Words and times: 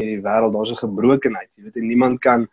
hierdie 0.00 0.22
wêreld, 0.24 0.54
daar's 0.54 0.72
'n 0.72 0.86
gebrokenheid, 0.86 1.54
jy 1.56 1.64
weet, 1.64 1.76
en 1.76 1.86
niemand 1.86 2.18
kan 2.20 2.48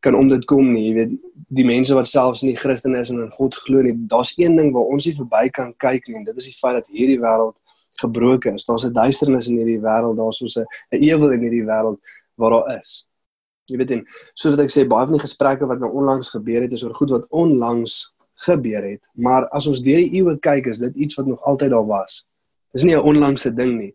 kan 0.00 0.14
om 0.14 0.28
dit 0.28 0.44
kom 0.44 0.72
nie, 0.72 0.88
jy 0.88 0.94
weet, 0.94 1.12
die 1.48 1.64
mense 1.64 1.94
wat 1.94 2.06
selfs 2.06 2.42
nie 2.42 2.56
Christen 2.56 2.94
is 2.94 3.10
en 3.10 3.20
in 3.20 3.30
God 3.30 3.54
glo 3.54 3.82
nie, 3.82 3.94
daar's 4.06 4.34
een 4.36 4.56
ding 4.56 4.72
waar 4.72 4.84
ons 4.84 5.06
nie 5.06 5.14
verby 5.14 5.48
kan 5.50 5.74
kyk 5.76 6.06
nie, 6.06 6.16
en 6.16 6.24
dit 6.24 6.36
is 6.36 6.44
die 6.44 6.52
feit 6.52 6.74
dat 6.74 6.86
hierdie 6.86 7.18
wêreld 7.18 7.56
gebroken 7.94 8.54
is. 8.54 8.64
Daar's 8.64 8.84
'n 8.84 8.92
duisternis 8.92 9.48
in 9.48 9.56
hierdie 9.56 9.80
wêreld, 9.80 10.16
daar's 10.16 10.38
so 10.38 10.60
'n 10.92 11.02
ewel 11.02 11.32
in 11.32 11.40
hierdie 11.40 11.64
wêreld 11.64 11.98
waar 12.36 12.50
daar 12.50 12.78
is. 12.78 13.08
Jy 13.64 13.76
weet 13.76 13.90
en 13.90 14.06
soos 14.34 14.58
ek 14.58 14.70
sê, 14.70 14.86
baie 14.86 15.06
van 15.06 15.16
die 15.16 15.26
gesprekke 15.26 15.66
wat 15.66 15.78
nou 15.78 15.90
onlangs 15.90 16.30
gebeur 16.30 16.62
het, 16.62 16.72
is 16.72 16.84
oor 16.84 16.94
goed 16.94 17.10
wat 17.10 17.26
onlangs 17.30 18.14
gebeur 18.34 18.82
het, 18.82 19.02
maar 19.14 19.48
as 19.48 19.66
ons 19.66 19.82
deur 19.82 19.96
die 19.96 20.12
eeue 20.20 20.38
kyk, 20.38 20.66
is 20.66 20.78
dit 20.78 20.94
iets 20.96 21.14
wat 21.14 21.26
nog 21.26 21.42
altyd 21.42 21.70
daar 21.70 21.86
was. 21.86 22.26
Dis 22.72 22.82
nie 22.82 22.94
'n 22.94 23.00
onlangse 23.02 23.54
ding 23.54 23.78
nie. 23.78 23.94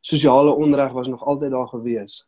Sosiale 0.00 0.50
onreg 0.50 0.92
was 0.92 1.08
nog 1.08 1.24
altyd 1.24 1.50
daar 1.50 1.66
gewees. 1.66 2.24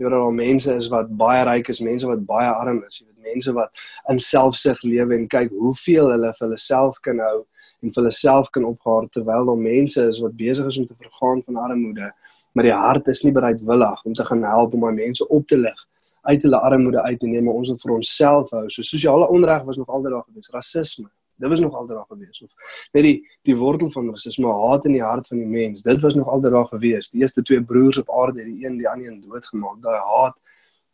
Jy 0.00 0.06
weet 0.06 0.14
daar 0.14 0.32
mense 0.32 0.74
is 0.74 0.88
wat 0.88 1.10
baie 1.12 1.42
ryk 1.44 1.68
is, 1.68 1.80
mense 1.84 2.06
wat 2.08 2.22
baie 2.24 2.48
arm 2.48 2.78
is, 2.86 3.02
jy 3.02 3.06
weet 3.06 3.34
mense 3.34 3.52
wat 3.52 3.82
in 4.08 4.18
selfsug 4.24 4.80
lewe 4.88 5.18
en 5.18 5.26
kyk 5.28 5.52
hoeveel 5.52 6.08
hulle 6.14 6.30
vir 6.38 6.46
hulle 6.46 6.60
self 6.62 7.02
kan 7.04 7.20
hou 7.20 7.42
en 7.42 7.92
vir 7.92 8.00
hulle 8.00 8.14
self 8.16 8.48
kan 8.54 8.64
opgaar 8.64 9.10
terwyl 9.12 9.50
daar 9.50 9.60
mense 9.60 10.06
is 10.08 10.22
wat 10.24 10.38
besig 10.40 10.72
is 10.72 10.80
om 10.80 10.88
te 10.88 10.96
vergaan 10.96 11.44
van 11.44 11.60
armoede, 11.66 12.08
maar 12.56 12.70
die 12.70 12.74
hart 12.86 13.12
is 13.12 13.22
nie 13.28 13.34
bereidwillig 13.36 14.04
om 14.08 14.16
te 14.16 14.24
gaan 14.24 14.48
help 14.48 14.74
om 14.74 14.86
my 14.86 14.96
mense 15.02 15.28
op 15.28 15.46
te 15.46 15.60
lig 15.60 15.86
uit 16.22 16.42
hulle 16.48 16.64
armoede 16.64 17.02
uit 17.02 17.20
te 17.20 17.28
neem, 17.28 17.44
maar 17.44 17.60
ons 17.60 17.68
wil 17.68 17.80
vir 17.84 17.92
onsself 17.94 18.50
hou. 18.56 18.66
So 18.72 18.84
sosiale 18.84 19.28
onreg 19.28 19.68
was 19.68 19.76
nog 19.76 19.88
altyd 19.88 20.16
daar 20.16 20.24
gewees, 20.28 20.52
rasisme 20.56 21.08
dit 21.40 21.48
was 21.48 21.60
nog 21.60 21.74
altyd 21.74 21.96
daar 21.96 22.08
gewees 22.08 22.42
of 22.42 22.50
net 22.92 23.02
die 23.06 23.16
die 23.48 23.56
wortel 23.56 23.90
van 23.90 24.10
rasisme 24.12 24.52
haat 24.52 24.84
in 24.84 24.96
die 24.98 25.02
hart 25.02 25.26
van 25.26 25.40
die 25.40 25.48
mens 25.48 25.82
dit 25.82 26.02
was 26.02 26.14
nog 26.14 26.28
altyd 26.28 26.52
daar 26.52 26.66
gewees. 26.66 27.10
Die 27.10 27.20
eerste 27.20 27.42
twee 27.42 27.62
broers 27.64 27.98
op 27.98 28.10
aarde 28.22 28.44
die 28.44 28.66
een 28.66 28.76
die 28.76 28.88
ander 28.88 29.08
een 29.08 29.20
doodgemaak. 29.20 29.82
Daai 29.82 30.00
haat 30.00 30.36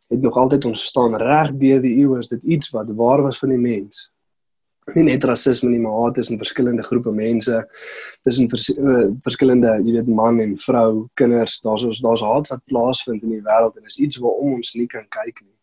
het 0.07 0.21
nog 0.21 0.37
altyd 0.37 0.65
ontstaan 0.65 1.15
reg 1.15 1.51
deur 1.59 1.81
die 1.81 1.97
eeue 1.99 2.19
is 2.19 2.27
dit 2.27 2.43
iets 2.43 2.69
wat 2.69 2.93
waar 2.95 3.21
was 3.21 3.39
van 3.39 3.49
die 3.49 3.57
mens. 3.57 4.11
Nie 4.95 5.03
net 5.03 5.23
rasisme 5.27 5.69
nie 5.69 5.81
maar 5.83 5.97
haat 6.01 6.21
in 6.23 6.39
verskillende 6.39 6.83
groepe 6.83 7.11
mense 7.11 7.57
tussen 8.23 8.47
vers, 8.49 8.69
uh, 8.69 9.09
verskillende 9.25 9.73
jy 9.83 9.97
weet 9.97 10.07
man 10.07 10.39
en 10.39 10.55
vrou 10.63 11.07
kinders 11.19 11.59
daar's 11.65 11.99
daar's 11.99 12.23
haat 12.23 12.47
wat 12.53 12.63
plaasvind 12.71 13.27
in 13.27 13.35
die 13.35 13.43
wêreld 13.43 13.75
en 13.75 13.91
is 13.91 13.99
iets 13.99 14.23
waarom 14.23 14.55
ons 14.61 14.73
nie 14.79 14.87
kan 14.87 15.03
kyk 15.11 15.43
nie 15.43 15.56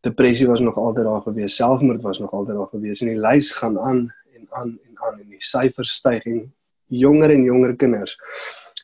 depressie 0.00 0.48
was 0.48 0.60
nog 0.60 0.76
altyd 0.76 1.04
daar 1.04 1.22
gewees, 1.22 1.56
selfmoord 1.56 2.02
was 2.02 2.18
nog 2.18 2.32
altyd 2.32 2.56
daar 2.56 2.70
gewees 2.72 3.00
en 3.00 3.12
die 3.12 3.20
lys 3.20 3.52
gaan 3.52 3.78
aan 3.78 4.12
en 4.34 4.46
aan 4.48 4.78
en 4.84 4.94
aan 4.94 5.18
en 5.18 5.28
die 5.28 5.42
syfers 5.44 5.94
styg 6.00 6.24
en 6.24 6.54
jonger 6.86 7.30
en 7.30 7.42
jonger 7.42 7.76
kinders 7.76 8.16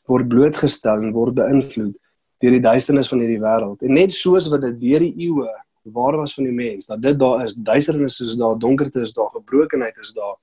word 0.06 0.28
blootgestel 0.28 1.02
en 1.02 1.14
word 1.14 1.34
beïnvloed 1.34 1.94
deur 2.42 2.52
die 2.52 2.60
duisternis 2.60 3.08
van 3.08 3.22
hierdie 3.24 3.40
wêreld. 3.40 3.80
En 3.82 3.96
net 3.96 4.12
soos 4.14 4.50
wat 4.52 4.60
dit 4.66 4.76
deur 4.80 5.04
die 5.06 5.14
eeue 5.26 5.48
waar 5.94 6.18
was 6.18 6.34
van 6.34 6.44
die 6.48 6.54
mens, 6.54 6.88
dat 6.90 7.02
dit 7.02 7.18
daar 7.18 7.44
is, 7.44 7.54
duisternis 7.54 8.18
is 8.20 8.34
daar, 8.36 8.58
donkerte 8.58 9.00
is 9.00 9.12
daar, 9.16 9.30
gebrokenheid 9.32 9.96
is 10.02 10.12
daar. 10.12 10.36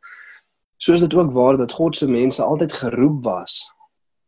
So 0.78 0.94
is 0.94 1.04
dit 1.04 1.14
ook 1.16 1.32
waar 1.32 1.58
dat 1.58 1.72
God 1.72 1.96
se 1.96 2.08
mense 2.10 2.44
altyd 2.44 2.74
geroep 2.74 3.24
was 3.24 3.62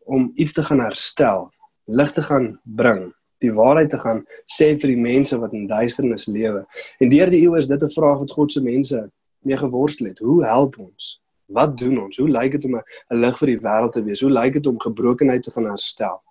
om 0.06 0.32
iets 0.36 0.54
te 0.54 0.64
gaan 0.64 0.80
herstel, 0.80 1.50
lig 1.86 2.12
te 2.12 2.22
gaan 2.22 2.60
bring 2.64 3.14
die 3.44 3.52
waarheid 3.54 3.90
te 3.90 4.00
gaan 4.00 4.24
sê 4.46 4.74
vir 4.80 4.94
die 4.94 5.02
mense 5.02 5.38
wat 5.40 5.54
in 5.54 5.68
duisternis 5.68 6.28
lewe. 6.28 6.66
En 7.00 7.10
deur 7.10 7.30
die 7.30 7.44
eeue 7.44 7.58
is 7.58 7.68
dit 7.68 7.84
'n 7.84 7.96
vraag 7.98 8.20
wat 8.20 8.32
God 8.32 8.52
se 8.52 8.62
mense 8.62 9.12
mee 9.44 9.58
geworstel 9.58 10.08
het. 10.08 10.20
Hoe 10.20 10.44
help 10.46 10.80
ons? 10.80 11.22
Wat 11.46 11.78
doen 11.78 12.04
ons? 12.04 12.18
Hoe 12.18 12.30
lyk 12.30 12.52
dit 12.52 12.66
om 12.66 12.76
'n 12.76 12.84
lig 13.10 13.38
vir 13.38 13.48
die 13.48 13.60
wêreld 13.60 13.92
te 13.92 14.04
wees? 14.04 14.22
Hoe 14.22 14.32
lyk 14.32 14.54
dit 14.54 14.68
om 14.68 14.80
gebrokenheid 14.80 15.44
te 15.44 15.52
gaan 15.52 15.66
herstel? 15.66 16.22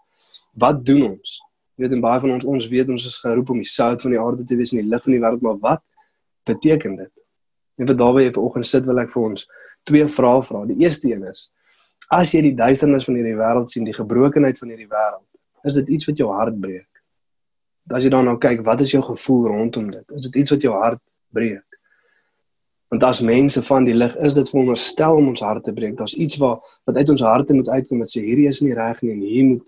Wat 0.52 0.84
doen 0.84 1.02
ons? 1.02 1.41
Jy 1.77 1.83
weet 1.84 1.92
en 1.92 2.00
baie 2.00 2.20
van 2.20 2.30
ons 2.30 2.44
ons 2.44 2.69
weet 2.69 2.88
ons 2.88 3.06
is 3.06 3.18
geroep 3.18 3.50
om 3.50 3.56
die 3.56 3.68
sout 3.68 4.02
van 4.02 4.11
die 4.11 4.20
aarde 4.20 4.44
te 4.44 4.56
wees 4.56 4.72
en 4.72 4.78
die 4.78 4.89
lig 4.89 5.02
van 5.02 5.12
die 5.12 5.20
wêreld, 5.20 5.42
maar 5.42 5.58
wat 5.58 5.83
beteken 6.44 6.96
dit? 6.96 7.11
En 7.78 7.86
vir 7.86 7.96
daardie 7.96 8.33
vanoggend 8.33 8.66
sit 8.66 8.84
wil 8.86 8.98
ek 8.98 9.11
vir 9.11 9.22
ons 9.22 9.48
twee 9.83 10.06
vrae 10.06 10.42
vra. 10.42 10.64
Die 10.70 10.79
eerste 10.84 11.11
een 11.11 11.24
is: 11.27 11.50
As 12.11 12.30
jy 12.30 12.42
die 12.42 12.55
duisternis 12.55 13.05
van 13.08 13.14
hierdie 13.14 13.36
wêreld 13.36 13.70
sien, 13.73 13.84
die 13.84 13.96
gebrokenheid 13.96 14.58
van 14.58 14.68
hierdie 14.68 14.90
wêreld, 14.90 15.27
is 15.64 15.74
dit 15.74 15.89
iets 15.96 16.06
wat 16.06 16.20
jou 16.20 16.30
hart 16.30 16.61
breek? 16.61 16.93
As 17.92 18.05
jy 18.05 18.11
dan 18.11 18.24
nou 18.24 18.39
kyk, 18.40 18.64
wat 18.64 18.80
is 18.80 18.95
jou 18.95 19.02
gevoel 19.05 19.46
rondom 19.46 19.90
dit? 19.90 20.05
Is 20.17 20.28
dit 20.30 20.42
iets 20.42 20.55
wat 20.55 20.62
jou 20.62 20.74
hart 20.74 21.00
breek? 21.34 21.78
Want 22.89 23.02
as 23.02 23.20
mense 23.20 23.62
van 23.62 23.84
die 23.84 23.95
lig 23.95 24.17
is 24.17 24.34
dit 24.34 24.48
veronderstel 24.48 25.17
om 25.18 25.33
ons 25.33 25.40
harte 25.40 25.68
te 25.68 25.72
breek. 25.72 25.96
Daar's 25.98 26.14
iets 26.14 26.39
wat 26.40 26.62
wat 26.84 26.96
uit 26.96 27.08
ons 27.08 27.24
harte 27.27 27.55
moet 27.55 27.68
uitkom 27.68 28.05
wat 28.05 28.12
sê 28.12 28.23
hierdie 28.23 28.46
is 28.48 28.61
nie 28.62 28.74
reg 28.74 29.00
nie 29.02 29.12
en 29.12 29.24
hier 29.24 29.44
moet 29.44 29.64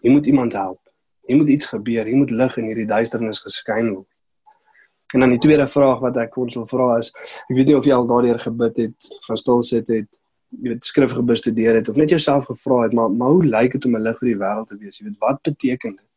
hier 0.00 0.12
moet 0.12 0.26
iemand 0.26 0.52
help. 0.56 0.80
Hier 1.28 1.36
moet 1.36 1.48
iets 1.48 1.66
gebeur. 1.66 2.04
Hier 2.04 2.16
moet 2.16 2.30
lig 2.30 2.56
in 2.56 2.70
hierdie 2.70 2.86
duisternis 2.88 3.42
geskyn 3.44 3.92
word. 3.94 4.08
En 5.12 5.20
dan 5.20 5.34
die 5.34 5.38
tweede 5.42 5.66
vraag 5.68 6.00
wat 6.00 6.16
ek 6.22 6.36
ons 6.38 6.54
wil 6.54 6.66
vra 6.70 6.96
is, 6.98 7.10
ek 7.50 7.56
weet 7.58 7.70
nie 7.70 7.76
of 7.76 7.86
jy 7.86 7.94
al 7.96 8.06
daardeur 8.06 8.38
gebid 8.38 8.76
het, 8.78 9.08
gaan 9.26 9.40
stil 9.40 9.62
sit 9.66 9.88
het, 9.90 10.20
jy 10.54 10.70
weet 10.72 10.86
skrif 10.86 11.14
gebestudeer 11.18 11.80
het 11.80 11.90
of 11.90 11.98
net 11.98 12.14
jouself 12.14 12.46
gevra 12.50 12.84
het, 12.84 12.94
maar 12.94 13.10
maar 13.10 13.34
hoe 13.34 13.44
lyk 13.44 13.74
dit 13.76 13.84
om 13.84 13.96
'n 13.96 14.02
lig 14.06 14.18
vir 14.18 14.28
die 14.28 14.38
wêreld 14.38 14.68
te 14.68 14.78
wees? 14.78 14.98
Jy 14.98 15.06
weet 15.06 15.18
wat 15.18 15.42
beteken 15.42 15.92
dit? 15.92 16.09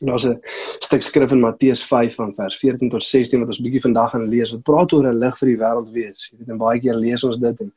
Daar's 0.00 0.24
'n 0.24 0.40
stuk 0.78 1.02
skrif 1.02 1.32
in 1.32 1.40
Matteus 1.40 1.84
5 1.84 2.14
van 2.14 2.34
vers 2.34 2.56
14 2.56 2.88
tot 2.88 3.02
16 3.02 3.38
wat 3.38 3.48
ons 3.48 3.58
bietjie 3.58 3.80
vandag 3.80 4.10
gaan 4.10 4.28
lees. 4.28 4.50
Wat 4.50 4.62
praat 4.62 4.92
oor 4.92 5.06
'n 5.06 5.18
lig 5.18 5.38
vir 5.38 5.48
die 5.48 5.56
wêreld 5.56 5.90
wees. 5.90 6.28
Jy 6.30 6.38
weet, 6.38 6.48
en 6.48 6.56
baie 6.56 6.80
keer 6.80 6.94
lees 6.94 7.24
ons 7.24 7.38
dit 7.38 7.60
en 7.60 7.72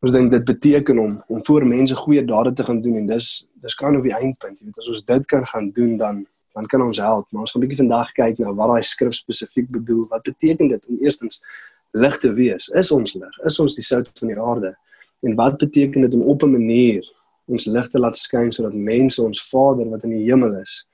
ons 0.00 0.12
dink 0.12 0.30
dit 0.30 0.44
beteken 0.44 0.98
om 0.98 1.08
om 1.28 1.44
voor 1.44 1.64
mense 1.64 1.94
goeie 1.94 2.24
dade 2.24 2.52
te 2.52 2.62
gaan 2.62 2.80
doen 2.80 2.96
en 2.96 3.06
dis 3.06 3.46
dis 3.62 3.74
kan 3.74 3.96
of 3.96 4.02
die 4.02 4.14
eindpunt. 4.14 4.58
Jy 4.58 4.64
weet, 4.64 4.78
as 4.78 4.88
ons 4.88 5.04
dit 5.04 5.26
kan 5.26 5.46
gaan 5.46 5.70
doen 5.70 5.96
dan 5.96 6.26
dan 6.54 6.66
kan 6.66 6.84
ons 6.84 6.98
help. 6.98 7.26
Maar 7.30 7.40
ons 7.40 7.50
gaan 7.50 7.60
bietjie 7.60 7.78
vandag 7.78 8.12
kyk 8.12 8.38
na 8.38 8.52
wat 8.52 8.68
daai 8.68 8.82
skrif 8.82 9.14
spesifiek 9.14 9.70
bedoel. 9.70 10.04
Wat 10.08 10.22
beteken 10.22 10.68
dit 10.68 10.86
om 10.88 10.98
eerstens 11.00 11.42
lig 11.90 12.18
te 12.18 12.32
wees? 12.32 12.68
Is 12.68 12.90
ons 12.90 13.14
lig? 13.14 13.38
Is 13.44 13.58
ons 13.58 13.74
die 13.74 13.84
sout 13.84 14.10
van 14.18 14.28
die 14.28 14.40
aarde? 14.40 14.76
En 15.20 15.34
wat 15.34 15.58
beteken 15.58 16.00
dit 16.00 16.14
om 16.14 16.22
op 16.22 16.42
'n 16.42 16.50
manier 16.50 17.02
ons 17.46 17.66
lig 17.66 17.88
te 17.88 17.98
laat 17.98 18.16
skyn 18.18 18.52
sodat 18.52 18.74
mense 18.74 19.22
ons 19.22 19.48
Vader 19.48 19.90
wat 19.90 20.04
in 20.04 20.10
die 20.10 20.24
hemel 20.24 20.60
is 20.60 20.86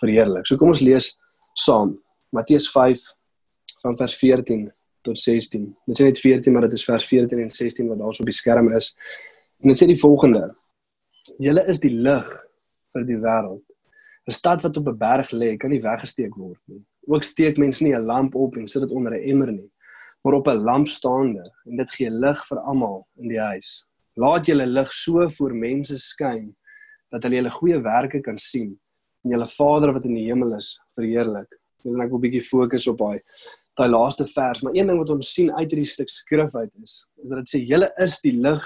verheerlik. 0.00 0.46
So 0.46 0.56
kom 0.56 0.72
ons 0.74 0.84
lees 0.84 1.14
saam 1.56 1.96
Matteus 2.34 2.68
5 2.70 3.02
van 3.82 3.96
vers 3.96 4.16
14 4.16 4.66
tot 5.06 5.18
16. 5.18 5.66
Dit 5.86 5.98
sê 5.98 6.08
net 6.08 6.20
14, 6.20 6.52
maar 6.52 6.66
dit 6.66 6.76
is 6.76 6.84
vers 6.84 7.06
14 7.06 7.40
en 7.40 7.50
16 7.50 7.88
wat 7.88 8.00
daarso 8.02 8.24
op 8.24 8.30
die 8.30 8.36
skerm 8.36 8.72
is. 8.76 8.92
En 9.62 9.70
dit 9.72 9.78
sê 9.78 9.88
die 9.88 10.00
volgende: 10.00 10.50
Julle 11.42 11.64
is 11.70 11.80
die 11.82 11.92
lig 11.94 12.28
vir 12.94 13.06
die 13.08 13.20
wêreld. 13.22 13.62
'n 14.26 14.34
Stad 14.34 14.62
wat 14.62 14.76
op 14.76 14.88
'n 14.88 14.98
berg 14.98 15.30
lê, 15.30 15.56
kan 15.56 15.70
nie 15.70 15.80
weggesteek 15.80 16.34
word 16.34 16.58
nie. 16.66 16.82
Ook 17.06 17.22
steek 17.22 17.58
mense 17.58 17.84
nie 17.84 17.94
'n 17.94 18.06
lamp 18.06 18.34
op 18.34 18.56
en 18.56 18.66
sit 18.66 18.82
dit 18.82 18.90
onder 18.90 19.14
'n 19.14 19.22
emmer 19.30 19.52
nie, 19.52 19.70
maar 20.24 20.34
op 20.34 20.48
'n 20.48 20.64
lamp 20.68 20.88
staande 20.88 21.44
en 21.66 21.76
dit 21.76 21.90
gee 21.90 22.10
lig 22.10 22.46
vir 22.48 22.58
almal 22.58 23.06
in 23.16 23.28
die 23.28 23.40
huis. 23.40 23.86
Laat 24.16 24.46
julle 24.46 24.66
lig 24.66 24.92
so 24.92 25.28
voor 25.28 25.54
mense 25.54 25.98
skyn 25.98 26.56
dat 27.10 27.22
hulle 27.22 27.36
julle 27.36 27.50
goeie 27.50 27.80
werke 27.80 28.20
kan 28.20 28.38
sien 28.38 28.80
en 29.26 29.34
julle 29.34 29.48
Vader 29.50 29.92
wat 29.96 30.04
in 30.06 30.14
die 30.14 30.26
hemel 30.28 30.54
is 30.56 30.76
verheerlik. 30.94 31.58
Ek 31.82 32.10
wil 32.10 32.18
'n 32.18 32.22
bietjie 32.22 32.42
fokus 32.42 32.86
op 32.86 32.98
daai 32.98 33.20
daai 33.76 33.90
laaste 33.90 34.24
vers, 34.24 34.62
maar 34.62 34.72
een 34.74 34.86
ding 34.86 34.98
wat 34.98 35.10
ons 35.10 35.32
sien 35.34 35.52
uit 35.52 35.70
hierdie 35.70 35.88
stuk 35.88 36.08
skrif 36.08 36.54
uit 36.54 36.72
is, 36.82 37.04
is 37.22 37.28
dat 37.28 37.44
dit 37.44 37.48
sê 37.48 37.58
julle 37.60 37.90
is 38.00 38.20
die 38.22 38.32
lig 38.32 38.64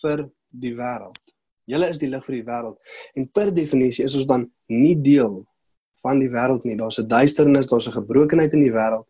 vir 0.00 0.30
die 0.50 0.74
wêreld. 0.74 1.34
Julle 1.66 1.88
is 1.88 1.98
die 1.98 2.08
lig 2.08 2.24
vir 2.24 2.34
die 2.34 2.46
wêreld. 2.46 2.78
En 3.14 3.28
per 3.28 3.52
definisie 3.52 4.04
is 4.04 4.16
ons 4.16 4.26
dan 4.26 4.50
nie 4.68 4.94
deel 4.96 5.44
van 6.02 6.18
die 6.18 6.30
wêreld 6.30 6.64
nie. 6.64 6.76
Daar's 6.76 6.98
'n 6.98 7.08
duisternis, 7.08 7.66
daar's 7.66 7.88
'n 7.88 8.00
gebrokenheid 8.00 8.52
in 8.52 8.62
die 8.62 8.72
wêreld. 8.72 9.06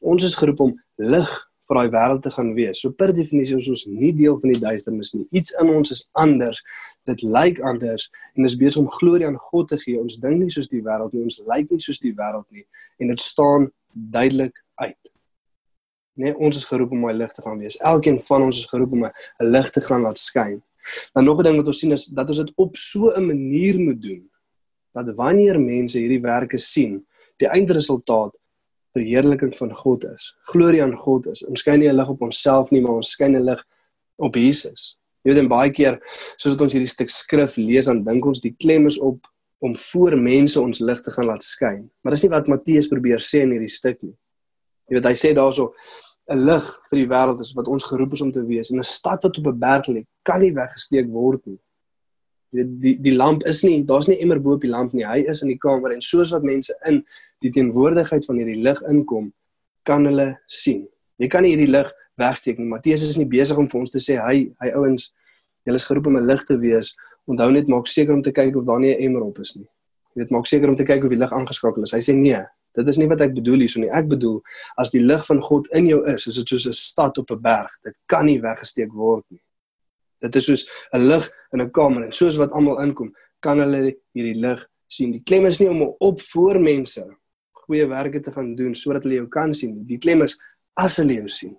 Ons 0.00 0.24
is 0.24 0.34
geroep 0.34 0.60
om 0.60 0.80
lig 0.98 1.49
vir 1.70 1.78
daai 1.78 1.90
wêreld 1.94 2.22
te 2.26 2.32
gaan 2.34 2.50
wees. 2.56 2.80
So 2.82 2.90
per 2.90 3.12
definisie 3.14 3.58
is 3.60 3.68
ons 3.70 3.84
nie 3.86 4.10
deel 4.16 4.38
van 4.42 4.54
die 4.54 4.60
duisternis 4.60 5.12
nie. 5.14 5.26
Iets 5.38 5.54
in 5.62 5.70
ons 5.70 5.92
is 5.94 6.02
anders. 6.18 6.62
Dit 7.06 7.22
lyk 7.22 7.60
anders 7.66 8.08
en 8.34 8.48
is 8.48 8.56
besig 8.58 8.82
om 8.82 8.90
glorie 8.98 9.28
aan 9.28 9.38
God 9.50 9.70
te 9.70 9.78
gee. 9.78 9.98
Ons 10.00 10.18
dink 10.22 10.42
nie 10.42 10.50
soos 10.50 10.70
die 10.72 10.82
wêreld 10.82 11.14
nie. 11.14 11.22
Ons 11.28 11.38
lyk 11.46 11.70
nie 11.70 11.82
soos 11.84 12.02
die 12.02 12.14
wêreld 12.16 12.48
nie 12.50 12.66
en 13.00 13.14
dit 13.14 13.22
staan 13.22 13.70
duidelik 13.92 14.58
uit. 14.82 14.98
Nee, 16.20 16.34
ons 16.36 16.58
is 16.58 16.66
geroep 16.68 16.90
om 16.92 17.06
my 17.06 17.14
lig 17.16 17.30
te 17.32 17.44
gaan 17.44 17.62
wees. 17.62 17.78
Elkeen 17.86 18.18
van 18.26 18.48
ons 18.48 18.58
is 18.58 18.68
geroep 18.68 18.92
om 18.92 19.06
'n 19.06 19.12
lig 19.46 19.70
te 19.70 19.80
gaan 19.80 20.02
laat 20.02 20.18
skyn. 20.18 20.60
Dan 21.14 21.24
nog 21.24 21.38
'n 21.38 21.44
ding 21.44 21.56
wat 21.56 21.66
ons 21.66 21.78
sien 21.78 21.92
is 21.92 22.06
dat 22.06 22.28
ons 22.28 22.38
dit 22.38 22.52
op 22.56 22.76
so 22.76 23.08
'n 23.14 23.26
manier 23.26 23.78
moet 23.78 24.02
doen 24.02 24.20
dat 24.92 25.14
wanneer 25.16 25.60
mense 25.60 25.98
hierdie 25.98 26.20
werke 26.20 26.58
sien, 26.58 27.06
die 27.36 27.48
eindresultaat 27.48 28.34
verheerliking 28.92 29.56
van 29.56 29.74
God 29.74 30.04
is. 30.04 30.30
Glorie 30.52 30.82
aan 30.82 30.96
God 30.98 31.26
is. 31.30 31.44
Ons 31.46 31.60
skyn 31.60 31.80
nie 31.80 31.88
'n 31.88 31.96
lig 31.96 32.08
op 32.08 32.22
onsself 32.22 32.70
nie, 32.70 32.80
maar 32.80 32.96
ons 32.96 33.10
skyn 33.10 33.36
'n 33.36 33.44
lig 33.44 33.64
op 34.16 34.34
Jesus. 34.34 34.98
Jy 35.22 35.32
weet 35.32 35.42
en 35.42 35.48
baie 35.48 35.70
keer 35.70 36.00
soos 36.36 36.54
wat 36.54 36.62
ons 36.62 36.72
hierdie 36.72 36.88
stuk 36.88 37.10
skrif 37.10 37.56
lees, 37.56 37.86
dan 37.86 38.04
dink 38.04 38.24
ons 38.24 38.40
die 38.40 38.54
klem 38.56 38.86
is 38.86 38.98
op 38.98 39.26
om 39.60 39.76
voor 39.76 40.16
mense 40.16 40.60
ons 40.60 40.80
lig 40.80 41.00
te 41.00 41.10
gaan 41.10 41.26
laat 41.26 41.44
skyn. 41.44 41.90
Maar 42.02 42.12
dis 42.16 42.22
nie 42.22 42.30
wat 42.30 42.48
Matteus 42.48 42.88
probeer 42.88 43.20
sê 43.20 43.42
in 43.44 43.50
hierdie 43.50 43.68
stuk 43.68 44.02
nie. 44.02 44.16
Jy 44.88 44.96
weet 44.96 45.04
hy 45.04 45.12
sê 45.12 45.34
daarso 45.36 45.74
'n 46.30 46.46
lig 46.46 46.64
vir 46.90 46.98
die 46.98 47.08
wêreld 47.08 47.40
is 47.40 47.52
wat 47.54 47.68
ons 47.68 47.84
geroep 47.84 48.12
is 48.12 48.22
om 48.22 48.32
te 48.32 48.44
wees. 48.46 48.70
En 48.70 48.78
'n 48.78 48.82
stad 48.82 49.22
wat 49.22 49.38
op 49.38 49.46
'n 49.46 49.58
berg 49.58 49.86
lê, 49.88 50.06
kan 50.24 50.40
nie 50.40 50.52
weggesteek 50.52 51.06
word 51.08 51.46
nie. 51.46 51.58
Jy 52.50 52.58
weet 52.58 52.70
die 52.82 52.94
die 52.98 53.14
lamp 53.14 53.44
is 53.46 53.62
nie, 53.62 53.84
daar's 53.86 54.08
nie 54.08 54.18
immer 54.18 54.40
bo 54.42 54.56
op 54.56 54.64
die 54.64 54.70
lamp 54.70 54.92
nie. 54.92 55.04
Hy 55.06 55.22
is 55.30 55.42
in 55.42 55.52
die 55.52 55.58
kamer 55.58 55.92
en 55.94 56.00
soos 56.02 56.32
wat 56.34 56.42
mense 56.42 56.74
in 56.88 57.04
die 57.44 57.50
teenwoordigheid 57.54 58.26
van 58.26 58.40
hierdie 58.40 58.62
lig 58.62 58.80
inkom, 58.90 59.32
kan 59.86 60.04
hulle 60.08 60.32
sien. 60.46 60.88
Jy 61.20 61.28
kan 61.30 61.44
nie 61.46 61.54
hierdie 61.54 61.70
lig 61.70 61.92
wegsteek 62.20 62.58
nie. 62.58 62.68
Matteus 62.68 63.04
is 63.06 63.18
nie 63.20 63.28
besig 63.28 63.58
om 63.58 63.68
vir 63.70 63.80
ons 63.80 63.94
te 63.94 64.02
sê 64.02 64.18
hy 64.20 64.48
hy 64.62 64.72
ouens, 64.74 65.12
julle 65.66 65.80
is 65.80 65.86
geroep 65.86 66.06
om 66.10 66.16
'n 66.16 66.26
lig 66.26 66.44
te 66.44 66.56
wees. 66.58 66.96
Onthou 67.28 67.50
net 67.52 67.68
maak 67.68 67.86
seker 67.86 68.14
om 68.14 68.22
te 68.22 68.32
kyk 68.32 68.56
of 68.56 68.64
daar 68.66 68.80
nie 68.80 68.94
'n 68.94 69.02
emmer 69.06 69.22
op 69.22 69.38
is 69.38 69.54
nie. 69.56 69.68
Jy 70.14 70.22
weet 70.22 70.30
maak 70.30 70.46
seker 70.46 70.68
om 70.68 70.76
te 70.76 70.84
kyk 70.84 71.04
of 71.04 71.10
die 71.10 71.18
lig 71.18 71.32
aangeskakel 71.32 71.82
is. 71.82 71.92
Hy 71.92 72.00
sê 72.00 72.14
nee, 72.14 72.42
dit 72.74 72.88
is 72.88 72.98
nie 72.98 73.06
wat 73.06 73.20
ek 73.20 73.34
bedoel 73.34 73.58
hierso 73.58 73.80
nie. 73.80 73.90
Ek 73.90 74.08
bedoel 74.08 74.42
as 74.76 74.90
die 74.90 75.02
lig 75.02 75.26
van 75.26 75.40
God 75.40 75.68
in 75.72 75.86
jou 75.86 76.04
is, 76.06 76.26
is 76.26 76.34
dit 76.34 76.48
soos 76.48 76.66
'n 76.66 76.72
stad 76.72 77.18
op 77.18 77.30
'n 77.30 77.40
berg. 77.40 77.70
Dit 77.84 77.94
kan 78.06 78.26
nie 78.26 78.40
weggesteek 78.40 78.92
word 78.92 79.30
nie. 79.30 79.40
Dit 80.20 80.36
is 80.36 80.44
soos 80.44 80.68
'n 80.92 81.06
lig 81.08 81.30
in 81.52 81.60
'n 81.62 81.70
kamer 81.70 82.04
en 82.04 82.12
soos 82.12 82.36
wat 82.36 82.52
almal 82.52 82.80
inkom, 82.82 83.14
kan 83.40 83.58
hulle 83.58 83.96
hierdie 84.12 84.40
lig 84.40 84.68
sien. 84.88 85.12
Die 85.12 85.22
klem 85.24 85.46
is 85.46 85.58
nie 85.60 85.68
om 85.68 85.82
op 85.98 86.20
voor 86.20 86.60
mense 86.60 87.06
goeie 87.52 87.86
werke 87.86 88.20
te 88.20 88.32
gaan 88.32 88.54
doen 88.54 88.74
sodat 88.74 89.04
hulle 89.04 89.20
jou 89.20 89.28
kan 89.28 89.54
sien. 89.54 89.86
Die 89.86 89.98
klem 89.98 90.22
is 90.22 90.38
as 90.74 90.96
hulle 90.96 91.14
jou 91.14 91.28
sien. 91.28 91.56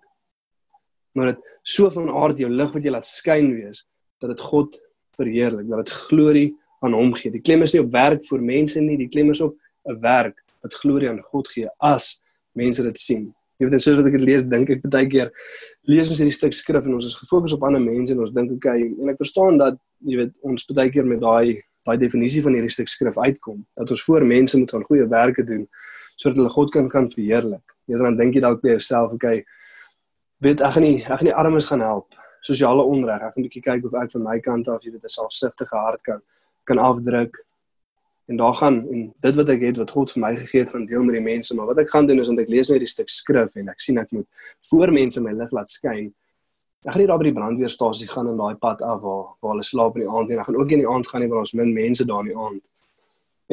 Maar 1.15 1.33
dit 1.33 1.39
so 1.63 1.89
van 1.89 2.09
aard 2.09 2.39
jou 2.39 2.49
lig 2.49 2.71
wat 2.73 2.83
jy 2.83 2.91
laat 2.91 3.07
skyn 3.07 3.53
wees 3.55 3.85
dat 4.19 4.29
dit 4.29 4.39
God 4.39 4.77
verheerlik, 5.17 5.67
dat 5.69 5.85
dit 5.85 5.95
glorie 6.07 6.49
aan 6.81 6.93
hom 6.93 7.13
gee. 7.13 7.31
Die 7.31 7.41
klem 7.41 7.61
is 7.61 7.73
nie 7.73 7.81
op 7.81 7.91
werk 7.93 8.23
vir 8.25 8.41
mense 8.41 8.81
nie, 8.81 8.97
die 8.97 9.09
klem 9.11 9.31
is 9.31 9.41
op 9.41 9.55
'n 9.89 9.99
werk 10.01 10.43
wat 10.61 10.73
glorie 10.73 11.09
aan 11.09 11.21
God 11.31 11.47
gee 11.47 11.69
as 11.79 12.19
mense 12.53 12.83
dit 12.83 12.97
sien. 12.97 13.33
Jy 13.61 13.67
weet, 13.69 13.83
soos 13.85 13.99
wat 13.99 14.07
ek 14.09 14.15
dit 14.17 14.23
lees, 14.25 14.45
dink 14.49 14.69
ek 14.73 14.85
baie 14.89 15.05
keer 15.05 15.29
lees 15.85 16.09
ons 16.09 16.17
hierdie 16.17 16.33
stuk 16.33 16.55
skrif 16.57 16.87
en 16.89 16.95
ons 16.97 17.05
is 17.05 17.17
gefokus 17.19 17.53
op 17.53 17.65
ander 17.67 17.83
mense 17.83 18.13
en 18.13 18.23
ons 18.23 18.33
dink 18.33 18.55
okay, 18.55 18.87
en 18.89 19.11
ek 19.13 19.19
verstaan 19.21 19.59
dat 19.61 19.77
jy 20.01 20.17
weet 20.17 20.33
ons 20.41 20.65
baie 20.73 20.89
keer 20.93 21.05
met 21.05 21.21
daai 21.21 21.61
daai 21.85 21.97
definisie 22.01 22.41
van 22.45 22.57
hierdie 22.57 22.73
stuk 22.73 22.89
skrif 22.89 23.17
uitkom 23.17 23.61
dat 23.77 23.93
ons 23.93 24.05
voor 24.05 24.25
mense 24.25 24.57
moet 24.57 24.73
gaan 24.73 24.85
goeie 24.89 25.05
werke 25.09 25.45
doen 25.45 25.67
sodat 26.15 26.41
hulle 26.41 26.53
God 26.53 26.73
kan 26.73 26.89
kan 26.89 27.09
verheerlik. 27.09 27.63
Jy 27.89 28.01
dan 28.01 28.17
dink 28.17 28.35
jy 28.37 28.41
dalk 28.41 28.61
by 28.61 28.75
jouself, 28.75 29.13
okay, 29.13 29.43
weet 30.41 30.61
ek 30.61 30.75
gaan 30.75 30.85
nie 30.85 30.97
ek 31.05 31.21
gaan 31.21 31.29
nie 31.29 31.37
armes 31.43 31.69
gaan 31.69 31.85
help 31.85 32.17
sosiale 32.41 32.81
onreg. 32.81 33.21
Ek 33.21 33.33
gaan 33.33 33.43
'n 33.43 33.47
bietjie 33.47 33.65
kyk 33.69 33.85
of 33.85 33.93
ek 33.93 34.11
van 34.11 34.23
my 34.23 34.39
kant 34.39 34.67
af, 34.67 34.81
jy 34.81 34.91
weet, 34.91 35.05
'n 35.05 35.17
selfsugtige 35.17 35.77
hart 35.77 36.01
kan 36.03 36.21
kan 36.65 36.77
afdruk 36.77 37.33
en 38.31 38.39
daar 38.39 38.55
gaan 38.55 38.79
en 38.87 39.03
dit 39.27 39.37
wat 39.41 39.51
ek 39.51 39.67
het 39.67 39.83
wat 39.83 39.91
God 39.97 40.13
vir 40.15 40.23
my 40.23 40.31
gegee 40.39 40.63
het 40.63 40.71
gaan 40.71 40.87
deel 40.87 41.03
met 41.03 41.17
die 41.19 41.25
mense. 41.25 41.55
Maar 41.57 41.69
wat 41.73 41.83
ek 41.83 41.91
gaan 41.91 42.07
doen 42.07 42.23
is 42.23 42.31
want 42.31 42.39
ek 42.39 42.49
lees 42.53 42.71
nou 42.71 42.77
hierdie 42.77 42.91
stuk 42.91 43.11
skrif 43.11 43.59
en 43.59 43.69
ek 43.73 43.83
sien 43.83 43.99
ek 43.99 44.11
moet 44.15 44.27
voor 44.71 44.93
mense 44.95 45.21
my 45.21 45.35
lig 45.35 45.51
laat 45.57 45.69
skyn 45.69 46.09
ek 46.81 46.95
gaan 46.95 47.01
nie 47.03 47.07
daar 47.07 47.19
by 47.21 47.25
die 47.27 47.37
brandweerstasie 47.37 48.07
gaan 48.09 48.31
in 48.31 48.37
daai 48.39 48.55
pad 48.57 48.79
af 48.81 49.01
waar 49.03 49.25
waar 49.37 49.51
hulle 49.53 49.63
slaap 49.63 49.97
in 49.97 50.01
die 50.01 50.09
aand 50.09 50.31
en 50.33 50.39
ek 50.41 50.47
gaan 50.47 50.55
ook 50.57 50.69
nie 50.71 50.77
in 50.79 50.81
die 50.81 50.89
aand 50.89 51.07
gaan 51.07 51.21
nie 51.21 51.29
waar 51.29 51.43
ons 51.43 51.53
min 51.53 51.73
mense 51.73 52.05
daar 52.09 52.23
in 52.25 52.31
die 52.31 52.37
aand. 52.37 52.63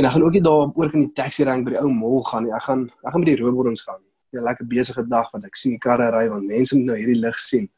En 0.00 0.08
ek 0.08 0.14
gaan 0.14 0.25
ook 0.25 0.36
nie 0.38 0.42
daar 0.46 0.70
oor 0.72 0.94
in 0.94 1.04
die 1.04 1.12
taxi 1.12 1.44
rank 1.44 1.66
by 1.66 1.74
die 1.74 1.82
ou 1.82 1.90
mall 1.92 2.22
gaan 2.24 2.46
nie. 2.46 2.54
Ek 2.56 2.64
gaan 2.64 2.86
ek 2.88 3.12
gaan 3.12 3.26
by 3.26 3.28
die 3.28 3.42
robots 3.42 3.84
gaan. 3.84 4.00
'n 4.32 4.44
lekker 4.44 4.66
besige 4.69 5.02
dag 5.08 5.28
want 5.32 5.44
ek 5.44 5.56
sien 5.56 5.72
die 5.76 5.78
karre 5.78 6.08
ry 6.12 6.28
want 6.28 6.46
mense 6.46 6.76
moet 6.76 6.86
nou 6.86 6.96
hierdie 6.96 7.20
lig 7.20 7.38
sien. 7.38 7.69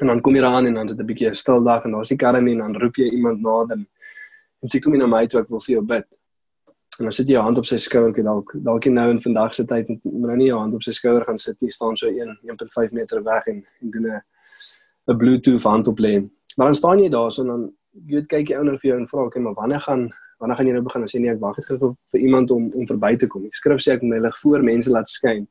En 0.00 0.06
dan 0.06 0.20
kom 0.20 0.34
jy 0.34 0.42
daar 0.42 0.56
aan 0.58 0.66
en 0.66 0.74
dan 0.74 0.88
sit 0.88 0.98
'n 0.98 1.06
bietjie 1.06 1.30
'n 1.30 1.34
stil 1.34 1.62
dag 1.62 1.84
en 1.84 1.92
daar's 1.92 2.08
die 2.08 2.18
karre 2.18 2.40
nie 2.40 2.54
en 2.54 2.58
dan 2.58 2.74
roep 2.82 2.96
jy 2.96 3.10
iemand 3.14 3.42
nader 3.42 3.78
en 4.64 4.72
sy 4.72 4.80
kom 4.80 4.96
in 4.96 5.04
na 5.04 5.10
my 5.10 5.26
toe 5.28 5.42
ek 5.42 5.50
wil 5.52 5.60
vir 5.60 5.76
jou 5.76 5.84
bid. 5.94 6.06
En 6.98 7.08
dan 7.08 7.12
sit 7.12 7.28
jy 7.28 7.36
jou 7.36 7.42
hand 7.44 7.58
op 7.60 7.66
sy 7.68 7.76
skouer, 7.82 8.12
kyk 8.16 8.24
dalk 8.24 8.52
dalk 8.64 8.86
nou 8.88 9.06
in 9.12 9.20
vandag 9.20 9.54
se 9.56 9.64
tyd 9.68 9.90
moet 9.90 10.28
nou 10.30 10.36
nie 10.40 10.48
jou 10.48 10.60
hand 10.60 10.76
op 10.78 10.84
sy 10.86 10.94
skouer 10.94 11.24
gaan 11.26 11.40
sit 11.42 11.58
nie, 11.60 11.72
staan 11.74 11.98
so 12.00 12.08
1 12.08 12.36
1.5 12.54 12.94
meter 12.96 13.22
weg 13.26 13.48
en 13.52 13.64
en 13.82 13.94
doen 13.96 14.06
'n 14.12 14.20
'n 15.12 15.18
Bluetooth 15.18 15.66
hand 15.68 15.88
op 15.88 15.98
lê. 16.00 16.14
Maar 16.56 16.68
dan 16.72 16.74
staan 16.74 17.02
jy 17.02 17.08
daar 17.10 17.32
so 17.32 17.42
en 17.42 17.48
dan 17.48 17.62
jy 18.08 18.14
weet 18.14 18.28
kyk 18.28 18.48
jy 18.48 18.56
ouer 18.56 18.78
vir 18.78 18.90
jou 18.90 18.98
en 19.00 19.08
vra 19.08 19.26
ek, 19.26 19.38
maar 19.38 19.54
wanneer 19.54 19.80
gaan 19.80 20.10
wanneer 20.38 20.56
gaan 20.56 20.66
jy 20.66 20.72
nou 20.72 20.82
begin 20.82 21.02
as 21.02 21.12
jy 21.12 21.20
nee 21.20 21.32
ek 21.32 21.40
wag 21.40 21.56
net 21.56 21.66
gou 21.66 21.94
vir 22.12 22.20
iemand 22.20 22.50
om 22.50 22.70
om 22.72 22.86
verby 22.86 23.16
te 23.16 23.26
kom. 23.26 23.44
Ek 23.44 23.54
skryf 23.54 23.80
sê 23.82 23.92
ek 23.92 24.02
moet 24.02 24.16
my 24.16 24.20
lig 24.26 24.38
voor 24.42 24.62
mense 24.62 24.90
laat 24.90 25.08
skyn. 25.08 25.46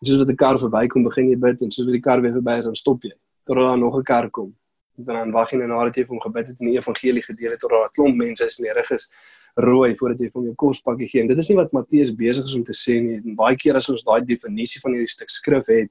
En 0.00 0.06
soos 0.06 0.18
wat 0.18 0.28
'n 0.28 0.36
kar 0.36 0.58
verbykom, 0.58 1.04
begin 1.04 1.30
jy 1.30 1.36
bid 1.36 1.62
en 1.62 1.70
soos 1.70 1.86
wat 1.86 1.92
die 1.92 2.06
kar 2.08 2.20
weer 2.20 2.32
verby 2.32 2.58
is, 2.58 2.64
dan 2.64 2.74
stop 2.74 3.02
jy. 3.02 3.14
Totdat 3.46 3.64
daar 3.64 3.78
nog 3.78 3.96
'n 3.96 4.02
kar 4.02 4.30
kom 4.30 4.54
dan 4.96 5.32
wag 5.32 5.52
jy 5.52 5.58
net 5.58 5.68
nadat 5.68 5.96
jy 5.96 6.04
vir 6.04 6.14
hom 6.14 6.20
gebid 6.20 6.48
het 6.48 6.60
en 6.60 6.66
die 6.66 6.78
evangelie 6.78 7.22
gedeel 7.22 7.50
het 7.50 7.60
tot 7.60 7.70
daar 7.70 7.86
'n 7.88 7.94
klomp 7.94 8.16
mense 8.16 8.44
is 8.44 8.58
in 8.58 8.64
die 8.64 8.72
rig 8.72 8.90
is 8.90 9.10
rooi 9.56 9.94
voordat 9.96 10.20
jy 10.20 10.28
vir 10.28 10.40
hom 10.40 10.46
jou 10.46 10.54
kospakkie 10.54 11.08
gee. 11.08 11.20
En 11.22 11.28
dit 11.28 11.38
is 11.38 11.48
nie 11.48 11.56
wat 11.56 11.72
Matteus 11.72 12.12
besig 12.14 12.44
is 12.44 12.54
om 12.54 12.64
te 12.64 12.72
sê 12.72 13.00
nie. 13.02 13.16
En 13.16 13.34
baie 13.34 13.56
keer 13.56 13.76
as 13.76 13.88
ons 13.88 14.02
daai 14.02 14.20
definisie 14.24 14.80
van 14.80 14.92
hierdie 14.92 15.10
stuk 15.10 15.30
skrif 15.30 15.66
het, 15.66 15.90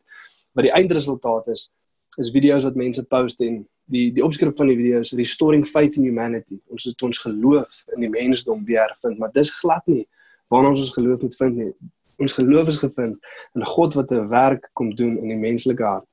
wat 0.54 0.64
die 0.64 0.74
eindresultaat 0.74 1.48
is, 1.48 1.70
is 2.18 2.32
video's 2.32 2.64
wat 2.64 2.76
mense 2.76 3.04
post 3.04 3.42
en 3.42 3.66
die 3.90 4.10
die 4.14 4.24
opskrif 4.26 4.56
van 4.58 4.68
die 4.68 4.78
video 4.78 5.00
is 5.00 5.14
restoring 5.18 5.66
faith 5.66 5.98
in 5.98 6.04
humanity. 6.04 6.60
Ons 6.70 6.90
het 6.90 7.02
ons 7.06 7.22
geloof 7.26 7.84
in 7.96 8.06
die 8.06 8.12
mensdom 8.12 8.66
weer 8.66 8.94
vind, 9.02 9.20
maar 9.20 9.32
dis 9.34 9.52
glad 9.60 9.86
nie 9.88 10.06
waarna 10.50 10.74
ons 10.74 10.82
ons 10.82 10.94
geloof 10.94 11.22
moet 11.22 11.36
vind 11.38 11.58
nie. 11.58 11.72
Ons 12.20 12.34
geloof 12.36 12.72
is 12.72 12.80
gevind 12.82 13.18
in 13.56 13.66
God 13.66 13.96
wat 13.96 14.12
'n 14.12 14.28
werk 14.30 14.70
kom 14.74 14.96
doen 14.96 15.18
in 15.18 15.30
die 15.30 15.38
menslike 15.38 15.84
hart. 15.84 16.08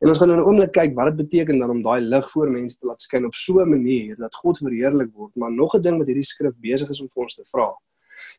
En 0.00 0.08
ons 0.08 0.18
gaan 0.18 0.28
nou 0.28 0.38
'n 0.40 0.46
oomblik 0.48 0.72
kyk 0.72 0.94
wat 0.94 1.06
dit 1.06 1.16
beteken 1.16 1.58
dan 1.58 1.70
om 1.70 1.82
daai 1.82 2.00
lig 2.00 2.30
voor 2.30 2.50
mense 2.50 2.78
te 2.78 2.86
laat 2.86 3.00
skyn 3.00 3.24
op 3.24 3.34
so 3.34 3.60
'n 3.60 3.68
manier 3.68 4.16
dat 4.16 4.34
God 4.34 4.58
verheerlik 4.58 5.10
word. 5.12 5.36
Maar 5.36 5.52
nog 5.52 5.74
'n 5.74 5.80
ding 5.80 5.98
wat 5.98 6.06
hierdie 6.06 6.24
skrif 6.24 6.54
besig 6.56 6.88
is 6.88 7.00
om 7.00 7.08
vir 7.08 7.22
ons 7.22 7.34
te 7.34 7.44
vra. 7.44 7.64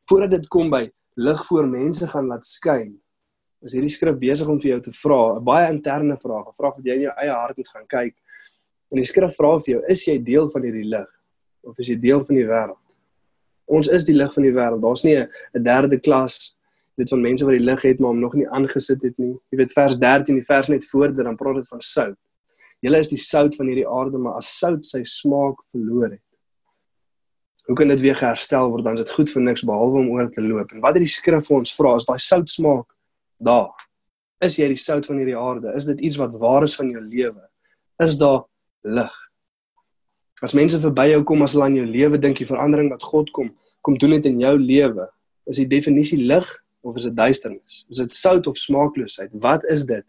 Voordat 0.07 0.31
dit 0.31 0.47
kom 0.47 0.69
by 0.69 0.91
lig 1.15 1.45
voor 1.45 1.67
mense 1.67 2.07
gaan 2.07 2.27
laat 2.27 2.45
skyn, 2.45 2.99
is 3.61 3.73
hierdie 3.73 3.89
skrif 3.89 4.17
besig 4.17 4.47
om 4.47 4.59
vir 4.59 4.69
jou 4.69 4.79
te 4.81 4.91
vra 4.91 5.35
'n 5.35 5.43
baie 5.43 5.69
interne 5.71 6.17
vraag, 6.17 6.47
'n 6.47 6.57
vraag 6.57 6.75
wat 6.75 6.85
jy 6.85 6.93
in 6.93 7.01
jou 7.01 7.13
eie 7.17 7.31
hart 7.31 7.57
moet 7.57 7.69
gaan 7.69 7.87
kyk. 7.87 8.15
En 8.91 8.97
die 8.97 9.05
skrif 9.05 9.35
vra 9.35 9.59
vir 9.59 9.73
jou, 9.75 9.83
is 9.87 10.05
jy 10.05 10.17
deel 10.23 10.49
van 10.49 10.61
hierdie 10.63 10.89
lig 10.89 11.09
of 11.63 11.79
is 11.79 11.87
jy 11.87 11.95
deel 11.95 12.25
van 12.25 12.35
die 12.35 12.45
wêreld? 12.45 12.77
Ons 13.65 13.87
is 13.87 14.03
die 14.03 14.15
lig 14.15 14.33
van 14.33 14.43
die 14.43 14.51
wêreld. 14.51 14.81
Daar's 14.81 15.03
nie 15.03 15.15
'n 15.17 15.63
derde 15.63 15.99
klas 15.99 16.57
weet 16.99 17.13
van 17.13 17.21
mense 17.21 17.45
wat 17.47 17.55
die 17.55 17.63
lig 17.63 17.85
het 17.87 17.99
maar 17.99 18.13
hom 18.13 18.19
nog 18.19 18.33
nie 18.37 18.47
aangesit 18.49 19.01
het 19.05 19.17
nie. 19.21 19.33
Jy 19.53 19.61
weet 19.63 19.73
vers 19.75 19.95
13, 19.99 20.41
die 20.41 20.45
vers 20.47 20.67
net 20.71 20.87
voor 20.89 21.13
dit 21.13 21.25
dan 21.25 21.37
praat 21.39 21.61
dit 21.61 21.67
van 21.67 21.81
sout. 21.85 22.17
Julle 22.81 22.99
is 23.03 23.11
die 23.11 23.21
sout 23.21 23.55
van 23.55 23.69
hierdie 23.69 23.87
aarde, 23.87 24.17
maar 24.17 24.39
as 24.41 24.49
sout 24.57 24.85
sy 24.89 25.03
smaak 25.05 25.61
verloor 25.71 26.09
het, 26.15 26.23
hoe 27.69 27.75
kan 27.77 27.91
dit 27.93 28.01
weer 28.01 28.17
herstel 28.19 28.71
word? 28.73 28.83
Dan 28.83 28.97
is 28.97 29.05
dit 29.05 29.13
goed 29.15 29.29
vir 29.29 29.43
niks 29.45 29.63
behalwe 29.67 30.01
om 30.01 30.09
oor 30.15 30.29
te 30.33 30.41
loop. 30.41 30.73
En 30.73 30.81
wat 30.81 30.97
het 30.97 31.05
die 31.05 31.13
skrif 31.13 31.45
vir 31.47 31.57
ons 31.59 31.73
vra? 31.77 31.93
Is 31.95 32.07
daai 32.09 32.19
sout 32.19 32.49
smaak 32.49 32.87
daar? 33.37 33.85
Is 34.41 34.57
jy 34.57 34.71
die 34.71 34.81
sout 34.81 35.05
van 35.05 35.21
hierdie 35.21 35.37
aarde? 35.37 35.75
Is 35.77 35.85
dit 35.85 36.01
iets 36.01 36.17
wat 36.17 36.33
waar 36.41 36.65
is 36.65 36.75
van 36.75 36.89
jou 36.89 37.03
lewe? 37.05 37.45
Is 38.01 38.17
daar 38.17 38.43
lig? 38.81 39.13
As 40.41 40.57
mense 40.57 40.79
verby 40.81 41.11
jou 41.11 41.21
kom 41.29 41.45
as 41.45 41.53
hulle 41.53 41.67
aan 41.69 41.77
jou 41.77 41.85
lewe 41.85 42.17
dink, 42.17 42.41
die 42.41 42.49
verandering 42.49 42.89
wat 42.89 43.05
God 43.05 43.29
kom 43.35 43.53
kom 43.81 43.95
doen 43.97 44.13
dit 44.13 44.27
in 44.29 44.37
jou 44.37 44.53
lewe, 44.61 45.07
is 45.49 45.57
die 45.57 45.65
definisie 45.69 46.19
lig 46.21 46.45
of 46.81 46.95
is 46.95 47.03
dit 47.03 47.15
duisternis? 47.15 47.85
Is 47.89 47.97
dit 47.97 48.11
sout 48.11 48.47
of 48.47 48.57
smaakloosheid? 48.57 49.29
Wat 49.33 49.63
is 49.63 49.85
dit 49.85 50.05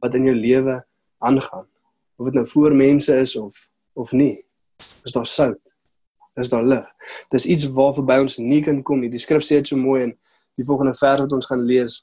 wat 0.00 0.14
in 0.14 0.24
jou 0.24 0.36
lewe 0.36 0.84
aangaan? 1.18 1.66
Of 2.16 2.24
dit 2.24 2.34
nou 2.34 2.46
voor 2.48 2.74
mense 2.74 3.16
is 3.16 3.36
of 3.36 3.68
of 3.92 4.12
nie? 4.12 4.44
Is 5.04 5.12
daar 5.12 5.26
sout? 5.26 5.60
Is 6.34 6.48
daar 6.48 6.64
lig? 6.64 6.86
Dis 7.28 7.46
iets 7.46 7.66
waarvoor 7.66 8.04
by 8.04 8.18
ons 8.22 8.38
nie 8.38 8.62
kan 8.62 8.82
kom 8.82 9.00
nie. 9.00 9.10
Die 9.10 9.20
skrif 9.20 9.44
sê 9.44 9.60
dit 9.60 9.68
so 9.68 9.76
mooi 9.76 10.02
in 10.08 10.14
die 10.56 10.64
volgende 10.64 10.94
vers 10.94 11.20
wat 11.24 11.32
ons 11.36 11.48
gaan 11.50 11.64
lees. 11.66 12.00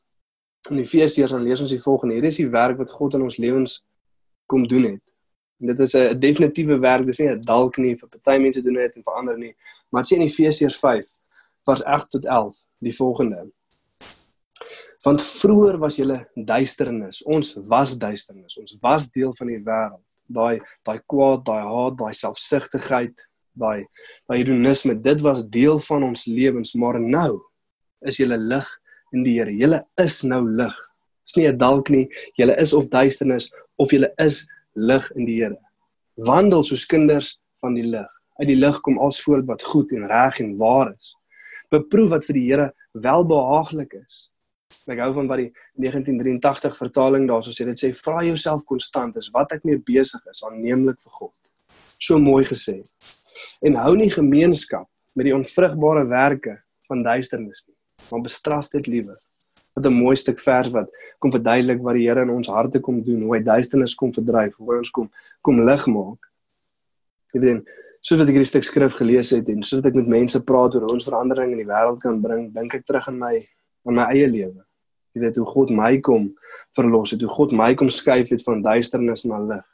In 0.70 0.82
Efesiërs 0.82 1.34
dan 1.34 1.46
lees 1.48 1.62
ons 1.64 1.72
die 1.72 1.82
volgende. 1.82 2.18
Hier 2.18 2.28
is 2.28 2.40
die 2.42 2.50
werk 2.52 2.78
wat 2.78 2.92
God 2.92 3.16
in 3.18 3.24
ons 3.26 3.40
lewens 3.42 3.80
kom 4.52 4.68
doen 4.68 4.92
het. 4.92 5.04
En 5.62 5.72
dit 5.72 5.80
is 5.80 5.96
'n 5.96 6.20
definitiewe 6.20 6.80
werk. 6.80 7.06
Dis 7.06 7.20
nie 7.20 7.30
'n 7.30 7.42
dalk 7.42 7.78
nie 7.78 7.96
vir 7.96 8.10
party 8.10 8.38
mense 8.42 8.62
doen 8.62 8.74
dit 8.74 8.96
en 8.96 9.04
vir 9.04 9.14
ander 9.14 9.38
nie. 9.38 9.56
Maar 9.90 10.04
dit 10.04 10.12
sê 10.12 10.16
in 10.16 10.28
Efesiërs 10.28 10.78
5 10.80 11.20
vers 11.66 11.84
8 11.84 12.10
tot 12.10 12.26
11 12.26 12.58
die 12.80 12.96
volgende. 12.96 13.52
Want 15.06 15.22
vroeër 15.22 15.78
was 15.80 15.98
julle 16.00 16.18
duisternis. 16.36 17.22
Ons 17.24 17.54
was 17.70 17.96
duisternis. 17.98 18.58
Ons 18.58 18.78
was 18.82 19.10
deel 19.14 19.34
van 19.38 19.52
die 19.52 19.62
wêreld. 19.64 20.04
Daai 20.28 20.60
daai 20.84 21.00
kwaad, 21.08 21.46
daai 21.48 21.64
haat, 21.64 21.96
daai 22.00 22.14
selfsugtigheid, 22.18 23.16
daai 23.56 23.86
daai 24.28 24.42
ironisme, 24.42 24.98
dit 25.02 25.22
was 25.24 25.46
deel 25.48 25.80
van 25.86 26.04
ons 26.10 26.26
lewens, 26.28 26.74
maar 26.76 27.00
nou 27.00 27.40
is 28.04 28.20
julle 28.20 28.38
lig 28.38 28.68
in 29.16 29.24
die 29.24 29.38
Here. 29.38 29.54
Julle 29.56 29.84
is 30.04 30.22
nou 30.28 30.42
lig. 30.44 30.76
Dis 31.26 31.38
nie 31.38 31.48
'n 31.48 31.58
dalk 31.58 31.90
nie. 31.90 32.08
Julle 32.38 32.58
is 32.60 32.74
of 32.74 32.90
duisternis 32.90 33.52
of 33.78 33.92
julle 33.92 34.12
is 34.18 34.46
lig 34.76 35.12
in 35.16 35.26
die 35.26 35.40
Here. 35.42 35.58
Wandel 36.18 36.64
soos 36.64 36.86
kinders 36.86 37.50
van 37.62 37.74
die 37.76 37.84
lig. 37.84 38.10
Uit 38.40 38.48
die 38.48 38.60
lig 38.60 38.82
kom 38.82 39.00
alles 39.00 39.22
voort 39.22 39.48
wat 39.48 39.64
goed 39.64 39.92
en 39.92 40.08
reg 40.08 40.40
en 40.40 40.58
waar 40.58 40.90
is. 40.90 41.16
Beproef 41.72 42.10
wat 42.10 42.26
vir 42.26 42.34
die 42.34 42.48
Here 42.52 42.74
welbehaaglik 43.02 43.94
is 43.94 44.32
ek 44.88 45.02
hou 45.04 45.12
van 45.18 45.28
wat 45.28 45.42
die 45.42 45.50
1983 45.84 46.78
vertaling 46.80 47.28
daarso 47.28 47.52
sê 47.56 47.68
dit 47.68 47.80
sê 47.80 47.92
vra 47.96 48.24
jouself 48.26 48.64
konstant 48.68 49.18
is 49.20 49.30
wat 49.36 49.56
ek 49.56 49.66
mee 49.68 49.80
besig 49.90 50.24
is 50.32 50.44
aanneemlik 50.48 51.00
vir 51.04 51.16
God. 51.20 51.36
So 52.00 52.20
mooi 52.22 52.44
gesê. 52.48 52.80
En 53.66 53.80
hou 53.84 53.96
nie 53.98 54.10
gemeenskap 54.14 54.88
met 55.18 55.28
die 55.28 55.36
onvrugbare 55.36 56.06
werke 56.10 56.56
van 56.88 57.04
duisternis 57.04 57.64
nie, 57.66 57.76
maar 58.12 58.24
bestraf 58.28 58.70
dit 58.74 58.88
liewer. 58.88 59.18
Wat 59.76 59.86
'n 59.86 59.94
mooi 59.94 60.16
stuk 60.16 60.40
vers 60.40 60.70
wat 60.70 60.90
kom 61.20 61.32
verduidelik 61.32 61.82
wat 61.82 61.96
die 61.96 62.08
Here 62.08 62.22
in 62.22 62.30
ons 62.30 62.48
harte 62.48 62.80
kom 62.80 63.04
doen, 63.04 63.22
hoe 63.22 63.36
hy 63.36 63.44
duisternis 63.44 63.96
kom 63.96 64.14
verdryf, 64.14 64.56
hoe 64.58 64.74
hy 64.74 64.78
ons 64.78 64.90
kom 64.90 65.10
kom 65.42 65.60
lig 65.66 65.88
maak. 65.88 66.20
Jy 67.34 67.40
weet, 67.40 67.68
soos 68.02 68.20
wat 68.20 68.28
ek 68.28 68.36
hierdie 68.36 68.48
stuk 68.50 68.64
skrif 68.64 68.94
gelees 68.96 69.30
het 69.32 69.50
en 69.50 69.64
soos 69.64 69.86
ek 69.86 69.94
met 69.94 70.08
mense 70.08 70.44
praat 70.44 70.76
oor 70.76 70.82
hoe 70.82 70.94
ons 70.94 71.06
verandering 71.06 71.52
in 71.52 71.58
die 71.58 71.68
wêreld 71.68 72.00
kan 72.00 72.22
bring, 72.22 72.54
dink 72.54 72.74
ek 72.74 72.86
terug 72.86 73.08
aan 73.08 73.20
my 73.20 73.48
aan 73.88 73.96
my 73.96 74.08
eie 74.14 74.28
lewe. 74.28 74.64
Jy 75.16 75.22
weet 75.24 75.40
hoe 75.42 75.48
God 75.50 75.72
my 75.74 76.00
kom 76.04 76.32
verlos 76.78 77.14
het, 77.16 77.22
hoe 77.22 77.34
God 77.34 77.56
my 77.56 77.74
kom 77.76 77.90
skuif 77.90 78.30
het 78.34 78.44
van 78.46 78.62
duisternis 78.62 79.24
na 79.26 79.40
lig. 79.42 79.66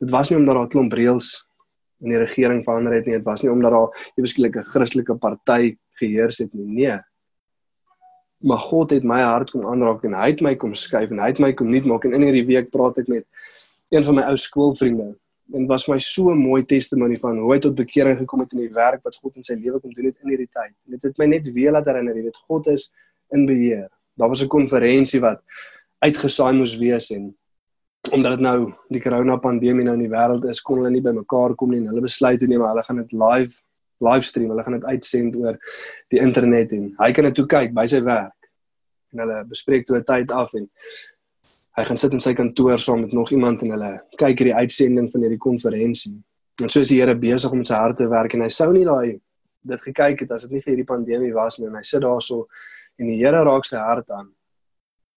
Dit 0.00 0.10
was 0.10 0.30
nie 0.30 0.38
omdat 0.38 0.54
daar 0.54 0.64
'n 0.64 0.72
klomp 0.74 0.92
reëls 0.92 1.46
in 2.00 2.10
die 2.12 2.18
regering 2.18 2.64
verander 2.64 2.92
het 2.92 3.06
nie, 3.06 3.16
dit 3.16 3.24
was 3.24 3.42
nie 3.42 3.50
omdat 3.50 3.70
daar 3.72 3.88
'n 3.88 4.22
beskikkelike 4.22 4.62
Christelike 4.62 5.14
party 5.14 5.76
geheers 5.94 6.38
het 6.38 6.52
nie. 6.54 6.66
Nee. 6.66 6.98
Maar 8.38 8.58
God 8.58 8.90
het 8.90 9.04
my 9.04 9.22
hart 9.22 9.50
kom 9.50 9.66
aanraak 9.66 10.04
en 10.04 10.14
hy 10.14 10.30
het 10.30 10.40
my 10.40 10.54
kom 10.54 10.74
skuif 10.74 11.10
en 11.10 11.18
hy 11.18 11.28
het 11.28 11.38
my 11.38 11.52
kom 11.52 11.70
nuut 11.70 11.84
maak 11.84 12.04
en 12.04 12.12
in 12.12 12.22
hierdie 12.22 12.46
week 12.46 12.70
praat 12.70 12.98
ek 12.98 13.08
met 13.08 13.24
een 13.90 14.04
van 14.04 14.14
my 14.14 14.22
ou 14.22 14.36
skoolvriende 14.36 15.14
en 15.54 15.66
was 15.66 15.86
my 15.88 15.98
so 15.98 16.30
'n 16.30 16.38
mooi 16.38 16.62
testimonie 16.62 17.18
van 17.18 17.38
hoe 17.38 17.52
hy 17.52 17.58
tot 17.60 17.74
bekering 17.74 18.18
gekom 18.18 18.40
het 18.40 18.52
in 18.52 18.58
die 18.58 18.72
werk 18.72 19.02
wat 19.04 19.16
God 19.16 19.36
in 19.36 19.42
sy 19.42 19.54
lewe 19.54 19.80
kom 19.80 19.92
doen 19.92 20.04
het 20.04 20.16
in 20.22 20.28
hierdie 20.28 20.50
tyd. 20.52 20.74
Dit 20.84 21.02
het 21.02 21.18
my 21.18 21.26
net 21.26 21.52
weer 21.52 21.72
laat 21.72 21.86
herinner, 21.86 22.16
jy 22.16 22.22
weet 22.22 22.36
God 22.36 22.66
is 22.66 22.92
in 23.32 23.46
beheer. 23.46 23.88
Daar 24.16 24.28
was 24.28 24.42
'n 24.42 24.48
konferensie 24.48 25.20
wat 25.20 25.42
uitgesaai 25.98 26.52
moes 26.52 26.76
wees 26.76 27.10
en 27.10 27.34
omdat 28.12 28.36
dit 28.36 28.40
nou 28.40 28.72
die 28.90 29.00
corona 29.00 29.36
pandemie 29.36 29.84
nou 29.84 29.94
in 29.94 30.04
die 30.04 30.12
wêreld 30.12 30.44
is, 30.44 30.60
kon 30.62 30.78
hulle 30.78 30.90
nie 30.90 31.02
bymekaar 31.02 31.54
kom 31.54 31.70
nie 31.70 31.80
en 31.80 31.86
hulle 31.86 32.00
besluit 32.00 32.38
toe 32.38 32.48
neem 32.48 32.62
hulle 32.62 32.82
gaan 32.82 32.96
dit 32.96 33.12
live 33.12 33.60
livestream, 34.04 34.50
hulle 34.52 34.62
gaan 34.62 34.76
dit 34.76 34.84
uitsend 34.84 35.36
oor 35.36 35.58
die 36.12 36.20
internet 36.20 36.72
en 36.72 36.94
hy 36.98 37.12
kan 37.12 37.24
dit 37.24 37.34
toe 37.34 37.46
kyk 37.46 37.74
by 37.74 37.86
sy 37.86 38.02
werk. 38.04 38.50
En 39.12 39.24
hulle 39.24 39.44
bespreek 39.48 39.86
toe 39.86 39.96
'n 39.96 40.04
tyd 40.04 40.32
af 40.32 40.54
en 40.54 40.68
hy 41.76 41.84
gaan 41.84 41.98
sit 41.98 42.12
in 42.12 42.20
sy 42.20 42.34
kantoor 42.34 42.78
saam 42.78 43.00
met 43.00 43.12
nog 43.12 43.30
iemand 43.30 43.62
en 43.62 43.70
hulle 43.70 43.92
kyk 44.16 44.38
hierdie 44.38 44.54
uitsending 44.54 45.10
van 45.12 45.20
hierdie 45.20 45.38
konferensie. 45.38 46.16
En 46.62 46.70
so 46.70 46.80
is 46.80 46.88
die 46.88 47.00
Here 47.00 47.14
besig 47.14 47.52
om 47.52 47.64
sy 47.64 47.74
hart 47.74 47.96
te 47.96 48.08
werk 48.08 48.34
en 48.34 48.42
hy 48.42 48.48
sou 48.48 48.72
nie 48.72 48.84
daai 48.84 49.20
dit 49.66 49.80
gekyk 49.80 50.20
het 50.20 50.30
as 50.30 50.46
dit 50.46 50.56
nie 50.56 50.62
vir 50.62 50.72
hierdie 50.72 50.88
pandemie 50.88 51.34
was 51.34 51.58
nie 51.58 51.66
en 51.66 51.74
hy 51.74 51.82
sit 51.82 52.02
daarso 52.02 52.46
en 53.00 53.10
die 53.10 53.18
Here 53.20 53.44
raak 53.44 53.68
sy 53.68 53.80
hart 53.80 54.10
aan. 54.10 54.30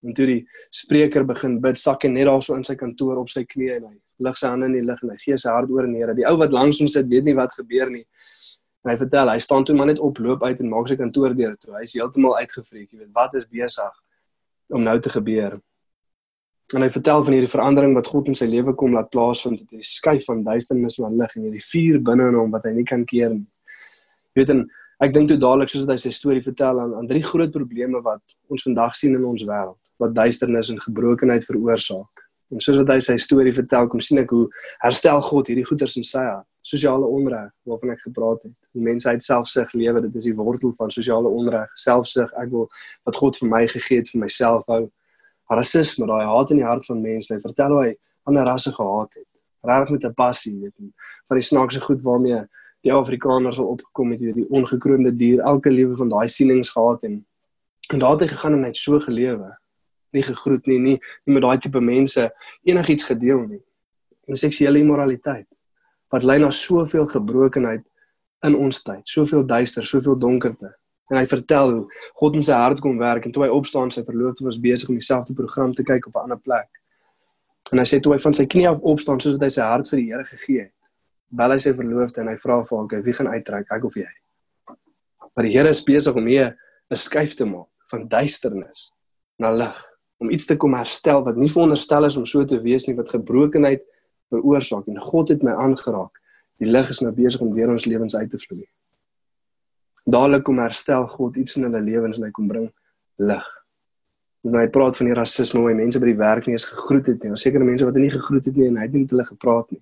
En 0.04 0.16
toe 0.16 0.26
die 0.30 0.42
spreker 0.72 1.26
begin 1.28 1.58
bid, 1.64 1.80
sak 1.80 2.06
hy 2.08 2.12
net 2.14 2.30
daarso 2.30 2.56
in 2.56 2.64
sy 2.68 2.78
kantoor 2.80 3.20
op 3.20 3.32
sy 3.32 3.44
knieë 3.48 3.80
en 3.80 3.90
hy 3.90 3.96
lig 4.24 4.38
sy 4.40 4.52
hande 4.52 4.68
in 4.70 4.78
die 4.78 4.84
lug 4.86 5.02
en 5.04 5.14
hy 5.14 5.18
gee 5.20 5.38
sy 5.40 5.52
hart 5.52 5.72
oor 5.72 5.88
aan 5.88 5.96
die 5.96 6.04
Here. 6.04 6.16
Die 6.16 6.28
ou 6.28 6.36
wat 6.40 6.56
langs 6.56 6.80
hom 6.80 6.88
sit, 6.92 7.08
weet 7.12 7.28
nie 7.28 7.36
wat 7.38 7.56
gebeur 7.58 7.92
nie. 7.92 8.06
En 8.86 8.94
hy 8.94 8.98
vertel, 9.00 9.32
hy 9.34 9.40
staan 9.44 9.66
toe 9.68 9.76
maar 9.76 9.90
net 9.90 10.00
op, 10.04 10.20
loop 10.24 10.44
uit 10.48 10.62
en 10.64 10.72
maak 10.72 10.88
sy 10.88 10.96
kantoor 11.00 11.36
deur 11.36 11.58
toe. 11.60 11.74
Hy's 11.82 11.98
heeltemal 11.98 12.38
uitgevreek, 12.40 12.88
jy 12.94 13.02
weet, 13.02 13.12
wat 13.16 13.36
is 13.36 13.48
besig 13.48 13.98
om 14.72 14.86
nou 14.86 14.96
te 15.04 15.12
gebeur? 15.12 15.58
En 16.78 16.86
hy 16.86 16.90
vertel 16.94 17.24
van 17.26 17.36
hierdie 17.36 17.50
verandering 17.50 17.96
wat 17.98 18.08
God 18.08 18.30
in 18.30 18.38
sy 18.38 18.46
lewe 18.48 18.76
kom 18.78 18.94
laat 18.94 19.10
plaasvind, 19.12 19.64
dit 19.66 19.82
is 19.82 19.96
skuif 19.98 20.28
van 20.30 20.44
duisternis 20.46 21.00
na 21.02 21.10
lig 21.12 21.32
en 21.36 21.48
hierdie 21.48 21.64
vuur 21.66 21.98
binne 22.12 22.28
in 22.30 22.38
hom 22.38 22.52
wat 22.54 22.68
hy 22.70 22.76
nie 22.78 22.86
kan 22.88 23.04
keer 23.10 23.34
nie. 23.34 23.48
Jy 24.30 24.44
weet 24.44 24.54
en 24.54 24.68
ek 25.00 25.14
dink 25.14 25.30
toe 25.32 25.38
dadelik 25.40 25.72
soos 25.72 25.88
hy 25.88 25.96
sy 25.98 26.12
storie 26.12 26.44
vertel 26.44 26.80
aan 26.84 26.96
aan 27.00 27.08
drie 27.08 27.24
groot 27.24 27.52
probleme 27.52 28.02
wat 28.04 28.36
ons 28.52 28.66
vandag 28.68 28.96
sien 29.00 29.16
in 29.16 29.26
ons 29.26 29.46
wêreld, 29.48 29.80
wat 30.00 30.14
duisternis 30.16 30.72
en 30.74 30.82
gebrokenheid 30.84 31.46
veroorsaak. 31.48 32.26
En 32.50 32.62
soos 32.64 32.80
wat 32.82 32.90
hy 32.96 33.00
sy 33.04 33.16
storie 33.22 33.54
vertel, 33.54 33.88
kom 33.88 34.02
sien 34.02 34.20
ek 34.24 34.32
hoe 34.34 34.48
herstel 34.82 35.22
God 35.22 35.52
hierdie 35.52 35.66
goeters 35.70 35.96
in 36.02 36.08
sy 36.08 36.24
hart. 36.26 36.48
Sosiale 36.66 37.08
onreg 37.08 37.52
waarvan 37.70 37.94
ek 37.94 38.02
gepraat 38.04 38.44
het. 38.44 38.54
Die 38.76 38.84
mensheid 38.84 39.24
selfsug 39.24 39.72
lewe, 39.78 40.02
dit 40.06 40.16
is 40.20 40.28
die 40.28 40.36
wortel 40.38 40.74
van 40.78 40.92
sosiale 40.94 41.30
onreg. 41.30 41.70
Selfsug, 41.80 42.34
ek 42.38 42.50
wil 42.52 42.68
wat 43.08 43.20
God 43.22 43.38
vir 43.40 43.50
my 43.54 43.62
gegee 43.70 44.02
het 44.02 44.12
vir 44.12 44.24
myself 44.26 44.66
hou 44.70 44.84
rasisme, 45.50 46.06
daai 46.10 46.28
haat 46.30 46.52
in 46.54 46.62
die 46.62 46.68
hart 46.68 46.86
van 46.90 47.02
mense. 47.02 47.32
Hy 47.34 47.40
vertel 47.42 47.74
hoe 47.74 47.84
hy 47.88 47.94
ander 48.30 48.46
rasse 48.50 48.74
gehaat 48.76 49.18
het. 49.18 49.28
Regtig 49.66 49.96
met 49.96 50.06
'n 50.06 50.14
passie, 50.14 50.56
weet 50.60 50.76
jy. 50.78 50.92
Van 51.28 51.38
die 51.38 51.46
snaakse 51.46 51.82
goed 51.82 52.02
waarmee 52.02 52.48
die 52.86 52.94
Afrikaners 52.94 53.60
al 53.60 53.74
opgekom 53.76 54.12
het, 54.12 54.22
hierdie 54.24 54.48
ongekroonde 54.50 55.12
dier, 55.16 55.40
elke 55.40 55.72
lewe 55.72 55.98
van 56.00 56.10
daai 56.10 56.28
sienings 56.28 56.72
gehad 56.76 57.04
en 57.04 57.26
en 57.90 58.00
daar 58.00 58.12
het 58.12 58.22
hy 58.22 58.28
gegaan 58.28 58.54
en 58.54 58.64
het 58.68 58.78
so 58.78 59.00
gelewe. 59.02 59.48
Nie 60.14 60.22
gegroet 60.22 60.68
nie, 60.70 60.78
nie, 60.78 60.98
nie 61.26 61.34
met 61.34 61.42
daai 61.42 61.58
tipe 61.58 61.80
mense 61.82 62.28
enigiets 62.62 63.08
gedeel 63.08 63.40
nie. 63.48 63.62
En 64.30 64.38
seksuele 64.38 64.78
immoraliteit 64.78 65.48
wat 66.14 66.24
lei 66.24 66.38
na 66.42 66.52
soveel 66.54 67.08
gebrokenheid 67.10 67.82
in 68.46 68.56
ons 68.56 68.84
tyd, 68.86 69.02
soveel 69.10 69.46
duister, 69.46 69.86
soveel 69.86 70.18
donkerte 70.18 70.70
en 71.10 71.18
hy 71.18 71.26
vertel 71.30 71.72
hoe 71.74 72.02
God 72.22 72.38
in 72.38 72.46
sy 72.46 72.58
hart 72.58 72.82
kom 72.84 73.00
werk 73.02 73.26
en 73.26 73.34
toe 73.34 73.46
hy 73.46 73.50
opstaan 73.54 73.92
sy 73.94 74.04
verloofde 74.06 74.46
was 74.46 74.60
besig 74.62 74.92
om 74.92 74.98
dieselfde 75.00 75.36
program 75.38 75.74
te 75.74 75.86
kyk 75.86 76.08
op 76.08 76.16
'n 76.16 76.30
ander 76.30 76.40
plek. 76.40 76.70
En 77.72 77.78
hy 77.78 77.86
sê 77.86 78.00
toe 78.00 78.14
hy 78.14 78.20
van 78.20 78.34
sy 78.34 78.46
knie 78.46 78.70
af 78.70 78.82
opstaan 78.82 79.20
soos 79.20 79.38
wat 79.38 79.42
hy 79.42 79.50
sy 79.50 79.62
hart 79.62 79.90
vir 79.90 79.98
die 80.00 80.10
Here 80.12 80.26
gegee 80.26 80.62
het, 80.62 80.74
bel 81.30 81.52
hy 81.52 81.60
sy 81.64 81.74
verloofde 81.78 82.22
en 82.22 82.32
hy 82.32 82.36
vra 82.38 82.64
vir 82.64 82.78
hom, 82.78 82.88
"Wie 82.88 83.14
gaan 83.14 83.28
uittrek, 83.28 83.68
ek 83.72 83.86
of 83.86 83.96
jy?" 83.96 84.08
Maar 85.36 85.46
die 85.46 85.52
Here 85.52 85.70
is 85.70 85.84
besig 85.84 86.16
om 86.16 86.26
hier 86.26 86.58
'n 86.92 86.96
skuif 86.96 87.36
te 87.36 87.46
maak 87.46 87.68
van 87.92 88.08
duisternis 88.08 88.92
na 89.40 89.52
lig, 89.52 89.86
om 90.20 90.30
iets 90.30 90.46
te 90.46 90.58
kom 90.58 90.74
herstel 90.74 91.24
wat 91.24 91.38
nie 91.38 91.50
veronderstel 91.50 92.06
is 92.06 92.18
om 92.18 92.26
so 92.26 92.46
te 92.46 92.60
wees 92.62 92.88
nie 92.88 92.96
wat 92.96 93.10
gebrokenheid 93.10 93.82
veroorsaak 94.30 94.88
en 94.88 95.00
God 95.00 95.30
het 95.30 95.44
my 95.44 95.52
aangeraak. 95.52 96.12
Die 96.60 96.70
lig 96.70 96.90
is 96.90 97.02
nou 97.02 97.12
besig 97.12 97.42
om 97.42 97.54
deur 97.54 97.70
ons 97.70 97.86
lewens 97.86 98.16
uit 98.16 98.30
te 98.30 98.38
vloei 98.38 98.68
dadelik 100.12 100.44
kom 100.48 100.60
herstel 100.64 101.08
God 101.08 101.38
iets 101.38 101.58
in 101.58 101.68
hulle 101.68 101.82
lewens 101.84 102.20
en 102.20 102.28
hy 102.28 102.32
kom 102.36 102.48
bring 102.50 102.68
lig. 103.22 103.48
En 104.48 104.56
hy 104.56 104.68
praat 104.72 104.98
van 104.98 105.10
die 105.10 105.18
rasisme 105.18 105.62
waar 105.64 105.76
mense 105.78 106.00
by 106.02 106.12
die 106.12 106.20
werk 106.20 106.48
nie 106.48 106.56
eens 106.56 106.68
gegroet 106.70 107.12
het 107.12 107.24
nie. 107.24 107.34
Daar 107.34 107.42
seker 107.42 107.66
mense 107.66 107.88
wat 107.88 107.98
hy 107.98 108.06
nie 108.06 108.14
gegroet 108.14 108.48
het 108.48 108.60
nie 108.60 108.70
en 108.70 108.80
hy 108.80 108.88
het 108.88 108.96
nie 108.96 109.04
met 109.04 109.16
hulle 109.16 109.28
gepraat 109.28 109.74
nie. 109.76 109.82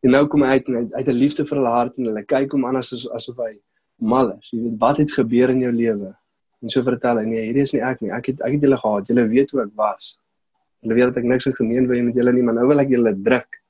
En 0.00 0.14
nou 0.16 0.26
kom 0.26 0.42
hy 0.42 0.56
uit 0.56 0.68
en 0.68 0.88
uit 0.92 1.08
'n 1.08 1.18
liefde 1.18 1.44
vir 1.44 1.56
hulle 1.58 1.74
hart 1.74 1.98
en 1.98 2.04
hulle 2.04 2.24
kyk 2.24 2.52
hom 2.52 2.64
aan 2.66 2.76
as 2.76 2.92
asof 2.92 3.36
hy 3.36 3.58
mal 3.98 4.32
is. 4.38 4.50
Jy 4.50 4.62
weet 4.62 4.80
wat 4.80 4.96
het 4.96 5.12
gebeur 5.12 5.50
in 5.50 5.60
jou 5.60 5.72
lewe? 5.72 6.16
En 6.62 6.68
so 6.68 6.82
vertel 6.82 7.18
hy 7.18 7.24
nee, 7.24 7.44
hierdie 7.48 7.62
is 7.62 7.72
nie 7.72 7.82
ek 7.82 8.00
nie. 8.00 8.10
Ek 8.10 8.26
het 8.26 8.40
ek 8.40 8.52
het 8.52 8.62
julle 8.62 8.76
gehaat. 8.76 9.08
Julle 9.08 9.28
weet 9.28 9.50
hoe 9.50 9.62
ek 9.62 9.72
was. 9.76 10.16
Hulle 10.82 10.94
weet 10.94 11.12
dat 11.12 11.16
ek 11.16 11.24
niks 11.24 11.48
gemeen 11.56 11.86
wil 11.88 11.98
hê 11.98 12.04
met 12.04 12.14
julle 12.14 12.32
nie, 12.32 12.42
maar 12.42 12.54
nou 12.54 12.66
wil 12.66 12.80
ek 12.80 12.88
julle 12.88 13.12
druk. 13.22 13.60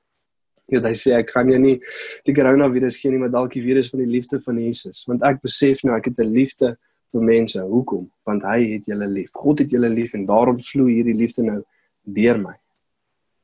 Ja, 0.70 0.78
hy 0.84 0.94
sê 0.94 1.16
ek 1.18 1.32
gaan 1.34 1.50
jou 1.50 1.58
nie 1.58 1.80
die 2.26 2.34
koronavirus 2.34 3.00
gee 3.02 3.10
nie, 3.10 3.18
maar 3.18 3.32
dalk 3.34 3.56
die 3.56 3.64
virus 3.64 3.90
van 3.90 4.04
die 4.04 4.10
liefde 4.10 4.38
van 4.44 4.60
Jesus, 4.62 5.02
want 5.08 5.24
ek 5.26 5.40
besef 5.42 5.82
nou 5.82 5.96
ek 5.96 6.12
het 6.12 6.20
'n 6.20 6.30
liefde 6.30 6.76
vir 7.12 7.22
mense. 7.22 7.58
Hoekom? 7.58 8.10
Want 8.24 8.42
hy 8.46 8.76
het 8.76 8.86
julle 8.86 9.06
lief. 9.06 9.30
God 9.34 9.58
het 9.58 9.70
julle 9.70 9.88
lief 9.88 10.14
en 10.14 10.26
daarom 10.26 10.60
vloei 10.62 10.94
hierdie 10.94 11.18
liefde 11.18 11.42
nou 11.42 11.62
deur 12.04 12.38
my. 12.38 12.54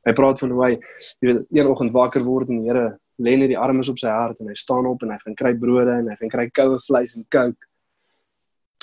Hy 0.07 0.15
praat 0.15 0.39
van 0.39 0.55
hoe 0.55 0.63
hy 0.63 0.73
jy 0.73 1.29
weet 1.29 1.45
een 1.51 1.67
oggend 1.67 1.95
wakker 1.95 2.23
word 2.23 2.49
en 2.49 2.61
die 2.61 2.71
Here 2.71 2.97
lê 3.19 3.37
net 3.37 3.51
die 3.51 3.59
armes 3.59 3.89
op 3.91 3.99
sy 3.99 4.11
hart 4.13 4.39
en 4.39 4.51
hy 4.51 4.55
staan 4.55 4.87
op 4.87 5.01
en 5.03 5.11
hy 5.11 5.17
gaan 5.23 5.35
kry 5.35 5.53
brode 5.57 5.95
en 5.99 6.11
hy 6.11 6.19
gaan 6.19 6.35
kry 6.35 6.49
koue 6.49 6.77
vleis 6.87 7.17
en 7.17 7.25
kook. 7.27 7.57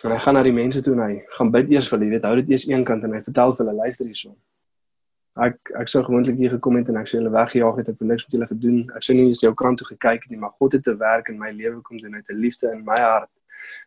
En 0.05 0.13
hy 0.13 0.19
gaan 0.21 0.37
na 0.37 0.43
die 0.45 0.53
mense 0.53 0.83
toe 0.85 0.93
en 0.97 1.07
hy 1.07 1.23
gaan 1.39 1.53
bid 1.55 1.71
eers 1.73 1.89
vir 1.89 1.99
hulle, 1.99 2.11
weet, 2.13 2.27
hou 2.29 2.35
dit 2.43 2.51
eers 2.53 2.67
een 2.69 2.85
kant 2.85 3.07
en 3.07 3.15
hy 3.17 3.23
vertel 3.25 3.55
vir 3.57 3.65
hulle 3.65 3.79
luister 3.81 4.05
hierson 4.05 4.37
ek 5.35 5.73
ek 5.81 5.89
sou 5.91 6.03
gewoonlik 6.07 6.37
hier 6.39 6.53
gekom 6.55 6.77
het 6.79 6.89
en 6.91 7.01
ek 7.01 7.09
sou 7.11 7.19
hulle 7.19 7.33
weggejaag 7.35 7.81
het, 7.81 7.89
ek 7.91 7.99
het 7.99 8.09
niks 8.11 8.27
met 8.27 8.37
hulle 8.37 8.47
gedoen. 8.51 8.77
Ek 8.95 9.03
sou 9.03 9.17
nie 9.17 9.27
eens 9.27 9.43
jou 9.43 9.51
kant 9.59 9.81
toe 9.81 9.89
gekyk 9.89 10.27
het 10.27 10.31
nie, 10.31 10.39
maar 10.39 10.55
God 10.61 10.77
het 10.79 10.85
te 10.87 10.95
werk 11.01 11.31
in 11.33 11.41
my 11.41 11.51
lewe 11.51 11.81
kom 11.83 11.99
doen, 11.99 12.15
het 12.15 12.31
'n 12.31 12.39
liefde 12.39 12.71
in 12.71 12.85
my 12.85 13.01
hart 13.01 13.31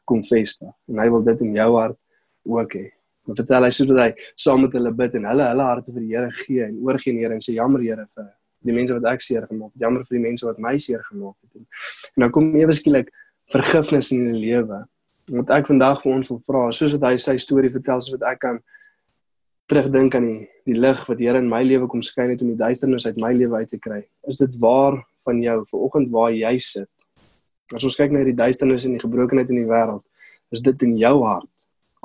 kom 0.03 0.23
vestig. 0.23 0.73
En 0.87 0.99
hy 0.99 1.09
wil 1.09 1.23
dit 1.23 1.41
in 1.41 1.53
jou 1.53 1.71
hart 1.77 1.97
ook 2.43 2.73
hê. 2.73 2.91
En 3.27 3.35
vertel 3.35 3.67
hy 3.67 3.71
sodat 3.75 4.01
hy 4.01 4.09
saam 4.39 4.63
met 4.63 4.75
hulle 4.77 4.91
bid 4.95 5.15
en 5.19 5.27
hulle 5.27 5.47
hulle 5.51 5.69
harte 5.69 5.93
vir 5.93 6.03
die 6.03 6.11
Here 6.15 6.33
gee 6.41 6.65
en 6.67 6.75
oorgee 6.87 7.11
aan 7.11 7.19
die 7.19 7.25
Here 7.25 7.37
en 7.37 7.43
sê 7.43 7.55
jammer 7.57 7.83
Here 7.83 8.07
vir 8.15 8.27
die 8.67 8.75
mense 8.75 8.95
wat 8.97 9.07
ek 9.13 9.23
seer 9.23 9.47
gemaak 9.47 9.71
het. 9.71 9.81
Jammer 9.83 10.03
vir 10.07 10.17
die 10.17 10.23
mense 10.23 10.47
wat 10.47 10.59
my 10.63 10.75
seer 10.81 11.03
gemaak 11.07 11.35
het. 11.43 11.59
En, 11.59 11.65
en 12.15 12.23
nou 12.23 12.29
kom 12.35 12.51
ewe 12.57 12.75
skielik 12.75 13.11
vergifnis 13.53 14.11
in 14.15 14.25
die 14.31 14.41
lewe. 14.41 14.79
Wat 15.37 15.51
ek 15.57 15.67
vandag 15.69 16.03
vir 16.03 16.13
ons 16.15 16.31
wil 16.31 16.41
vra, 16.47 16.67
soos 16.75 16.95
wat 16.95 17.09
hy 17.09 17.15
sy 17.21 17.35
storie 17.43 17.71
vertel, 17.71 18.01
soos 18.03 18.15
wat 18.17 18.25
ek 18.31 18.41
kan 18.43 18.61
terugdink 19.67 20.15
aan 20.15 20.27
die 20.27 20.39
die 20.67 20.75
lig 20.75 20.99
wat 21.07 21.21
Here 21.23 21.39
in 21.39 21.47
my 21.47 21.61
lewe 21.63 21.87
kom 21.87 22.01
skyn 22.03 22.33
het 22.33 22.41
om 22.43 22.49
die 22.51 22.59
duisternis 22.59 23.05
uit 23.07 23.19
my 23.23 23.29
lewe 23.35 23.61
uit 23.61 23.69
te 23.71 23.79
kry. 23.79 24.01
Is 24.27 24.39
dit 24.41 24.55
waar 24.59 24.97
van 25.23 25.39
jou 25.43 25.61
vir 25.69 25.83
oggend 25.85 26.09
waar 26.11 26.33
jy 26.35 26.57
sit? 26.59 26.91
As 27.75 27.83
ons 27.87 27.95
kyk 27.99 28.11
na 28.11 28.23
die 28.27 28.35
duisternis 28.35 28.87
en 28.87 28.95
die 28.95 29.03
gebrokenheid 29.03 29.51
in 29.51 29.61
die 29.61 29.69
wêreld, 29.69 30.03
is 30.51 30.63
dit 30.63 30.83
in 30.87 30.97
jou 30.99 31.13
hart 31.23 31.47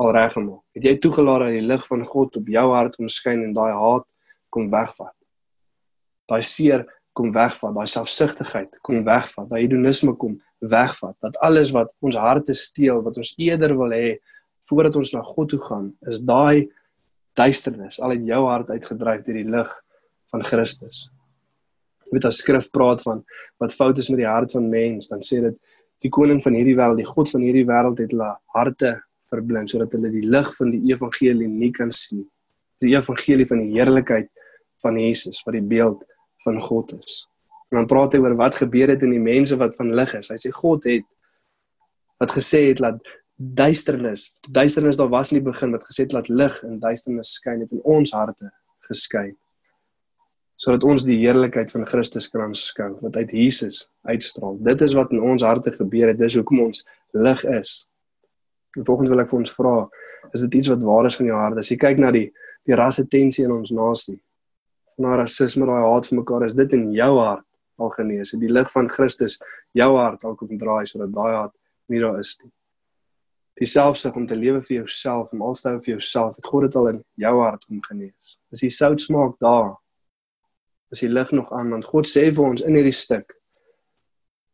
al 0.01 0.13
reggemaak. 0.17 0.63
Het 0.77 0.89
jy 0.89 0.95
toegelaat 1.03 1.47
dat 1.47 1.57
die 1.57 1.67
lig 1.67 1.85
van 1.89 2.05
God 2.09 2.37
op 2.41 2.49
jou 2.49 2.65
hart 2.73 2.97
kom 2.97 3.11
skyn 3.13 3.45
en 3.47 3.55
daai 3.57 3.73
haat 3.77 4.07
kom 4.53 4.71
wegvat? 4.73 5.15
Daai 6.31 6.43
seer 6.47 6.87
kom 7.13 7.33
wegvat, 7.35 7.75
daai 7.77 7.89
selfsugtigheid 7.93 8.79
kom 8.85 9.03
wegvat, 9.05 9.49
daai 9.51 9.63
hedonisme 9.65 10.15
kom 10.17 10.39
wegvat. 10.61 11.17
Dat 11.21 11.37
alles 11.45 11.73
wat 11.77 11.93
ons 12.01 12.17
harte 12.17 12.55
steel, 12.57 13.03
wat 13.05 13.19
ons 13.21 13.35
eerder 13.37 13.77
wil 13.77 13.93
hê 13.93 14.15
voordat 14.69 14.97
ons 14.97 15.13
na 15.13 15.23
God 15.27 15.51
toe 15.53 15.61
gaan, 15.61 15.91
is 16.09 16.23
daai 16.23 16.71
duisternis 17.37 17.99
al 18.01 18.17
uit 18.17 18.27
jou 18.29 18.43
hart 18.47 18.71
uitgedryf 18.71 19.25
deur 19.27 19.41
die 19.41 19.51
lig 19.51 19.71
van 20.33 20.45
Christus. 20.47 21.07
Jy 22.07 22.17
weet 22.17 22.29
as 22.29 22.41
skrif 22.43 22.69
praat 22.73 23.03
van 23.05 23.23
wat 23.61 23.75
fout 23.77 23.99
is 23.99 24.11
met 24.13 24.23
die 24.23 24.29
hart 24.29 24.53
van 24.55 24.69
mens, 24.73 25.09
dan 25.11 25.25
sê 25.25 25.41
dit 25.45 25.57
die 26.03 26.11
koning 26.13 26.43
van 26.45 26.57
hierdie 26.59 26.77
wêreld, 26.77 27.01
die 27.01 27.09
god 27.09 27.31
van 27.31 27.45
hierdie 27.45 27.67
wêreld 27.69 28.01
het 28.03 28.13
hulle 28.15 28.31
harte 28.57 28.93
verblind 29.33 29.73
sodat 29.73 29.97
hulle 29.97 30.13
die 30.13 30.27
lig 30.29 30.53
van 30.59 30.71
die 30.75 30.93
evangelie 30.93 31.49
nie 31.49 31.73
kan 31.75 31.93
sien. 31.95 32.27
Die 32.83 32.95
evangelie 32.97 33.47
van 33.49 33.63
die 33.65 33.73
heerlikheid 33.75 34.31
van 34.83 34.99
Jesus 34.99 35.43
wat 35.47 35.57
die 35.57 35.67
beeld 35.75 36.03
van 36.45 36.61
God 36.61 36.93
is. 36.99 37.23
En 37.71 37.81
dan 37.81 37.89
praat 37.89 38.17
hy 38.17 38.21
oor 38.21 38.37
wat 38.37 38.59
gebeur 38.61 38.93
het 38.93 39.03
in 39.07 39.15
die 39.15 39.23
mense 39.23 39.57
wat 39.61 39.77
van 39.79 39.95
lig 39.97 40.13
is. 40.19 40.31
Hy 40.33 40.39
sê 40.41 40.53
God 40.55 40.89
het 40.91 41.07
wat 42.23 42.35
gesê 42.37 42.67
het 42.69 42.83
dat 42.83 43.01
duisternis, 43.37 44.37
duisternis 44.51 44.99
daar 45.01 45.11
was 45.11 45.33
nie 45.33 45.43
begin 45.43 45.73
wat 45.75 45.87
gesê 45.89 46.05
het 46.05 46.13
laat 46.13 46.29
lig 46.29 46.59
in 46.63 46.79
duisternis 46.83 47.33
skyn 47.39 47.65
het 47.65 47.73
in 47.73 47.81
ons 47.83 48.13
harte 48.15 48.53
geskyn. 48.87 49.33
Sodat 50.61 50.85
ons 50.87 51.07
die 51.07 51.17
heerlikheid 51.19 51.73
van 51.73 51.87
Christus 51.89 52.29
kan 52.31 52.45
aanskou 52.45 52.93
wat 53.01 53.17
uit 53.17 53.33
Jesus 53.35 53.87
uitstraal. 54.07 54.61
Dit 54.63 54.85
is 54.87 54.95
wat 54.95 55.11
in 55.11 55.23
ons 55.25 55.43
harte 55.43 55.73
gebeur 55.75 56.13
het. 56.13 56.21
Dis 56.21 56.37
hoekom 56.39 56.69
ons 56.69 56.85
lig 57.17 57.43
is. 57.57 57.73
En 58.77 58.85
volgens 58.85 59.11
wil 59.13 59.21
ek 59.21 59.31
vir 59.31 59.39
ons 59.39 59.55
vra, 59.57 59.75
is 60.33 60.45
dit 60.47 60.61
iets 60.61 60.71
wat 60.73 60.85
waar 60.87 61.09
is 61.09 61.17
van 61.19 61.29
jou 61.29 61.39
hart? 61.39 61.61
As 61.61 61.71
jy 61.73 61.79
kyk 61.81 62.01
na 62.01 62.13
die 62.15 62.31
die 62.63 62.77
rasse 62.79 63.03
tensie 63.11 63.43
in 63.43 63.51
ons 63.51 63.73
nasie, 63.75 64.21
na 65.03 65.17
rasisme, 65.19 65.67
daai 65.67 65.83
haat 65.83 66.07
vir 66.07 66.21
mekaar, 66.21 66.45
is 66.47 66.53
dit 66.55 66.77
in 66.77 66.93
jou 66.95 67.11
hart 67.19 67.43
al 67.83 67.91
genees? 67.97 68.37
Die 68.39 68.51
lig 68.53 68.71
van 68.71 68.87
Christus 68.87 69.41
jou 69.75 69.89
hart 69.97 70.23
al 70.25 70.37
kom 70.39 70.53
draai 70.61 70.87
sodat 70.87 71.11
daai 71.11 71.33
haat 71.35 71.55
nie 71.91 71.99
daar 72.03 72.21
is 72.23 72.37
nie? 72.39 72.53
Die 73.59 73.69
selfsug 73.69 74.15
om 74.17 74.29
te 74.31 74.39
lewe 74.39 74.63
vir 74.65 74.77
jouself, 74.79 75.33
om 75.35 75.43
alstou 75.45 75.75
vir 75.83 75.97
jouself, 75.97 76.39
het 76.39 76.47
God 76.49 76.69
dit 76.69 76.79
al 76.79 76.89
in 76.93 77.03
jou 77.21 77.35
hart 77.43 77.67
kom 77.67 77.83
genees. 77.85 78.39
Is 78.55 78.63
die 78.65 78.71
sout 78.73 79.03
smaak 79.03 79.35
daar? 79.43 79.75
Is 80.95 81.03
die 81.03 81.11
lig 81.11 81.35
nog 81.35 81.51
aan? 81.53 81.75
Want 81.75 81.91
God 81.91 82.09
sê 82.09 82.29
vir 82.31 82.47
ons 82.47 82.63
in 82.65 82.79
hierdie 82.79 82.97
stuk 82.97 83.27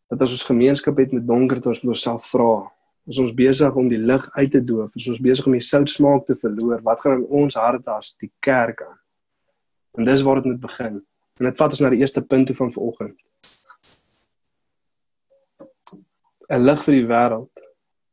dat 0.09 0.23
as 0.25 0.33
ons 0.33 0.47
gemeenskap 0.49 0.97
het 0.97 1.13
met 1.13 1.27
donkerte, 1.29 1.69
ons 1.69 1.83
moet 1.85 1.93
onsself 1.93 2.25
vra, 2.33 2.71
Is 3.09 3.19
ons 3.23 3.33
besig 3.33 3.77
om 3.81 3.87
die 3.89 4.01
lig 4.01 4.25
uit 4.37 4.51
te 4.53 4.61
doof? 4.61 4.93
Is 4.99 5.09
ons 5.09 5.21
besig 5.25 5.47
om 5.49 5.55
die 5.57 5.65
soutsmaak 5.65 6.27
te 6.29 6.35
verloor? 6.37 6.83
Wat 6.85 7.01
gaan 7.01 7.23
in 7.23 7.31
ons 7.41 7.57
harte 7.57 7.89
as 7.95 8.13
die 8.21 8.31
kerk 8.45 8.83
aan? 8.85 8.99
En 9.97 10.05
dis 10.05 10.23
waar 10.23 10.43
dit 10.43 10.51
moet 10.53 10.61
begin. 10.61 11.01
En 11.41 11.49
dit 11.49 11.57
vat 11.57 11.73
ons 11.73 11.81
na 11.81 11.91
die 11.95 12.03
eerste 12.03 12.23
punt 12.27 12.53
van 12.59 12.73
vanoggend. 12.75 13.17
'n 16.49 16.65
Lig 16.65 16.85
vir 16.85 16.95
die 16.95 17.09
wêreld. 17.09 17.65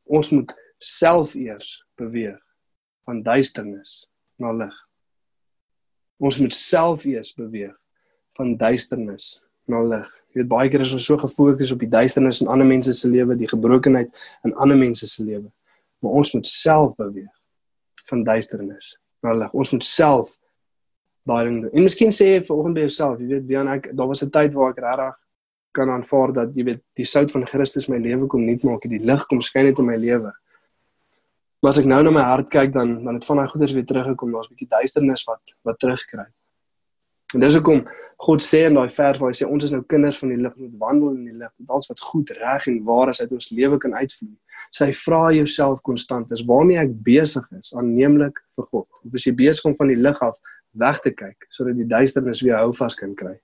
Ons 0.04 0.30
moet 0.30 0.52
self 0.78 1.34
eers 1.34 1.86
beweeg 1.96 2.40
van 3.04 3.22
duisternis 3.22 4.08
na 4.36 4.52
lig. 4.52 4.76
Ons 6.20 6.38
moet 6.38 6.54
self 6.54 7.04
eers 7.04 7.34
beweeg 7.34 7.76
van 8.36 8.56
duisternis 8.56 9.42
na 9.64 9.80
lig. 9.82 10.10
Jy 10.36 10.42
weet 10.42 10.48
baie 10.50 10.68
keer 10.68 10.82
is 10.84 10.92
ons 10.92 11.04
so 11.08 11.16
gefokus 11.16 11.70
op 11.72 11.80
die 11.80 11.88
duisternis 11.88 12.42
in 12.44 12.50
ander 12.52 12.68
mense 12.68 12.92
se 12.92 13.08
lewe, 13.08 13.38
die 13.40 13.48
gebrokenheid 13.48 14.10
in 14.44 14.52
ander 14.60 14.76
mense 14.76 15.08
se 15.08 15.24
lewe. 15.24 15.48
Maar 16.04 16.18
ons 16.20 16.32
moet 16.34 16.46
self 16.50 16.92
beweeg 16.98 17.32
van 18.10 18.24
duisternis 18.26 18.98
na 19.24 19.32
lig. 19.32 19.54
Ons 19.56 19.72
moet 19.72 19.86
self 19.88 20.34
daai 21.24 21.46
ding 21.48 21.62
doen. 21.62 21.72
En 21.72 21.86
miskien 21.88 22.12
sê 22.12 22.34
jy 22.34 22.42
vanoggend 22.44 22.76
by 22.76 22.84
jouself, 22.84 23.16
jy 23.22 23.30
weet, 23.30 23.46
Dian, 23.48 23.70
ek 23.72 23.88
daar 23.96 24.12
was 24.12 24.22
'n 24.22 24.30
tyd 24.30 24.52
waar 24.52 24.76
ek 24.76 24.84
regtig 24.84 25.16
kan 25.72 25.90
aanvaar 25.90 26.32
dat 26.32 26.54
jy 26.54 26.64
weet 26.64 26.82
die 27.00 27.08
sout 27.08 27.30
van 27.30 27.46
Christus 27.46 27.88
my 27.88 27.96
lewe 27.96 28.26
kom 28.26 28.44
nuut 28.44 28.62
maak, 28.62 28.84
die 28.84 29.00
lig 29.00 29.26
kom 29.26 29.40
skyn 29.40 29.72
in 29.72 29.86
my 29.86 29.96
lewe. 29.96 30.32
Maar 31.62 31.70
as 31.70 31.78
ek 31.78 31.88
nou 31.88 32.02
na 32.02 32.10
my 32.10 32.22
hart 32.22 32.50
kyk 32.50 32.72
dan 32.72 33.04
dan 33.04 33.14
het 33.14 33.24
van 33.24 33.36
daai 33.36 33.48
goeders 33.48 33.72
weer 33.72 33.84
teruggekom, 33.84 34.32
daar's 34.32 34.50
'n 34.50 34.54
bietjie 34.54 34.68
duisternis 34.68 35.24
wat 35.24 35.42
wat 35.64 35.78
terugkry. 35.78 36.28
En 37.34 37.42
dis 37.42 37.54
hoekom 37.58 37.82
God 38.22 38.40
sê 38.40 38.62
in 38.64 38.76
daai 38.78 38.88
vers 38.88 39.18
waar 39.20 39.32
hy 39.32 39.36
sê 39.36 39.46
ons 39.48 39.64
is 39.66 39.72
nou 39.74 39.82
kinders 39.84 40.16
van 40.22 40.30
die 40.32 40.38
lig, 40.40 40.52
moet 40.56 40.76
wandel 40.80 41.12
in 41.12 41.24
die 41.28 41.36
lig, 41.36 41.50
met 41.60 41.72
alles 41.74 41.88
wat 41.90 42.00
goed, 42.00 42.30
reg 42.38 42.68
en 42.70 42.76
waar 42.86 43.10
is 43.12 43.20
uit 43.20 43.32
ons 43.36 43.48
lewe 43.52 43.78
kan 43.82 43.96
uitvloei. 43.96 44.36
Sy 44.72 44.88
vra 44.96 45.22
jouself 45.36 45.82
konstant 45.84 46.32
is 46.32 46.44
waarmee 46.48 46.80
ek 46.80 46.94
besig 47.04 47.44
is, 47.58 47.74
aanneemlik 47.76 48.40
vir 48.56 48.68
God. 48.70 48.86
Of 49.04 49.18
is 49.18 49.26
jy 49.28 49.34
besig 49.36 49.68
om 49.68 49.76
van 49.76 49.92
die 49.92 49.98
lig 50.00 50.22
af 50.24 50.38
weg 50.76 51.02
te 51.04 51.12
kyk 51.16 51.48
sodat 51.52 51.76
die 51.76 51.88
duisternis 51.88 52.40
weer 52.44 52.56
hou 52.62 52.72
vas 52.78 52.96
kan 52.96 53.12
kry? 53.18 53.34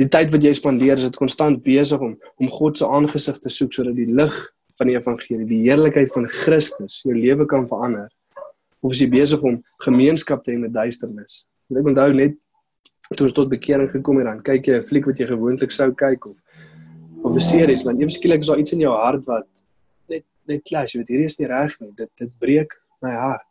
Die 0.00 0.08
tyd 0.08 0.32
wat 0.32 0.46
jy 0.46 0.54
spandeer, 0.56 0.96
is 0.96 1.10
dit 1.10 1.20
konstant 1.20 1.60
besig 1.66 2.00
om 2.00 2.16
om 2.40 2.48
God 2.48 2.80
se 2.80 2.88
aangesig 2.88 3.36
te 3.42 3.52
soek 3.52 3.76
sodat 3.76 3.98
die 3.98 4.08
lig 4.08 4.36
van 4.78 4.88
die 4.88 4.96
evangelie, 4.96 5.44
die 5.44 5.62
heerlikheid 5.66 6.08
van 6.14 6.24
Christus 6.24 7.02
jou 7.04 7.12
lewe 7.12 7.44
kan 7.44 7.68
verander. 7.68 8.08
Of 8.80 8.94
is 8.96 9.04
jy 9.04 9.10
besig 9.12 9.44
om 9.44 9.60
gemeenskap 9.84 10.40
te 10.40 10.54
hê 10.54 10.60
met 10.62 10.72
duisternis? 10.72 11.42
Ek 11.70 11.86
onthou 11.86 12.12
net 12.12 12.36
toe 13.16 13.26
ons 13.26 13.34
tot 13.34 13.50
bekering 13.50 13.90
gekom 13.90 14.18
het 14.18 14.26
dan 14.26 14.42
kyk 14.42 14.66
jy 14.66 14.76
'n 14.78 14.86
fliek 14.86 15.06
wat 15.06 15.18
jy 15.18 15.26
gewoonlik 15.26 15.70
sou 15.70 15.90
kyk 15.92 16.26
of 16.26 16.36
of 17.22 17.36
'n 17.36 17.40
series 17.40 17.82
want 17.82 18.00
ewe 18.00 18.10
skielik 18.10 18.40
is 18.40 18.46
daar 18.46 18.58
iets 18.58 18.72
in 18.72 18.80
jou 18.80 18.94
hart 18.94 19.24
wat 19.26 19.46
net 20.08 20.24
net 20.46 20.62
clash, 20.62 20.94
weet 20.94 21.08
hierdie 21.08 21.24
is 21.30 21.38
nie 21.38 21.46
reg 21.46 21.80
nie. 21.80 21.92
Dit 21.96 22.10
dit 22.16 22.30
breek 22.38 22.74
my 23.02 23.10
hart. 23.10 23.46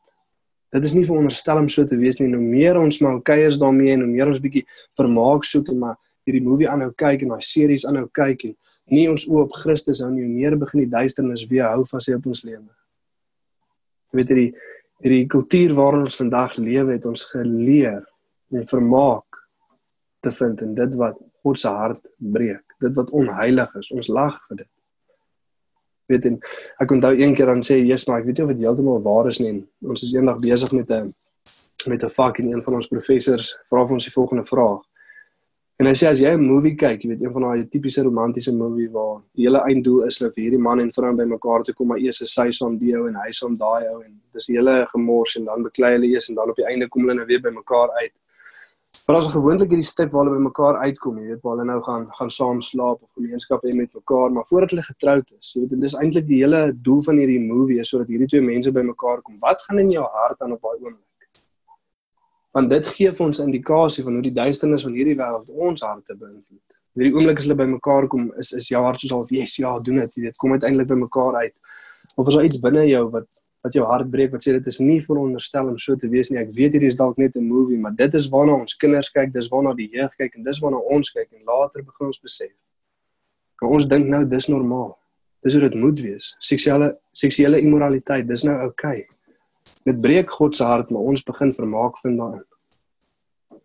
Dit 0.72 0.84
is 0.84 0.94
nie 0.94 1.06
veronderstel 1.06 1.58
om 1.58 1.68
so 1.68 1.86
te 1.86 1.98
wees 1.98 2.20
nie. 2.20 2.28
Nou 2.28 2.42
meer 2.42 2.78
ons 2.80 3.00
maar 3.00 3.22
is 3.38 3.58
daarmee 3.58 3.94
en 3.94 4.00
hoe 4.00 4.10
meer 4.10 4.28
ons 4.28 4.40
bietjie 4.40 4.66
vermaak 4.98 5.44
soek 5.44 5.68
en 5.70 5.80
maar 5.80 5.98
hierdie 6.26 6.44
movie 6.44 6.70
aanhou 6.70 6.92
kyk 6.96 7.22
en 7.22 7.34
daai 7.34 7.42
series 7.42 7.86
aanhou 7.86 8.08
kyk 8.14 8.44
en 8.44 8.56
nie 8.90 9.08
ons 9.10 9.28
oë 9.28 9.46
op 9.46 9.54
Christus 9.54 10.02
hou 10.02 10.12
nie, 10.12 10.26
meer 10.26 10.58
begin 10.58 10.84
die 10.84 10.90
duisternis 10.90 11.48
weer 11.50 11.70
hou 11.70 11.84
vas 11.86 12.10
op 12.10 12.26
ons 12.26 12.44
lewe. 12.44 12.70
Jy 14.10 14.18
weet 14.18 14.30
hierdie 14.34 14.54
hierdie 15.00 15.28
kultuur 15.32 15.74
waarin 15.78 16.08
ons 16.08 16.20
vandag 16.20 16.58
lewe 16.58 16.98
het 16.98 17.06
ons 17.06 17.24
geleer 17.32 18.04
om 18.52 18.66
vermaak 18.68 19.44
te 20.20 20.32
vind 20.32 20.62
in 20.66 20.74
dit 20.76 20.98
wat 21.00 21.18
God 21.44 21.60
se 21.60 21.72
hart 21.72 22.02
breek, 22.18 22.66
dit 22.84 22.96
wat 22.96 23.14
onheilig 23.16 23.76
is. 23.80 23.92
Ons 23.96 24.10
lag 24.12 24.36
vir 24.50 24.64
dit. 24.64 24.72
Weet 26.10 26.26
en 26.26 26.38
ek 26.84 26.92
onthou 26.92 27.14
een 27.16 27.36
keer 27.38 27.52
dan 27.54 27.64
sê 27.64 27.80
Jesus 27.80 28.08
maar 28.10 28.24
ek 28.24 28.28
weet 28.28 28.40
nie 28.40 28.46
of 28.48 28.54
dit 28.56 28.64
heeltemal 28.66 29.02
waar 29.06 29.30
is 29.32 29.40
nie. 29.40 29.54
Ons 29.86 30.04
is 30.04 30.14
eendag 30.16 30.42
besig 30.44 30.74
met 30.76 30.92
'n 30.92 31.12
met 31.88 32.04
'n 32.04 32.10
vak 32.10 32.40
en 32.40 32.52
een 32.52 32.64
van 32.64 32.76
ons 32.76 32.88
professors 32.88 33.58
vra 33.70 33.86
vir 33.86 33.94
ons 33.94 34.04
die 34.04 34.14
volgende 34.14 34.46
vraag. 34.46 34.82
En 35.80 35.88
hy 35.88 35.94
sê 35.96 36.10
as 36.10 36.20
jy 36.20 36.32
'n 36.36 36.42
movie 36.44 36.76
kyk, 36.76 37.04
jy 37.04 37.10
weet 37.10 37.22
een 37.24 37.32
van 37.32 37.44
daai 37.46 37.70
tipiese 37.72 38.02
romantiese 38.04 38.52
movie 38.52 38.90
waar 38.92 39.22
die 39.34 39.46
hele 39.46 39.62
einddoel 39.64 40.08
is 40.08 40.18
dat 40.20 40.36
hierdie 40.36 40.60
man 40.60 40.82
en 40.84 40.92
vrou 40.92 41.12
bymekaar 41.16 41.64
toe 41.64 41.74
kom, 41.74 41.88
maar 41.88 42.02
eers 42.04 42.20
is 42.26 42.34
sy 42.36 42.50
saam 42.58 42.76
die 42.82 42.92
ou 42.98 43.08
en 43.08 43.16
hy 43.16 43.32
saam 43.32 43.56
daai 43.56 43.88
ou 43.88 44.02
en 44.04 44.12
dis 44.34 44.50
die 44.50 44.58
hele 44.58 44.86
gemors 44.92 45.38
en 45.40 45.46
dan 45.46 45.64
beklei 45.64 45.94
hulle 45.94 46.10
eers 46.12 46.28
en 46.30 46.36
dan 46.36 46.52
op 46.52 46.60
die 46.60 46.68
einde 46.68 46.90
kom 46.90 47.06
hulle 47.06 47.16
nou 47.16 47.28
weer 47.32 47.40
bymekaar 47.48 47.96
uit. 48.02 48.12
Maar 49.08 49.22
as 49.22 49.32
gewoonlik 49.32 49.72
hierdie 49.72 49.88
stuk 49.94 50.12
waar 50.12 50.26
hulle 50.26 50.36
bymekaar 50.36 50.84
uitkom, 50.84 51.18
jy 51.24 51.28
weet 51.32 51.44
waar 51.48 51.56
hulle 51.56 51.72
nou 51.72 51.82
gaan 51.88 52.08
gaan 52.20 52.30
saam 52.42 52.60
slaap 52.62 53.00
of 53.02 53.10
gemeenskap 53.16 53.64
hê 53.64 53.72
met 53.80 53.94
mekaar, 53.96 54.34
maar 54.36 54.50
voordat 54.52 54.76
hulle 54.76 54.88
getroud 54.92 55.32
is, 55.40 55.54
jy 55.56 55.62
weet 55.64 55.78
en 55.78 55.80
dis 55.88 55.96
eintlik 55.96 56.28
die 56.28 56.44
hele 56.44 56.74
doel 56.90 57.00
van 57.08 57.24
hierdie 57.24 57.40
movie 57.40 57.80
is 57.80 57.96
sodat 57.96 58.12
hierdie 58.12 58.28
twee 58.28 58.44
mense 58.44 58.76
bymekaar 58.76 59.24
kom. 59.24 59.40
Wat 59.48 59.64
gaan 59.64 59.80
in 59.80 59.96
jou 59.96 60.04
hart 60.04 60.44
aan 60.44 60.60
op 60.60 60.62
daai 60.62 60.76
oomblik? 60.76 61.09
Want 62.60 62.74
dit 62.74 62.92
gee 62.96 63.12
vir 63.12 63.26
ons 63.26 63.40
'n 63.40 63.48
indikasie 63.48 64.04
van 64.04 64.14
hoe 64.14 64.26
die 64.28 64.36
duisternis 64.36 64.84
van 64.84 64.94
hierdie 64.94 65.16
wêreld 65.16 65.50
ons 65.50 65.82
harte 65.82 66.16
beïnvloed. 66.16 66.70
Hierdie 66.96 67.14
oomblik 67.16 67.38
as 67.38 67.46
hulle 67.48 67.56
bymekaar 67.56 68.08
kom, 68.08 68.32
is 68.38 68.52
is 68.54 68.68
jou 68.68 68.82
hart 68.84 69.00
soos 69.00 69.12
al, 69.12 69.26
"Yes, 69.30 69.56
ja, 69.56 69.80
doen 69.80 70.00
dit." 70.00 70.16
Jy 70.16 70.22
weet, 70.24 70.38
kom 70.38 70.52
uiteindelik 70.52 70.88
bymekaar 70.88 71.36
uit. 71.36 71.54
Of 72.18 72.28
is 72.28 72.34
daar 72.34 72.44
iets 72.44 72.60
binne 72.60 72.88
jou 72.88 73.10
wat 73.10 73.28
wat 73.64 73.74
jou 73.74 73.86
hart 73.86 74.10
breek 74.10 74.32
wat 74.32 74.42
sê 74.42 74.52
dit 74.56 74.68
is 74.68 74.80
nie 74.80 75.02
veronderstel 75.02 75.68
om 75.68 75.78
so 75.78 75.96
te 75.96 76.08
wees 76.08 76.30
nie. 76.30 76.40
Ek 76.40 76.52
weet 76.56 76.74
hierdie 76.74 76.88
is 76.88 76.96
dalk 76.96 77.18
net 77.18 77.36
'n 77.36 77.44
movie, 77.44 77.78
maar 77.78 77.96
dit 77.96 78.14
is 78.14 78.30
waarna 78.30 78.54
ons 78.54 78.76
kinders 78.76 79.10
kyk, 79.10 79.34
dis 79.34 79.50
waarna 79.50 79.76
die 79.76 79.90
jeug 79.92 80.12
kyk 80.18 80.36
en 80.36 80.44
dis 80.44 80.60
waarna 80.60 80.78
ons 80.78 81.12
kyk 81.12 81.28
en 81.32 81.44
later 81.46 81.84
begin 81.84 82.08
ons 82.08 82.20
besef. 82.20 82.52
Maar 83.62 83.72
ons 83.72 83.88
dink 83.88 84.08
nou 84.08 84.26
dis 84.26 84.48
normaal. 84.48 84.98
Dis 85.44 85.54
hoe 85.54 85.62
dit 85.62 85.76
moet 85.76 86.00
wees. 86.00 86.36
Seksuele 86.40 86.98
seksuele 87.14 87.60
immoraliteit, 87.60 88.28
dis 88.28 88.44
nou 88.44 88.56
oukei. 88.56 89.00
Okay. 89.00 89.06
Dit 89.86 90.02
breek 90.02 90.30
God 90.30 90.56
se 90.56 90.64
hart, 90.64 90.90
maar 90.90 91.02
ons 91.02 91.24
begin 91.24 91.54
vermaak 91.56 91.98
vind 91.98 92.18
daarin. 92.18 92.49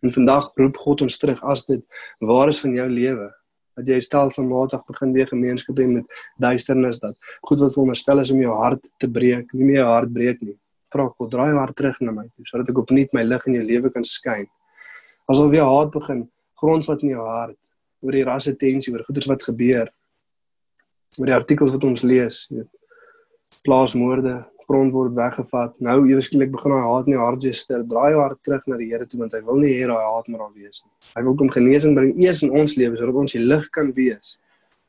En 0.04 0.12
vandag 0.12 0.50
roep 0.60 0.76
God 0.76 1.06
ons 1.06 1.16
terug 1.18 1.40
as 1.48 1.64
dit 1.64 1.80
waar 2.20 2.52
is 2.52 2.60
van 2.60 2.76
jou 2.76 2.88
lewe 2.90 3.30
dat 3.74 3.88
jy 3.90 3.96
stelselmatig 4.04 4.82
begin 4.86 5.14
weer 5.16 5.26
gemeenskap 5.26 5.80
hê 5.80 5.86
met 5.90 6.20
duisternis 6.38 7.00
dat 7.02 7.16
goed 7.48 7.62
wat 7.64 7.72
veronderstel 7.74 8.20
is 8.22 8.30
om 8.30 8.42
jou 8.42 8.52
hart 8.54 8.84
te 9.02 9.08
breek, 9.10 9.48
nie 9.56 9.66
meer 9.66 9.80
jou 9.80 9.88
hart 9.88 10.12
breek 10.14 10.44
nie. 10.44 10.54
Vra 10.94 11.08
God, 11.08 11.30
draai 11.32 11.48
jou 11.50 11.58
hart 11.58 11.76
terug 11.80 11.98
na 12.04 12.14
my 12.14 12.28
toe 12.28 12.46
sodat 12.46 12.70
ek 12.70 12.78
opnuut 12.84 13.16
my 13.16 13.24
lig 13.26 13.48
in 13.50 13.58
jou 13.58 13.64
lewe 13.72 13.90
kan 13.96 14.06
skyn. 14.06 14.46
As 15.26 15.40
al 15.40 15.50
weer 15.50 15.66
haat 15.66 15.90
begin 15.96 16.26
grondvat 16.60 17.02
in 17.02 17.16
jou 17.16 17.26
hart 17.26 17.58
oor 18.04 18.12
die 18.14 18.24
rasse 18.28 18.52
tensie, 18.60 18.92
oor 18.92 19.02
goeders 19.08 19.26
wat 19.26 19.42
gebeur, 19.48 19.88
oor 21.18 21.30
die 21.30 21.36
artikels 21.36 21.72
wat 21.72 21.86
ons 21.88 22.04
lees, 22.04 22.44
weet, 22.52 22.68
plaasmoorde, 23.64 24.42
grond 24.66 24.92
word 24.92 25.14
weggevat. 25.16 25.74
Nou 25.84 25.96
ewesklik 26.08 26.52
begin 26.52 26.74
hy 26.74 26.80
haat 26.84 27.08
nie 27.10 27.18
weer 27.18 27.56
stil. 27.56 27.84
Draai 27.88 28.14
hart 28.14 28.40
terug 28.42 28.66
na 28.66 28.78
die 28.80 28.88
Here 28.90 29.06
toe 29.06 29.20
want 29.20 29.32
hy 29.32 29.40
wil 29.44 29.60
nie 29.62 29.72
hê 29.74 29.88
daai 29.90 30.04
haat 30.04 30.28
moet 30.28 30.40
daar 30.40 30.54
wees 30.54 30.84
nie. 30.84 30.92
Hy 31.16 31.22
wil 31.26 31.36
kom 31.40 31.50
genesing 31.50 31.94
bring 31.94 32.14
eers 32.22 32.42
in 32.42 32.50
ons 32.50 32.76
lewe 32.76 32.96
sodat 32.96 33.20
ons 33.24 33.36
die 33.36 33.42
lig 33.42 33.68
kan 33.74 33.92
wees. 33.96 34.38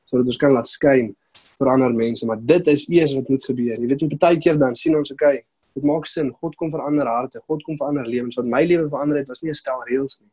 Sodat 0.05 0.31
ons 0.31 0.39
kan 0.41 0.53
laat 0.53 0.69
skyn 0.69 1.11
vir 1.59 1.71
ander 1.73 1.93
mense, 1.93 2.25
maar 2.25 2.39
dit 2.39 2.67
is 2.71 2.85
eers 2.89 3.15
wat 3.17 3.29
moet 3.29 3.43
gebeur. 3.43 3.75
Jy 3.75 3.89
weet, 3.89 4.17
baie 4.19 4.39
keer 4.39 4.57
dan 4.61 4.75
sien 4.75 4.95
ons 4.95 5.11
okay, 5.11 5.43
dit 5.75 5.83
maak 5.83 6.07
sin. 6.07 6.31
God 6.41 6.55
kom 6.55 6.71
verander 6.71 7.09
harte. 7.09 7.41
God 7.49 7.63
kom 7.65 7.77
verander 7.79 8.07
lewens. 8.07 8.37
Wat 8.39 8.47
my 8.51 8.63
lewe 8.63 8.87
verander 8.89 9.19
het 9.19 9.29
was 9.29 9.41
nie 9.43 9.51
'n 9.51 9.59
stel 9.61 9.83
reëls 9.89 10.19
nie. 10.21 10.31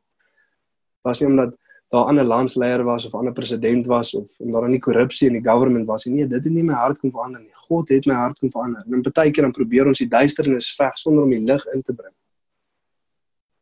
Was 1.02 1.20
nie 1.20 1.28
omdat 1.28 1.57
daar 1.92 2.05
'n 2.05 2.09
ander 2.09 2.24
landsleier 2.24 2.83
was 2.85 3.05
of 3.07 3.12
'n 3.12 3.16
ander 3.16 3.33
president 3.33 3.87
was 3.87 4.14
of 4.14 4.28
omdat 4.38 4.61
daar 4.61 4.70
nie 4.70 4.78
korrupsie 4.78 5.26
in 5.28 5.42
die 5.42 5.50
government 5.50 5.87
was 5.87 6.05
nie. 6.05 6.14
Nee, 6.14 6.26
dit 6.26 6.44
het 6.44 6.52
nie 6.52 6.62
my 6.62 6.72
hart 6.72 6.98
kom 6.98 7.11
verander 7.11 7.40
nie. 7.40 7.55
God 7.55 7.88
het 7.88 8.07
my 8.07 8.14
hart 8.14 8.38
kom 8.38 8.50
verander. 8.50 8.83
En 8.90 9.02
baie 9.02 9.31
keer 9.31 9.42
dan 9.42 9.52
probeer 9.52 9.87
ons 9.87 9.98
die 9.98 10.09
duisternis 10.09 10.74
veg 10.74 10.98
sonder 10.98 11.22
om 11.22 11.31
die 11.31 11.40
lig 11.40 11.66
in 11.66 11.83
te 11.83 11.92
bring. 11.92 12.14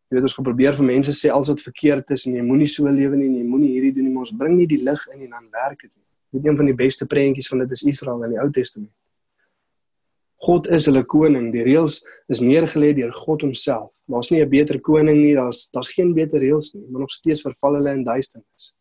Jy 0.08 0.14
weet 0.16 0.22
ons 0.22 0.34
probeer 0.34 0.74
vir 0.74 0.84
mense 0.84 1.12
sê 1.12 1.30
alles 1.30 1.48
wat 1.48 1.60
verkeerd 1.60 2.10
is 2.10 2.26
en 2.26 2.34
jy 2.34 2.42
moenie 2.42 2.66
so 2.66 2.88
lewe 2.88 3.16
nie 3.16 3.26
en 3.26 3.34
jy 3.34 3.44
moenie 3.44 3.70
hierdie 3.70 3.92
doen 3.92 4.04
nie, 4.04 4.12
maar 4.12 4.20
ons 4.20 4.36
bring 4.36 4.56
nie 4.56 4.66
die 4.66 4.82
lig 4.82 5.06
in 5.06 5.20
en 5.20 5.30
dan 5.30 5.44
werk 5.50 5.80
dit 5.80 5.90
nie. 5.96 6.04
Weet 6.30 6.46
een 6.46 6.56
van 6.56 6.66
die 6.66 6.74
beste 6.74 7.06
prentjies 7.06 7.48
van 7.48 7.58
dit 7.58 7.70
is 7.70 7.82
Israel 7.82 8.22
in 8.22 8.30
die 8.30 8.40
Ou 8.40 8.50
Testament. 8.50 8.92
God 10.40 10.68
is 10.72 10.86
hulle 10.88 11.02
koning. 11.04 11.50
Die 11.52 11.64
reëls 11.66 11.98
is 12.32 12.40
neergelê 12.40 12.94
deur 12.96 13.12
God 13.12 13.42
homself. 13.44 13.92
Daar's 14.08 14.30
nie 14.30 14.40
'n 14.40 14.48
beter 14.48 14.80
koning 14.80 15.18
nie, 15.20 15.34
daar's 15.34 15.68
daar's 15.70 15.92
geen 15.92 16.14
beter 16.14 16.40
reëls 16.40 16.72
nie, 16.74 16.86
maar 16.88 17.00
nog 17.00 17.10
steeds 17.10 17.42
verval 17.42 17.74
hulle 17.74 17.90
in 17.92 18.04
duisternis. 18.04 18.74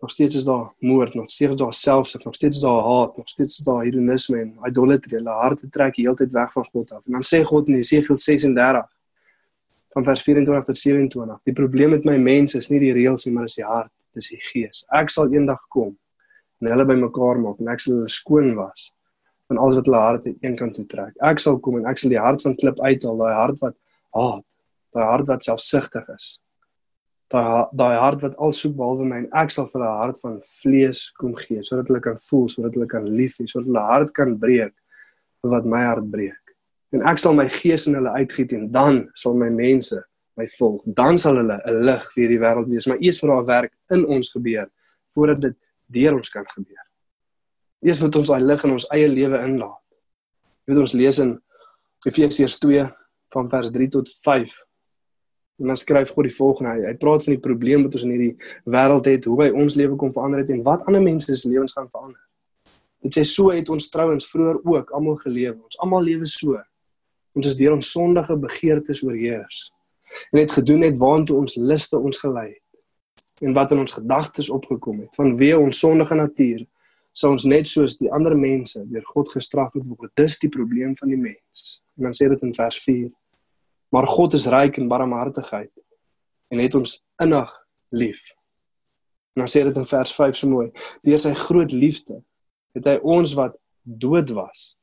Nog 0.00 0.10
steeds 0.10 0.34
is 0.34 0.44
daar 0.44 0.72
moord, 0.80 1.14
nog 1.14 1.30
steeds 1.30 1.52
is 1.52 1.56
daar 1.56 1.72
selfsug, 1.72 2.24
nog 2.24 2.34
steeds 2.34 2.56
is 2.56 2.62
daar 2.62 2.82
haat, 2.82 3.16
nog 3.16 3.28
steeds 3.28 3.58
is 3.58 3.64
daar 3.64 3.84
hedonisme 3.84 4.40
en 4.40 4.58
idolatry. 4.66 5.16
Hulle 5.16 5.30
harte 5.30 5.68
trek 5.68 5.96
heeltyd 5.96 6.32
weg 6.32 6.52
van 6.52 6.64
God 6.64 6.92
af. 6.92 7.06
En 7.06 7.12
dan 7.12 7.22
sê 7.22 7.42
God 7.44 7.68
in 7.68 7.74
Jesegiel 7.74 8.16
36 8.16 8.86
van 9.92 10.04
vers 10.04 10.22
24 10.22 10.64
tot 10.64 10.78
27, 10.78 11.40
die 11.44 11.52
probleem 11.52 11.90
met 11.90 12.04
my 12.04 12.16
mense 12.16 12.58
is 12.58 12.68
nie 12.68 12.78
die 12.78 12.92
reëls 12.92 13.24
nie, 13.24 13.34
maar 13.34 13.44
is 13.44 13.54
die 13.54 13.64
hart, 13.64 13.92
dis 14.14 14.28
die 14.28 14.40
gees. 14.40 14.84
Ek 14.92 15.10
sal 15.10 15.32
eendag 15.32 15.60
kom 15.68 15.98
en 16.60 16.68
hulle 16.68 16.84
bymekaar 16.84 17.40
maak 17.40 17.60
en 17.60 17.68
ek 17.68 17.80
sal 17.80 17.94
hulle 17.94 18.08
skoon 18.08 18.54
was 18.54 18.92
van 19.50 19.58
alles 19.58 19.74
wat 19.74 19.88
hulle 19.90 19.98
harte 19.98 20.34
een 20.40 20.54
kant 20.56 20.76
toe 20.78 20.86
trek. 20.86 21.16
Ek 21.26 21.40
sal 21.42 21.58
kom 21.58 21.80
en 21.80 21.88
ek 21.90 21.98
sal 21.98 22.12
die 22.12 22.22
hart 22.22 22.42
van 22.46 22.54
klip 22.54 22.78
uithaal, 22.78 23.16
daai 23.18 23.34
hart 23.34 23.62
wat 23.64 23.74
haat, 24.14 24.44
daai 24.94 25.06
hart 25.08 25.30
wat 25.32 25.46
selfsugtig 25.46 26.06
is. 26.14 26.28
Daai 27.34 27.66
daai 27.74 27.96
hart 27.98 28.22
wat 28.22 28.36
al 28.38 28.54
soek 28.54 28.76
behalwe 28.78 29.08
my 29.10 29.18
en 29.24 29.26
ek 29.42 29.50
sal 29.54 29.66
vir 29.72 29.80
hulle 29.80 29.96
hart 29.98 30.20
van 30.22 30.36
vlees 30.60 31.00
kom 31.18 31.32
gee 31.38 31.64
sodat 31.66 31.90
hulle 31.90 32.02
kan 32.04 32.20
voel, 32.28 32.46
sodat 32.54 32.78
hulle 32.78 32.86
kan 32.90 33.08
lief 33.08 33.40
hê, 33.40 33.46
sodat 33.50 33.72
hulle 33.72 33.82
hart 33.88 34.12
kan 34.14 34.36
breek 34.44 34.74
vir 35.42 35.54
wat 35.56 35.66
my 35.74 35.80
hart 35.86 36.06
breek. 36.12 36.54
En 36.94 37.02
ek 37.10 37.22
sal 37.22 37.34
my 37.38 37.48
gees 37.50 37.88
in 37.90 37.98
hulle 37.98 38.12
uitgiet 38.18 38.54
en 38.54 38.68
dan 38.74 39.00
sal 39.18 39.34
my 39.38 39.48
mense 39.54 39.98
my 40.38 40.46
volg. 40.58 40.84
Dan 41.00 41.18
sal 41.18 41.40
hulle 41.42 41.58
'n 41.58 41.82
lig 41.88 42.06
vir 42.12 42.22
hierdie 42.22 42.42
wêreld 42.44 42.70
wees, 42.70 42.86
maar 42.86 43.02
eers 43.02 43.22
moet 43.22 43.34
daar 43.34 43.50
werk 43.50 43.72
in 43.90 44.06
ons 44.06 44.30
gebeur 44.30 44.70
voordat 45.14 45.40
dit 45.40 45.56
deur 45.90 46.14
ons 46.14 46.30
kan 46.30 46.46
gebeur. 46.46 46.89
Eers 47.80 48.00
moet 48.00 48.16
ons 48.20 48.28
daai 48.28 48.42
lig 48.44 48.64
in 48.66 48.74
ons 48.76 48.88
eie 48.92 49.08
lewe 49.08 49.38
inlaat. 49.40 49.78
Jy 50.66 50.72
weet 50.72 50.80
ons 50.82 50.96
lees 51.00 51.20
in 51.22 51.36
Efesiërs 52.04 52.58
2 52.60 52.82
van 53.32 53.48
vers 53.52 53.70
3 53.72 53.88
tot 53.94 54.10
5. 54.24 54.56
En 55.60 55.72
dan 55.72 55.76
skryf 55.76 56.12
God 56.12 56.28
die 56.28 56.34
volgende: 56.34 56.72
hy, 56.72 56.88
hy 56.90 56.96
praat 57.00 57.24
van 57.24 57.34
die 57.34 57.42
probleem 57.42 57.84
wat 57.84 57.96
ons 57.96 58.04
in 58.04 58.12
hierdie 58.14 58.50
wêreld 58.68 59.08
het, 59.08 59.28
hoe 59.28 59.38
hy 59.44 59.48
ons 59.62 59.76
lewe 59.80 59.96
kom 60.00 60.12
verander 60.12 60.42
het 60.42 60.52
en 60.52 60.62
wat 60.66 60.84
ander 60.88 61.02
mense 61.04 61.36
se 61.36 61.48
lewens 61.48 61.76
gaan 61.76 61.88
verander. 61.92 62.20
Dit 63.00 63.16
sê 63.16 63.24
so 63.24 63.52
het 63.52 63.68
ons 63.72 63.88
trouens 63.92 64.28
vroeër 64.28 64.58
ook 64.68 64.90
almal 64.96 65.16
geleef. 65.22 65.56
Ons 65.56 65.78
almal 65.80 66.04
lewe 66.04 66.28
so. 66.28 66.58
Ons 67.36 67.48
is 67.48 67.56
deur 67.56 67.76
ons 67.78 67.92
sondige 67.92 68.36
begeertes 68.36 69.00
oorheers. 69.06 69.70
En 70.32 70.40
het 70.40 70.52
gedoen 70.52 70.84
net 70.84 70.98
waantoe 71.00 71.38
ons 71.38 71.56
liste 71.56 71.96
ons 71.96 72.18
gelei 72.20 72.50
het. 72.50 72.66
En 73.40 73.56
wat 73.56 73.72
in 73.72 73.80
ons 73.80 73.96
gedagtes 73.96 74.50
opgekom 74.52 75.00
het 75.06 75.16
vanweë 75.16 75.56
ons 75.62 75.80
sondige 75.80 76.18
natuur 76.18 76.66
sou 77.12 77.32
ons 77.34 77.44
net 77.48 77.68
soos 77.68 77.96
die 77.98 78.10
ander 78.12 78.36
mense 78.38 78.82
deur 78.88 79.04
God 79.12 79.30
gestraf 79.34 79.74
moet 79.74 79.88
word. 79.98 80.12
Dis 80.18 80.38
die 80.42 80.50
probleem 80.52 80.94
van 80.98 81.12
die 81.12 81.18
mens. 81.20 81.80
En 81.98 82.08
dan 82.08 82.16
sê 82.16 82.30
dit 82.30 82.42
in 82.46 82.54
vers 82.56 82.78
4: 82.84 83.08
Maar 83.94 84.08
God 84.10 84.36
is 84.38 84.48
ryk 84.50 84.78
in 84.78 84.90
barmhartigheid 84.90 85.72
en 86.50 86.62
het 86.62 86.74
ons 86.74 86.98
innig 87.22 87.50
lief. 87.94 88.22
En 89.34 89.44
dan 89.44 89.50
sê 89.50 89.64
dit 89.66 89.76
in 89.76 89.88
vers 89.90 90.12
5 90.14 90.36
so 90.38 90.50
mooi: 90.50 90.68
Deur 91.06 91.22
sy 91.22 91.34
groot 91.46 91.72
liefde 91.72 92.22
het 92.76 92.86
hy 92.86 92.98
ons 93.02 93.34
wat 93.38 93.56
dood 93.82 94.30
was 94.36 94.74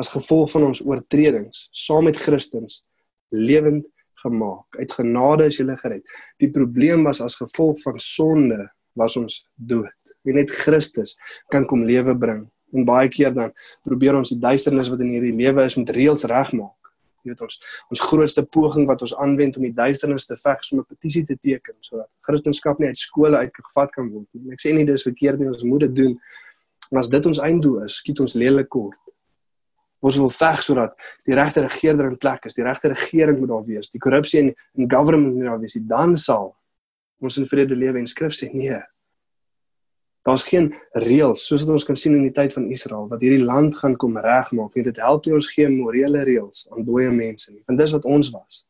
as 0.00 0.10
gevolg 0.10 0.48
van 0.50 0.70
ons 0.70 0.80
oortredings 0.82 1.68
saam 1.70 2.08
met 2.08 2.18
Christus 2.18 2.80
lewend 3.30 3.86
gemaak. 4.24 4.78
Uit 4.80 4.92
genade 4.96 5.46
is 5.50 5.58
jy 5.60 5.76
gered. 5.76 6.02
Die 6.40 6.48
probleem 6.50 7.04
was 7.04 7.20
as 7.20 7.36
gevolg 7.36 7.78
van 7.84 8.00
sonde 8.00 8.70
was 8.96 9.18
ons 9.20 9.42
dood 9.54 9.92
wie 10.24 10.34
net 10.34 10.50
Christus 10.50 11.16
kan 11.52 11.66
kom 11.68 11.84
lewe 11.84 12.14
bring. 12.16 12.46
En 12.74 12.86
baie 12.88 13.08
keer 13.08 13.34
dan 13.34 13.52
probeer 13.86 14.16
ons 14.18 14.32
die 14.32 14.40
duisternis 14.40 14.90
wat 14.90 15.02
in 15.04 15.12
hierdie 15.14 15.34
lewe 15.36 15.66
is 15.68 15.76
met 15.78 15.92
reëls 15.94 16.26
regmaak. 16.30 16.74
Jy 17.24 17.32
weet 17.32 17.44
ons 17.46 17.60
ons 17.94 18.02
grootste 18.04 18.44
poging 18.44 18.88
wat 18.88 19.04
ons 19.06 19.14
aanwend 19.16 19.56
om 19.56 19.64
die 19.64 19.72
duisternis 19.72 20.26
te 20.28 20.36
veg 20.36 20.60
is 20.60 20.72
om 20.72 20.80
'n 20.80 20.88
petisie 20.88 21.24
te 21.24 21.36
teken 21.36 21.76
sodat 21.80 22.08
Christendom 22.20 22.76
nie 22.78 22.88
uit 22.88 22.98
skole 22.98 23.36
uitgevat 23.36 23.92
kan 23.92 24.10
word 24.10 24.28
nie. 24.32 24.52
Ek 24.52 24.60
sê 24.60 24.74
nie 24.74 24.84
dis 24.84 25.02
verkeerd 25.02 25.38
nie, 25.38 25.48
ons 25.48 25.64
moet 25.64 25.80
dit 25.80 25.94
doen. 25.94 26.20
Maar 26.90 27.00
as 27.00 27.08
dit 27.08 27.26
ons 27.26 27.38
einddoel 27.38 27.84
is, 27.84 27.96
skiet 27.96 28.20
ons 28.20 28.34
lelik 28.34 28.68
kort. 28.68 28.98
Ons 30.00 30.16
wil 30.16 30.30
veg 30.30 30.62
sodat 30.62 30.92
die 31.24 31.34
regte 31.34 31.62
regerder 31.62 32.10
in 32.10 32.18
plek 32.18 32.44
is, 32.44 32.54
die 32.54 32.64
regte 32.64 32.88
regering 32.88 33.38
moet 33.38 33.48
daar 33.48 33.64
wees, 33.64 33.88
die 33.88 33.98
korrupsie 33.98 34.40
in, 34.40 34.54
in 34.76 34.90
government 34.90 35.34
moet 35.34 35.44
daar 35.44 35.60
wees, 35.60 35.76
dan 35.80 36.16
sal 36.16 36.56
ons 37.20 37.38
in 37.38 37.46
vrede 37.46 37.74
lewe 37.74 37.98
en 37.98 38.06
skrif 38.06 38.34
sê 38.36 38.50
nee. 38.52 38.82
Daar's 40.24 40.44
geen 40.48 40.70
reëls 40.96 41.42
soos 41.46 41.66
wat 41.66 41.74
ons 41.74 41.84
kan 41.84 41.98
sien 42.00 42.14
in 42.16 42.22
die 42.24 42.32
tyd 42.32 42.52
van 42.52 42.70
Israel 42.72 43.08
wat 43.10 43.20
hierdie 43.20 43.44
land 43.44 43.76
gaan 43.76 43.96
kom 44.00 44.16
regmaak 44.16 44.74
nie. 44.74 44.84
Dit 44.86 45.00
help 45.04 45.26
nie 45.26 45.34
ons 45.36 45.50
geen 45.52 45.76
morele 45.76 46.22
reëls 46.24 46.64
aan 46.72 46.86
dooie 46.86 47.10
mense 47.12 47.52
nie. 47.52 47.60
Want 47.68 47.82
dis 47.82 47.92
wat 47.92 48.08
ons 48.08 48.30
was. 48.32 48.62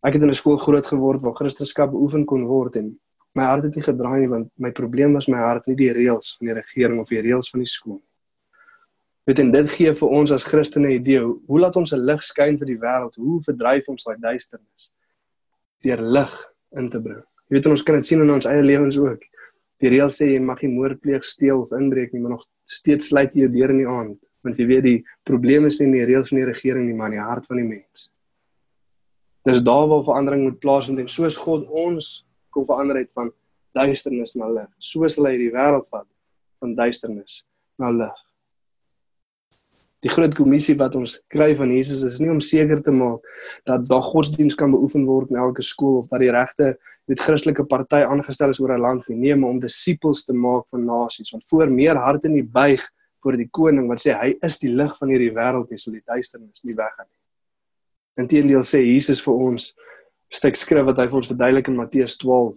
Ek 0.00 0.16
het 0.16 0.22
in 0.22 0.30
'n 0.30 0.34
skool 0.34 0.56
groot 0.56 0.86
geword 0.86 1.22
waar 1.22 1.34
Christendom 1.34 1.90
beoefen 1.90 2.24
kon 2.24 2.46
word 2.46 2.76
en 2.76 2.98
my 3.34 3.44
hart 3.44 3.64
het 3.64 3.74
nie 3.74 3.82
gedraai 3.82 4.20
nie 4.20 4.28
want 4.28 4.48
my 4.56 4.70
probleem 4.70 5.12
was 5.12 5.28
my 5.28 5.38
hart 5.38 5.66
nie 5.66 5.76
die 5.76 5.92
reëls 5.92 6.36
van 6.38 6.46
die 6.46 6.54
regering 6.54 7.00
of 7.00 7.08
die 7.08 7.20
reëls 7.20 7.50
van 7.50 7.60
die 7.60 7.68
skool. 7.68 8.00
Weet 9.26 9.38
en 9.38 9.50
dit 9.52 9.70
gee 9.70 9.92
vir 9.94 10.08
ons 10.08 10.32
as 10.32 10.44
Christene 10.44 10.88
'n 10.88 10.98
idee 10.98 11.20
hoe 11.20 11.60
laat 11.60 11.76
ons 11.76 11.92
'n 11.92 12.00
lig 12.06 12.22
skyn 12.22 12.58
vir 12.58 12.66
die 12.66 12.78
wêreld? 12.78 13.14
Hoe 13.16 13.42
verdryf 13.42 13.88
ons 13.88 14.04
daai 14.04 14.16
duisternis? 14.18 14.90
Deur 15.82 16.00
lig 16.00 16.52
in 16.76 16.88
te 16.88 17.00
bring. 17.00 17.22
Jy 17.48 17.56
weet 17.56 17.66
ons 17.66 17.82
kan 17.82 17.94
dit 17.94 18.06
sien 18.06 18.20
in 18.20 18.30
ons 18.30 18.46
eie 18.46 18.62
lewens 18.62 18.98
ook. 18.98 19.20
Die 19.80 19.90
reël 19.92 20.10
sê 20.12 20.32
jy 20.34 20.40
mag 20.44 20.60
nie 20.62 20.72
moord 20.72 21.00
pleeg, 21.00 21.24
steel 21.24 21.62
of 21.62 21.72
inbreek 21.76 22.12
nie, 22.12 22.20
maar 22.20 22.36
nog 22.36 22.46
steeds 22.68 23.10
sluit 23.10 23.34
jy 23.34 23.46
jou 23.46 23.52
deur 23.54 23.74
in 23.74 23.82
die 23.82 23.88
aand, 23.88 24.16
want 24.44 24.60
jy 24.60 24.66
weet 24.68 24.86
die 24.86 24.96
probleem 25.28 25.68
is 25.68 25.80
nie 25.80 25.88
in 25.88 25.98
die 25.98 26.06
reëls 26.12 26.32
van 26.32 26.42
die 26.42 26.48
regering 26.48 26.88
nie, 26.88 26.96
maar 26.96 27.12
in 27.12 27.18
die 27.18 27.28
hart 27.30 27.48
van 27.48 27.62
die 27.62 27.68
mens. 27.68 28.08
Dis 29.48 29.62
daar 29.64 29.86
waar 29.88 30.04
verandering 30.04 30.44
moet 30.44 30.60
plaasvind 30.60 31.00
en 31.00 31.08
soos 31.08 31.38
God 31.40 31.68
ons 31.68 32.10
kom 32.52 32.66
verander 32.68 33.00
het 33.00 33.12
van 33.16 33.32
duisternis 33.76 34.36
na 34.36 34.50
lig, 34.52 34.72
so 34.78 35.08
sal 35.08 35.30
hy 35.30 35.36
die 35.40 35.52
wêreld 35.54 35.88
vat 35.88 36.08
van 36.60 36.74
duisternis 36.76 37.40
na 37.80 37.92
lig 37.94 38.26
die 40.00 40.10
groot 40.12 40.34
kommissie 40.34 40.76
wat 40.80 40.94
ons 40.96 41.18
kry 41.32 41.50
van 41.56 41.72
Jesus 41.74 42.02
is 42.06 42.20
nie 42.22 42.30
om 42.32 42.40
seker 42.40 42.80
te 42.82 42.92
maak 42.94 43.20
dat 43.68 43.84
daar 43.88 44.04
godsdiens 44.04 44.56
kan 44.56 44.72
beoefen 44.72 45.04
word 45.08 45.30
in 45.30 45.40
elke 45.40 45.62
skool 45.62 45.98
of 46.00 46.08
dat 46.08 46.22
die 46.24 46.32
regte 46.32 46.76
met 47.10 47.20
Christelike 47.20 47.66
party 47.68 48.00
aangestel 48.06 48.54
is 48.54 48.60
oor 48.60 48.72
'n 48.76 48.80
land 48.80 49.08
nie, 49.08 49.16
nee, 49.16 49.34
maar 49.34 49.50
om 49.50 49.60
disippels 49.60 50.24
te 50.24 50.32
maak 50.32 50.68
van 50.68 50.84
nasies, 50.84 51.30
want 51.30 51.44
voor 51.48 51.70
meer 51.70 51.96
harte 51.96 52.28
nie 52.28 52.42
buig 52.42 52.80
voor 53.22 53.36
die 53.36 53.48
koning 53.50 53.88
wat 53.88 54.00
sê 54.00 54.14
hy 54.16 54.34
is 54.42 54.58
die 54.58 54.72
lig 54.72 54.96
van 54.98 55.08
hierdie 55.08 55.34
wêreld, 55.34 55.70
nie 55.70 55.78
sal 55.78 55.92
die 55.92 56.06
duisternis 56.06 56.62
nie 56.64 56.74
weggaan 56.74 57.06
nie. 57.08 57.18
Inteendeel 58.24 58.62
sê 58.62 58.80
Jesus 58.80 59.20
vir 59.20 59.34
ons 59.34 59.74
stuk 60.30 60.56
skrif 60.56 60.86
wat 60.86 60.96
hy 60.96 61.08
vir 61.08 61.16
ons 61.20 61.28
verduidelik 61.28 61.68
in 61.68 61.76
Matteus 61.76 62.16
12. 62.16 62.56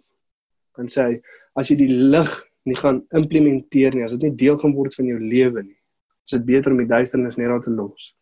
Dan 0.77 0.87
sê 0.87 1.21
as 1.55 1.69
jy 1.69 1.75
die 1.75 1.89
lig 1.89 2.31
nie 2.65 2.75
gaan 2.75 3.01
implementeer 3.11 3.95
nie, 3.95 4.03
as 4.03 4.15
dit 4.15 4.29
nie 4.29 4.37
deel 4.37 4.57
gaan 4.57 4.73
word 4.73 4.95
van 4.95 5.05
jou 5.05 5.19
lewe 5.19 5.63
nie, 5.63 5.79
is 6.25 6.37
dit 6.37 6.45
beter 6.45 6.71
om 6.71 6.77
die 6.77 6.87
duisternis 6.87 7.35
net 7.35 7.47
daar 7.47 7.61
te 7.61 7.71
los. 7.71 8.13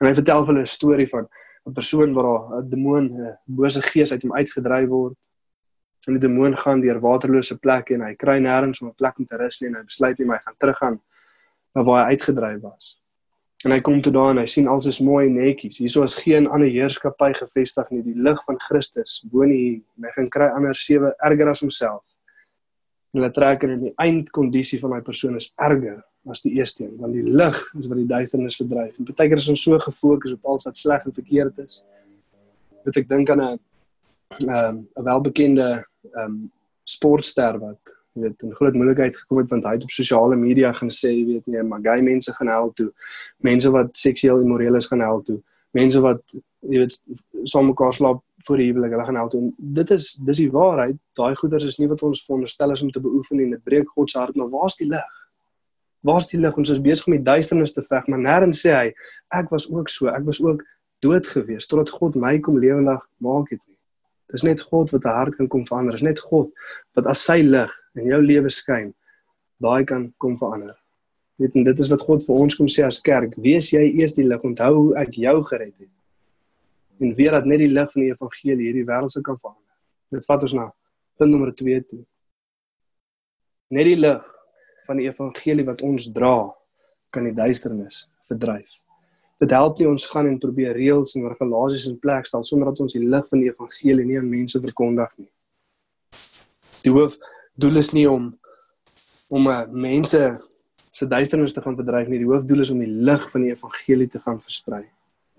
En 0.00 0.08
hy 0.08 0.14
vertel 0.14 0.46
hulle 0.46 0.60
'n 0.60 0.66
storie 0.66 1.08
van 1.08 1.28
'n 1.66 1.72
persoon 1.72 2.14
waar 2.14 2.62
'n 2.62 2.68
demoon, 2.68 3.04
'n 3.12 3.38
bose 3.44 3.82
gees 3.82 4.12
uit 4.12 4.22
hom 4.22 4.34
uitgedryf 4.34 4.88
word. 4.88 5.16
En 6.06 6.18
die 6.18 6.28
demoon 6.28 6.56
gaan 6.56 6.80
deur 6.80 7.00
waterlose 7.00 7.58
plekke 7.58 7.94
en 7.94 8.00
hy 8.00 8.14
kry 8.14 8.38
nêrens 8.38 8.80
om 8.82 8.88
'n 8.88 8.94
plek 8.94 9.18
om 9.18 9.24
te 9.24 9.36
rus 9.36 9.60
nie 9.60 9.68
en 9.68 9.76
hy 9.76 9.84
besluit 9.84 10.18
nie 10.18 10.26
maar 10.26 10.38
hy 10.38 10.42
gaan 10.42 10.58
teruggaan 10.58 11.00
na 11.74 11.82
waar 11.82 12.04
hy 12.04 12.10
uitgedryf 12.10 12.60
was. 12.60 13.00
En 13.64 13.70
hy 13.70 13.80
kom 13.80 14.00
toe 14.02 14.12
daar 14.12 14.30
en 14.30 14.38
hy 14.38 14.46
sien 14.46 14.66
alles 14.66 14.86
is 14.86 15.00
mooi 15.00 15.26
en 15.26 15.34
netjies. 15.34 15.78
Hierso 15.78 16.02
is 16.02 16.16
geen 16.16 16.48
ander 16.48 16.68
heerskappy 16.68 17.32
gevestig 17.32 17.90
nie. 17.90 18.02
Die 18.02 18.22
lig 18.22 18.44
van 18.44 18.58
Christus 18.58 19.24
woon 19.30 19.50
hier. 19.50 19.80
Hy 20.02 20.10
gaan 20.16 20.28
kry 20.28 20.48
ander 20.50 20.74
sewe 20.74 21.14
erger 21.18 21.48
as 21.48 21.60
homself. 21.60 22.02
En 23.12 23.20
hulle 23.20 23.30
trek 23.30 23.62
in 23.62 23.80
die 23.80 23.94
eindkondisie 23.96 24.80
van 24.80 24.90
daai 24.90 25.02
persoon 25.02 25.36
is 25.36 25.52
erger 25.56 26.02
was 26.22 26.40
die 26.40 26.52
eerste 26.52 26.84
een 26.84 26.96
want 26.98 27.12
die 27.12 27.22
lig 27.22 27.58
is 27.78 27.86
wat 27.86 27.98
die 27.98 28.06
duisternis 28.06 28.56
verdryf. 28.56 28.96
En 28.98 29.08
baie 29.08 29.28
keer 29.28 29.40
is 29.42 29.48
ons 29.48 29.62
so 29.62 29.78
gefokus 29.78 30.32
op 30.36 30.44
alles 30.44 30.66
wat 30.68 30.76
sleg 30.76 31.04
en 31.04 31.14
verkeerd 31.14 31.58
is. 31.58 31.82
Dat 32.84 32.96
ek 32.96 33.08
dink 33.08 33.30
aan 33.30 33.42
'n 33.42 33.58
'n 34.46 34.86
welbekende 34.94 35.86
ehm 36.12 36.24
um, 36.24 36.52
sportster 36.84 37.58
wat 37.58 37.94
weet 38.12 38.42
'n 38.42 38.54
groot 38.54 38.74
moeilikheid 38.74 39.16
gekom 39.16 39.38
het 39.38 39.50
want 39.50 39.64
hy 39.64 39.72
het 39.72 39.82
op 39.82 39.90
sosiale 39.90 40.36
media 40.36 40.72
gaan 40.72 40.90
sê, 40.90 41.08
jy 41.08 41.24
weet 41.26 41.46
nie, 41.46 41.62
maar 41.62 41.80
gay 41.82 42.02
mense 42.02 42.32
gaan 42.32 42.48
hel 42.48 42.72
toe. 42.72 42.92
Mense 43.36 43.70
wat 43.70 43.96
seksueel 43.96 44.40
immoreel 44.40 44.74
is 44.74 44.86
gaan 44.86 45.00
hel 45.00 45.22
toe. 45.22 45.40
Mense 45.70 46.00
wat 46.00 46.22
jy 46.60 46.78
weet 46.78 47.00
saam 47.42 47.66
mekaar 47.66 47.92
slaap 47.92 48.22
voor 48.44 48.56
die 48.56 48.66
huwelik, 48.66 48.90
hulle 48.90 49.04
gaan 49.04 49.16
hel 49.16 49.28
toe. 49.28 49.40
En 49.40 49.74
dit 49.74 49.90
is 49.90 50.18
dis 50.24 50.36
die 50.36 50.50
waarheid. 50.50 50.96
Daai 51.12 51.34
goeders 51.34 51.64
is 51.64 51.78
nie 51.78 51.88
wat 51.88 52.02
ons 52.02 52.24
veronderstel 52.24 52.70
is 52.70 52.82
om 52.82 52.90
te 52.90 53.00
beoefen 53.00 53.40
en 53.40 53.50
dit 53.50 53.62
breek 53.62 53.88
God 53.88 54.10
se 54.10 54.18
hart, 54.18 54.34
maar 54.34 54.50
waar's 54.50 54.76
die 54.76 54.88
lig? 54.88 55.21
Waar's 56.02 56.26
die 56.26 56.40
lig? 56.40 56.56
Ons 56.58 56.72
is 56.74 56.82
besig 56.82 57.06
om 57.06 57.14
die 57.14 57.22
duisternis 57.22 57.72
te 57.72 57.82
veg, 57.86 58.08
maar 58.10 58.18
nêrens 58.18 58.62
sê 58.64 58.74
hy 58.74 58.88
ek 59.38 59.52
was 59.54 59.68
ook 59.70 59.90
so, 59.90 60.10
ek 60.10 60.24
was 60.26 60.40
ook 60.42 60.64
dood 61.02 61.26
gewees 61.26 61.68
totdat 61.70 61.92
God 61.94 62.18
my 62.18 62.38
kom 62.42 62.58
lewendig 62.62 63.02
maak 63.22 63.52
het 63.54 63.60
nie. 63.62 63.78
Dis 64.32 64.42
net 64.46 64.62
God 64.66 64.90
wat 64.90 65.04
'n 65.04 65.16
hart 65.18 65.36
kan 65.36 65.48
kom 65.48 65.66
verander. 65.66 65.92
Dis 65.92 66.02
net 66.02 66.18
God 66.18 66.50
wat 66.94 67.06
as 67.06 67.24
sy 67.24 67.42
lig 67.42 67.70
in 67.94 68.06
jou 68.06 68.20
lewe 68.22 68.50
skyn, 68.50 68.94
daai 69.60 69.84
kan 69.84 70.12
kom 70.18 70.38
verander. 70.38 70.76
Weet 71.38 71.54
en 71.54 71.64
dit 71.64 71.78
is 71.78 71.90
wat 71.90 72.00
God 72.00 72.24
vir 72.26 72.34
ons 72.34 72.54
kom 72.54 72.66
sê 72.66 72.84
as 72.84 73.00
kerk, 73.00 73.34
wees 73.36 73.70
jy 73.70 73.82
eers 73.98 74.14
die 74.14 74.24
lig, 74.24 74.42
onthou 74.42 74.74
hoe 74.74 74.96
ek 74.96 75.14
jou 75.14 75.42
gered 75.42 75.74
het. 75.78 75.88
En 77.00 77.14
weer 77.14 77.30
dat 77.30 77.46
net 77.46 77.58
die 77.58 77.68
lig 77.68 77.92
van 77.92 78.02
die 78.02 78.10
evangelie 78.10 78.66
hierdie 78.66 78.86
wêreld 78.86 79.10
se 79.10 79.22
kan 79.22 79.38
verander. 79.38 79.74
Dit 80.10 80.26
vat 80.26 80.42
ons 80.42 80.52
na 80.52 80.72
punt 81.18 81.30
nommer 81.30 81.54
2 81.54 81.80
toe. 81.82 82.04
Net 83.70 83.84
die 83.84 83.96
lig 83.96 84.22
van 84.86 85.00
die 85.00 85.08
evangelie 85.08 85.66
wat 85.66 85.82
ons 85.86 86.10
dra, 86.12 86.36
kan 87.12 87.28
die 87.28 87.36
duisternis 87.36 88.06
verdryf 88.28 88.82
dit 89.42 89.50
help 89.50 89.80
nie 89.80 89.88
ons 89.90 90.06
gaan 90.12 90.28
en 90.30 90.38
probeer 90.38 90.76
reëls 90.76 91.16
en 91.18 91.26
regulasies 91.26 91.88
in 91.90 91.98
plek 92.02 92.28
stel 92.28 92.44
sonder 92.46 92.70
dat 92.70 92.82
ons 92.84 92.94
die 92.94 93.02
lig 93.02 93.26
van 93.30 93.42
die 93.42 93.50
evangelie 93.50 94.06
nie 94.06 94.18
aan 94.20 94.30
mense 94.30 94.60
verkondig 94.62 95.10
nie. 95.18 95.30
Die 96.84 96.92
hoof 96.94 97.18
doel 97.58 97.82
is 97.82 97.92
nie 97.96 98.06
om 98.10 98.30
om 99.32 99.48
uh, 99.48 99.62
mense 99.72 100.20
se 100.92 101.06
duisternis 101.08 101.54
te 101.56 101.62
gaan 101.64 101.76
bedryf 101.78 102.10
nie. 102.10 102.20
Die 102.20 102.28
hoofdoel 102.28 102.66
is 102.66 102.70
om 102.74 102.82
die 102.84 102.90
lig 103.08 103.22
van 103.32 103.46
die 103.46 103.54
evangelie 103.54 104.08
te 104.12 104.20
gaan 104.22 104.38
versprei 104.40 104.84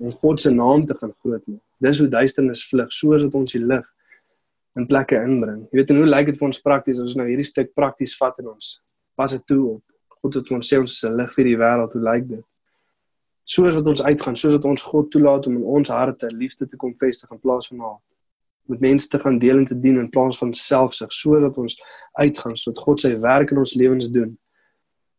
en 0.04 0.16
God 0.20 0.42
se 0.42 0.52
naam 0.52 0.84
te 0.90 0.98
gaan 0.98 1.14
groot 1.22 1.44
maak. 1.48 1.62
Dis 1.80 2.02
hoe 2.02 2.10
duisternis 2.12 2.64
vlug 2.68 2.92
soos 2.92 3.24
dat 3.24 3.36
ons 3.38 3.56
die 3.56 3.62
lig 3.62 3.86
in 4.76 4.88
plekke 4.90 5.22
inbring. 5.22 5.68
Jy 5.70 5.80
weet 5.80 5.94
en 5.94 6.02
hoe 6.02 6.10
lyk 6.10 6.32
dit 6.32 6.40
vir 6.42 6.50
ons 6.50 6.64
prakties 6.66 7.00
as 7.00 7.14
ons 7.14 7.20
nou 7.22 7.30
hierdie 7.30 7.48
stuk 7.48 7.72
prakties 7.78 8.18
vat 8.20 8.42
in 8.42 8.52
ons 8.52 8.74
pas 9.16 9.32
dit 9.32 9.46
toe 9.48 9.62
op. 9.76 9.84
God 10.22 10.34
het 10.34 10.48
vir 10.48 10.58
ons 10.58 10.74
sê 10.74 10.80
ons 10.80 10.92
is 10.92 11.04
'n 11.04 11.16
lig 11.16 11.34
vir 11.34 11.44
die 11.44 11.58
wêreld. 11.58 11.94
Hoe 11.94 12.02
lyk 12.02 12.28
dit? 12.28 12.46
soos 13.44 13.76
wat 13.76 13.88
ons 13.88 14.04
uitgaan, 14.04 14.38
soos 14.38 14.56
wat 14.56 14.66
ons 14.66 14.82
God 14.88 15.10
toelaat 15.12 15.48
om 15.48 15.58
in 15.60 15.64
ons 15.78 15.92
harte 15.92 16.30
liefde 16.32 16.66
te 16.66 16.80
kom 16.80 16.94
vestig 17.00 17.32
in 17.32 17.40
plaas 17.40 17.68
van 17.68 17.80
haat. 17.84 18.02
Met 18.72 18.80
mense 18.80 19.08
te 19.08 19.20
gaan 19.20 19.38
deel 19.40 19.58
en 19.58 19.66
te 19.68 19.80
dien 19.80 20.00
in 20.00 20.10
plaas 20.10 20.38
van 20.40 20.54
selfsug, 20.56 21.12
sodat 21.12 21.58
ons 21.60 21.76
uitgaan 22.20 22.56
sodat 22.56 22.84
God 22.86 23.04
sy 23.04 23.12
werk 23.20 23.52
in 23.52 23.60
ons 23.60 23.76
lewens 23.76 24.08
doen. 24.12 24.38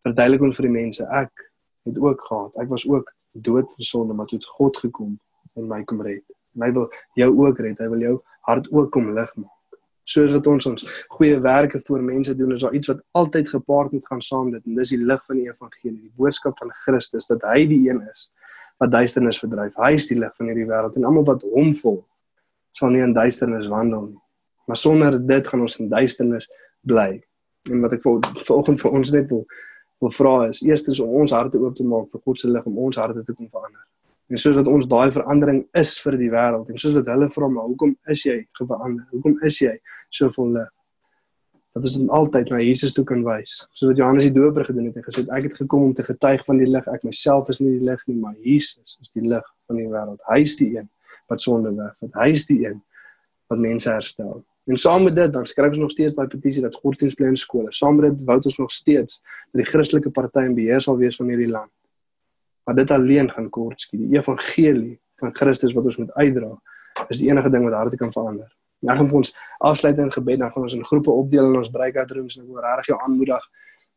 Verduidelik 0.05 0.47
ons 0.49 0.57
vir 0.57 0.69
die 0.69 0.77
mense, 0.77 1.05
ek 1.05 1.51
het 1.85 2.01
ook 2.01 2.25
gehad. 2.31 2.57
Ek 2.65 2.71
was 2.73 2.87
ook 2.89 3.13
dood 3.33 3.69
in 3.77 3.85
sonde, 3.85 4.17
maar 4.17 4.31
toe 4.31 4.39
het 4.39 4.49
God 4.57 4.81
gekom 4.81 5.19
en 5.55 5.69
my 5.69 5.83
kom 5.85 6.01
red. 6.05 6.25
En 6.57 6.65
hy 6.65 6.71
wil 6.73 6.89
jou 7.19 7.29
ook 7.45 7.61
red. 7.61 7.77
Hy 7.79 7.91
wil 7.93 8.07
jou 8.07 8.15
hart 8.49 8.71
ook 8.73 8.91
kom 8.95 9.13
lig 9.13 9.37
maak 9.37 9.53
soos 10.05 10.33
wat 10.35 10.47
ons 10.47 10.67
ons 10.69 10.87
goeie 11.17 11.37
werke 11.41 11.81
vir 11.81 12.03
mense 12.05 12.35
doen 12.37 12.53
is 12.53 12.65
daar 12.65 12.75
iets 12.77 12.91
wat 12.93 13.01
altyd 13.21 13.49
gepaard 13.49 13.93
moet 13.93 14.07
gaan 14.07 14.21
saam 14.21 14.51
dit 14.53 14.65
en 14.67 14.81
dis 14.81 14.93
die 14.93 15.01
lig 15.01 15.23
van 15.27 15.41
die 15.41 15.47
evangelie 15.49 16.01
die 16.01 16.13
boodskap 16.17 16.59
van 16.61 16.73
Christus 16.85 17.29
dat 17.31 17.47
hy 17.49 17.65
die 17.71 17.81
een 17.89 18.03
is 18.11 18.29
wat 18.83 18.91
duisternis 18.91 19.39
verdryf. 19.39 19.77
Hy 19.79 19.93
is 19.95 20.09
die 20.11 20.19
lig 20.19 20.35
van 20.37 20.51
hierdie 20.51 20.67
wêreld 20.69 20.99
en 20.99 21.07
almal 21.09 21.27
wat 21.29 21.45
hom 21.55 21.71
volg 21.79 22.03
sal 22.75 22.91
nie 22.91 23.05
in 23.05 23.15
duisternis 23.15 23.69
wandel 23.71 24.09
nie. 24.09 24.21
Maar 24.67 24.81
sonder 24.81 25.19
dit 25.27 25.49
gaan 25.49 25.63
ons 25.63 25.79
in 25.79 25.89
duisternis 25.93 26.49
bly. 26.83 27.23
En 27.71 27.85
wat 27.85 27.95
ek 27.95 28.03
vir 28.03 28.19
vanoggend 28.49 28.83
vir 28.83 28.99
ons 29.01 29.15
net 29.15 29.31
wil 29.31 29.47
wil 30.03 30.11
vra 30.13 30.33
is 30.51 30.61
eerstens 30.67 30.99
om 31.01 31.13
ons 31.23 31.33
harte 31.33 31.57
oop 31.63 31.77
te 31.79 31.85
maak 31.87 32.11
vir 32.13 32.21
God 32.27 32.41
se 32.41 32.51
lig 32.51 32.65
om 32.69 32.81
ons 32.89 32.99
harte 33.01 33.23
te 33.25 33.33
kom 33.33 33.47
verander 33.49 33.85
En 34.33 34.41
soos 34.41 34.57
wat 34.57 34.69
ons 34.71 34.87
daai 34.89 35.11
verandering 35.13 35.65
is 35.77 35.99
vir 36.01 36.17
die 36.21 36.31
wêreld 36.33 36.71
en 36.73 36.81
soos 36.81 36.97
wat 36.97 37.11
hulle 37.13 37.29
vra 37.33 37.49
maar 37.53 37.67
hoekom 37.69 37.93
is 38.15 38.23
jy 38.25 38.39
gewerander? 38.57 39.05
Hoekom 39.13 39.37
is 39.45 39.59
jy 39.61 39.75
so 40.09 40.31
vol 40.33 40.55
lig? 40.55 40.71
Dat 41.75 41.89
ons 41.91 41.99
dan 41.99 42.09
altyd 42.17 42.53
na 42.55 42.63
Jesus 42.63 42.95
toe 42.97 43.05
kan 43.05 43.25
wys. 43.27 43.59
Soos 43.75 43.91
wat 43.91 44.01
Johannes 44.01 44.29
die 44.29 44.33
Doper 44.33 44.65
gedoen 44.65 44.89
het 44.89 44.97
en 45.01 45.05
gesê 45.05 45.27
ek 45.27 45.51
het 45.51 45.59
gekom 45.59 45.91
om 45.91 45.93
te 45.99 46.07
getuig 46.07 46.45
van 46.47 46.63
die 46.63 46.71
lig. 46.71 46.89
Ek 46.89 47.05
myself 47.05 47.51
is 47.53 47.61
nie 47.61 47.75
die 47.77 47.85
lig 47.91 48.07
nie, 48.09 48.17
maar 48.23 48.35
Jesus 48.41 48.97
is 49.03 49.13
die 49.13 49.27
lig 49.27 49.45
van 49.69 49.83
die 49.83 49.89
wêreld. 49.91 50.23
Hy 50.31 50.41
is 50.47 50.57
die 50.61 50.71
een 50.79 50.89
wat 51.29 51.45
sonde 51.45 51.75
wegvat. 51.75 52.17
Hy 52.17 52.31
is 52.33 52.49
die 52.49 52.61
een 52.65 52.81
wat 53.53 53.61
mense 53.61 53.91
herstel. 53.91 54.45
En 54.65 54.81
saam 54.81 55.05
met 55.05 55.17
dit 55.19 55.33
dan 55.33 55.45
skryf 55.47 55.75
ons 55.75 55.85
nog 55.85 55.93
steeds 55.93 56.15
daai 56.17 56.29
petisie 56.33 56.63
dat 56.65 56.77
godsdienstplan 56.81 57.37
skole. 57.37 57.73
Saam 57.77 57.99
met 58.01 58.15
dit 58.15 58.25
wou 58.25 58.39
ons 58.41 58.59
nog 58.59 58.73
steeds 58.73 59.21
dat 59.21 59.61
die 59.61 59.69
Christelike 59.69 60.11
party 60.11 60.47
in 60.49 60.55
beheer 60.57 60.81
sal 60.81 60.97
wees 60.97 61.21
van 61.21 61.29
hierdie 61.29 61.51
land. 61.51 61.69
Maar 62.65 62.75
dit 62.75 62.91
alleen 62.91 63.31
gaan 63.31 63.49
kort 63.51 63.81
skiet. 63.81 64.01
Die 64.01 64.17
evangelie 64.17 65.01
van 65.21 65.35
Christus 65.35 65.73
wat 65.73 65.85
ons 65.85 65.97
moet 65.97 66.13
uitdra, 66.13 66.51
is 67.09 67.19
die 67.19 67.29
enige 67.29 67.51
ding 67.51 67.65
wat 67.65 67.77
harte 67.77 67.97
kan 67.97 68.13
verander. 68.13 68.49
Nou 68.85 68.97
gaan 68.97 69.11
ons 69.13 69.33
afsluit 69.59 69.99
in 69.99 70.13
gebed, 70.13 70.39
dan 70.39 70.53
gaan 70.53 70.63
ons 70.63 70.75
in 70.75 70.85
groepe 70.85 71.11
opdeel 71.11 71.49
in 71.49 71.57
ons 71.57 71.71
breakout 71.71 72.11
rooms 72.11 72.37
en 72.37 72.45
ek 72.45 72.49
wil 72.49 72.65
regtig 72.65 72.91
jou 72.93 72.99
aanmoedig. 73.01 73.47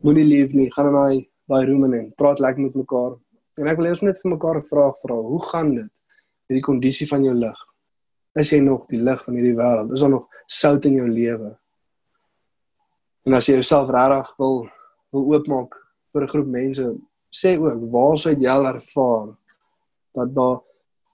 Moenie 0.03 0.25
lief 0.27 0.53
nie, 0.56 0.67
gaan 0.73 0.91
in 0.91 0.97
daai 0.99 1.17
daai 1.47 1.65
room 1.69 1.93
in, 1.93 2.10
praat 2.19 2.41
lekker 2.43 2.65
met 2.65 2.75
mekaar. 2.75 3.15
En 3.58 3.69
ek 3.71 3.80
wil 3.80 3.88
eers 3.88 4.03
net 4.03 4.19
vir 4.21 4.32
mekaar 4.34 4.58
'n 4.60 4.67
vraag 4.67 4.97
vra. 5.01 5.15
Hoe 5.15 5.43
gaan 5.49 5.69
dit 5.75 5.89
met 6.47 6.56
die 6.60 6.62
kondisie 6.62 7.08
van 7.08 7.23
jou 7.23 7.34
lig? 7.34 7.60
Is 8.36 8.51
jy 8.51 8.60
nog 8.60 8.86
die 8.88 8.99
lig 8.99 9.23
van 9.23 9.34
hierdie 9.34 9.56
wêreld? 9.56 9.91
Is 9.91 9.99
daar 9.99 10.10
nog 10.10 10.27
sout 10.45 10.86
in 10.86 10.93
jou 10.93 11.08
lewe? 11.08 11.58
En 13.25 13.34
as 13.34 13.45
jy 13.45 13.53
jouself 13.53 13.89
regtig 13.89 14.38
wil 14.38 14.69
wil 15.12 15.34
oopmaak 15.34 15.73
vir 16.12 16.21
'n 16.23 16.27
groep 16.27 16.47
mense, 16.47 16.95
sê 17.39 17.58
ook 17.60 17.91
waar 17.91 18.17
sou 18.17 18.34
jy 18.34 18.56
ervaar 18.71 19.36
dat 20.15 20.34
daar 20.36 20.58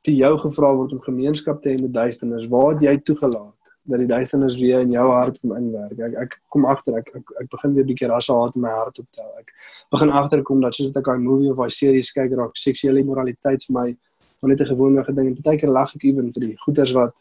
vir 0.05 0.13
jou 0.13 0.37
gevra 0.45 0.69
word 0.75 0.93
om 0.93 1.01
gemeenskap 1.01 1.61
te 1.61 1.73
hê 1.73 1.81
met 1.81 1.93
duisternis? 1.93 2.47
Waar 2.51 2.73
het 2.73 2.81
jy 2.87 2.95
toegelaat 3.07 3.51
dat 3.83 3.99
die 3.99 4.07
duisternis 4.07 4.55
weer 4.59 4.83
in 4.85 4.91
jou 4.91 5.07
hart 5.11 5.39
kom 5.41 5.55
inwerk? 5.57 5.99
Ek 5.99 6.15
ek 6.25 6.37
kom 6.49 6.65
agter 6.65 6.99
ek, 6.99 7.11
ek 7.15 7.33
ek 7.43 7.49
begin 7.49 7.75
weer 7.75 7.83
'n 7.83 7.91
bietjie 7.91 8.11
rasse 8.11 8.33
haat 8.33 8.55
in 8.55 8.61
my 8.61 8.69
hart 8.69 8.99
optel. 8.99 9.31
Ek 9.39 9.51
begin 9.91 10.09
agterkom 10.09 10.61
dat 10.61 10.75
soos 10.75 10.95
ek 10.95 11.07
'n 11.07 11.23
movie 11.23 11.51
of 11.51 11.59
'n 11.59 11.69
series 11.69 12.11
kyk 12.11 12.31
raak 12.31 12.55
seksuele 12.55 13.03
moraliteit 13.03 13.63
vir 13.63 13.73
my 13.73 13.97
van 14.39 14.49
net 14.49 14.61
'n 14.61 14.71
gewone 14.75 15.03
ding 15.03 15.27
en 15.27 15.35
baie 15.43 15.57
keer 15.57 15.69
lag 15.69 15.95
ek 15.95 16.03
ewen 16.03 16.31
vir 16.33 16.47
die 16.47 16.57
goeters 16.57 16.91
wat 16.93 17.13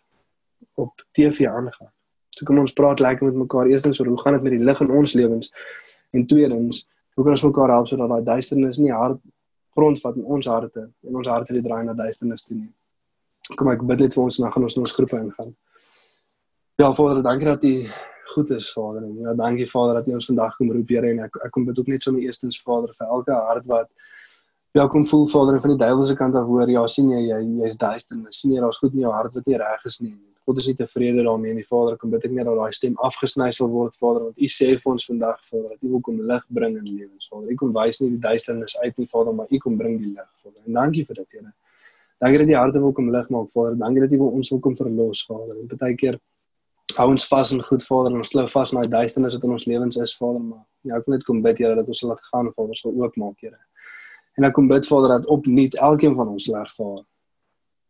op 0.75 0.93
TV 1.13 1.47
aangaan. 1.47 1.93
So 2.31 2.45
kom 2.45 2.59
ons 2.59 2.73
praat 2.73 3.01
lekker 3.01 3.27
met 3.27 3.35
mekaar. 3.35 3.67
Eerstens 3.67 4.01
oor 4.01 4.07
hoe 4.07 4.21
gaan 4.21 4.33
dit 4.33 4.43
met 4.43 4.53
die 4.53 4.65
lig 4.65 4.81
in 4.81 4.91
ons 4.91 5.13
lewens 5.13 5.53
en 6.13 6.27
tweedens 6.27 6.87
hoe 7.15 7.25
kan 7.25 7.35
ons 7.37 7.45
mekaar 7.45 7.75
help 7.75 7.89
sodat 7.89 8.13
daai 8.13 8.25
duisternis 8.35 8.79
nie 8.81 8.93
hard 8.93 9.21
grondvat 9.77 10.17
in 10.21 10.25
ons 10.37 10.47
harte 10.47 10.87
en 11.09 11.19
ons 11.21 11.29
harte 11.29 11.53
weer 11.53 11.65
draai 11.65 11.85
na 11.85 11.95
duisternis 11.97 12.45
toe 12.47 12.57
nie. 12.57 12.71
Kom 13.57 13.71
ek 13.73 13.85
bid 13.89 14.05
net 14.05 14.17
vir 14.17 14.25
ons 14.25 14.39
en 14.39 14.47
dan 14.47 14.55
gaan 14.55 14.67
ons 14.69 14.77
in 14.77 14.85
ons 14.85 14.97
groepe 14.97 15.19
ingaan. 15.19 15.53
Ja 16.81 16.93
Vader, 16.97 17.23
dankie 17.25 17.49
dat 17.49 17.65
U 17.65 17.75
goed 18.33 18.51
is 18.57 18.71
Vader 18.73 19.05
ja 19.25 19.35
dankie 19.37 19.69
Vader 19.69 20.01
dat 20.01 20.09
U 20.09 20.17
ons 20.19 20.29
vandag 20.31 20.57
kom 20.57 20.73
roep 20.73 20.89
Here 20.89 21.11
en 21.13 21.25
ek 21.27 21.37
ek 21.47 21.55
kom 21.55 21.67
bid 21.69 21.79
ook 21.79 21.91
net 21.93 22.05
sommer 22.05 22.25
eerstens 22.25 22.61
Vader 22.63 22.95
vir 22.99 23.17
elke 23.17 23.39
hart 23.49 23.69
wat 23.73 23.91
Ja 24.73 24.87
kom 24.89 25.03
voel 25.07 25.27
Vader 25.29 25.59
van 25.61 25.75
die 25.75 25.77
duiwelse 25.77 26.15
kant 26.17 26.35
af 26.35 26.47
hoor 26.49 26.71
ja 26.73 26.83
sien 26.89 27.11
jy 27.13 27.19
jy 27.27 27.39
jy's 27.61 27.75
duisternis 27.77 28.39
jy 28.41 28.61
daar's 28.61 28.79
goed 28.81 28.95
in 28.97 29.03
jou 29.03 29.11
hart 29.13 29.35
wat 29.37 29.51
nie 29.51 29.59
reg 29.61 29.83
is 29.85 29.99
nie. 30.01 30.15
God 30.49 30.63
is 30.63 30.69
nie 30.71 30.75
tevrede 30.79 31.25
daarmee 31.27 31.53
nie 31.59 31.65
Vader 31.67 31.99
kom 32.01 32.15
bid 32.15 32.25
ek 32.25 32.33
net 32.33 32.49
dat 32.49 32.57
daai 32.57 32.73
stem 32.73 32.95
afgesny 33.09 33.51
sal 33.53 33.69
word 33.69 33.99
Vader 34.01 34.23
want 34.31 34.39
U 34.41 34.49
sê 34.55 34.71
vir 34.79 34.93
ons 34.93 35.05
vandag 35.11 35.43
Vader 35.51 35.75
dat 35.75 35.83
U 35.85 35.91
wil 35.91 36.01
kom 36.07 36.23
lig 36.31 36.47
bring 36.49 36.79
in 36.79 36.87
lewens 36.87 37.29
Vader. 37.29 37.51
U 37.53 37.57
kom 37.61 37.75
wys 37.77 38.01
nie 38.01 38.09
die 38.15 38.21
duisternis 38.23 38.79
uit 38.79 39.03
nie 39.03 39.07
Vader 39.11 39.35
maar 39.41 39.53
U 39.53 39.59
kom 39.67 39.77
bring 39.83 39.99
die 39.99 40.15
lig 40.15 40.31
Vader. 40.41 40.63
En 40.65 40.79
dankie 40.79 41.05
vir 41.11 41.21
dit 41.21 41.37
Here. 41.37 41.53
Dankie 42.25 42.41
dat 42.41 42.53
U 42.55 42.57
harte 42.57 42.83
wil 42.87 42.95
kom 42.97 43.11
lig 43.13 43.29
maak 43.29 43.51
Vader. 43.53 43.77
Dankie 43.83 44.05
dat 44.07 44.15
U 44.17 44.21
wil 44.23 44.39
ons 44.39 44.53
wil 44.55 44.63
kom 44.69 44.79
verlos 44.79 45.27
Vader. 45.29 45.59
En 45.67 45.83
baie 45.83 45.99
keer 46.01 46.17
hou 46.97 47.11
ons 47.11 47.29
vas 47.35 47.53
in 47.53 47.61
goed 47.69 47.85
Vader 47.91 48.17
en 48.17 48.25
ons 48.25 48.33
klou 48.37 48.47
vas 48.57 48.73
na 48.73 48.87
die 48.89 48.95
duisternis 48.97 49.37
wat 49.37 49.45
in 49.51 49.53
ons 49.59 49.69
lewens 49.69 50.01
is 50.01 50.17
Vader. 50.17 50.41
Maar 50.41 50.65
ja 50.89 50.97
ek 50.97 51.05
wil 51.05 51.19
net 51.19 51.29
kom 51.29 51.45
bid 51.45 51.61
Here 51.61 51.77
dat 51.77 51.93
ons 51.93 52.01
sal 52.07 52.15
laat 52.15 52.25
gaan 52.33 52.49
Vader 52.57 52.81
sal 52.81 52.97
oopmaak 52.97 53.37
Here 53.45 53.61
en 54.39 54.49
ek 54.49 54.55
kom 54.57 54.69
bid 54.69 54.87
Vader 54.89 55.19
dat 55.19 55.31
opnuut 55.31 55.75
elkeen 55.75 56.15
van 56.19 56.35
ons 56.35 56.49
sal 56.49 56.61
ervaar 56.63 57.03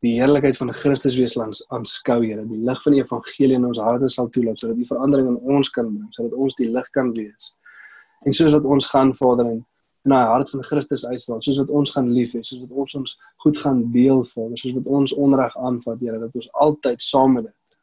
die 0.03 0.17
heerlikheid 0.19 0.57
van 0.59 0.73
Christus 0.75 1.17
wees 1.17 1.37
langs 1.39 1.63
aanskou 1.71 2.19
Here. 2.25 2.43
Die 2.47 2.59
lig 2.59 2.81
van 2.83 2.95
die 2.97 3.03
evangelie 3.05 3.59
in 3.59 3.67
ons 3.69 3.79
harte 3.79 4.09
sal 4.11 4.31
toelaat 4.35 4.59
sodat 4.59 4.81
die 4.81 4.89
verandering 4.89 5.29
in 5.31 5.37
ons 5.57 5.71
kan 5.71 5.87
bring 5.87 6.09
sodat 6.15 6.35
ons 6.35 6.59
die 6.59 6.67
lig 6.71 6.89
kan 6.95 7.13
wees. 7.19 7.53
En 8.27 8.35
soos 8.35 8.55
wat 8.57 8.67
ons 8.67 8.89
gaan 8.91 9.15
Vader 9.19 9.53
in 9.53 9.63
in 10.03 10.11
daai 10.11 10.33
hart 10.33 10.51
van 10.51 10.65
Christus 10.67 11.05
uitstraal 11.07 11.43
soos 11.47 11.61
wat 11.61 11.69
ons 11.71 11.93
gaan 11.95 12.09
lief 12.11 12.33
hê 12.35 12.41
soos 12.43 12.65
wat 12.65 12.73
ons 12.85 12.95
ons 12.99 13.13
goed 13.45 13.59
gaan 13.63 13.85
deel 13.95 14.25
Vader 14.27 14.59
soos 14.59 14.75
wat 14.75 14.89
ons 14.99 15.13
onreg 15.15 15.55
aanvat 15.69 16.01
Here 16.03 16.19
dat 16.19 16.35
ons 16.41 16.49
altyd 16.67 17.05
saam 17.07 17.37
met 17.39 17.47
dit 17.47 17.79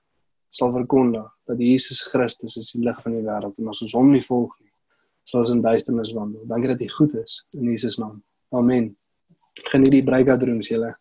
sal 0.60 0.74
verkondig 0.76 1.30
dat 1.48 1.62
Jesus 1.64 2.02
Christus 2.12 2.58
is 2.60 2.74
die 2.76 2.84
lig 2.84 3.00
van 3.06 3.16
die 3.16 3.24
wêreld. 3.24 3.56
En 3.62 3.72
as 3.72 3.80
ons 3.86 3.96
hom 3.96 4.12
nie 4.12 4.26
volg 4.26 4.58
nie 4.60 4.74
sal 5.24 5.46
ons 5.46 5.54
in 5.56 5.62
duisternis 5.64 6.12
wandel. 6.12 6.44
Dankie 6.50 6.74
dat 6.74 6.84
hy 6.84 6.90
goed 6.92 7.16
is 7.24 7.46
in 7.56 7.72
Jesus 7.72 7.96
naam 8.02 8.20
amen. 8.50 8.96
Geniet 9.72 9.92
die 9.92 10.04
breakout 10.04 10.44
rooms 10.44 10.70
julle 10.72 10.96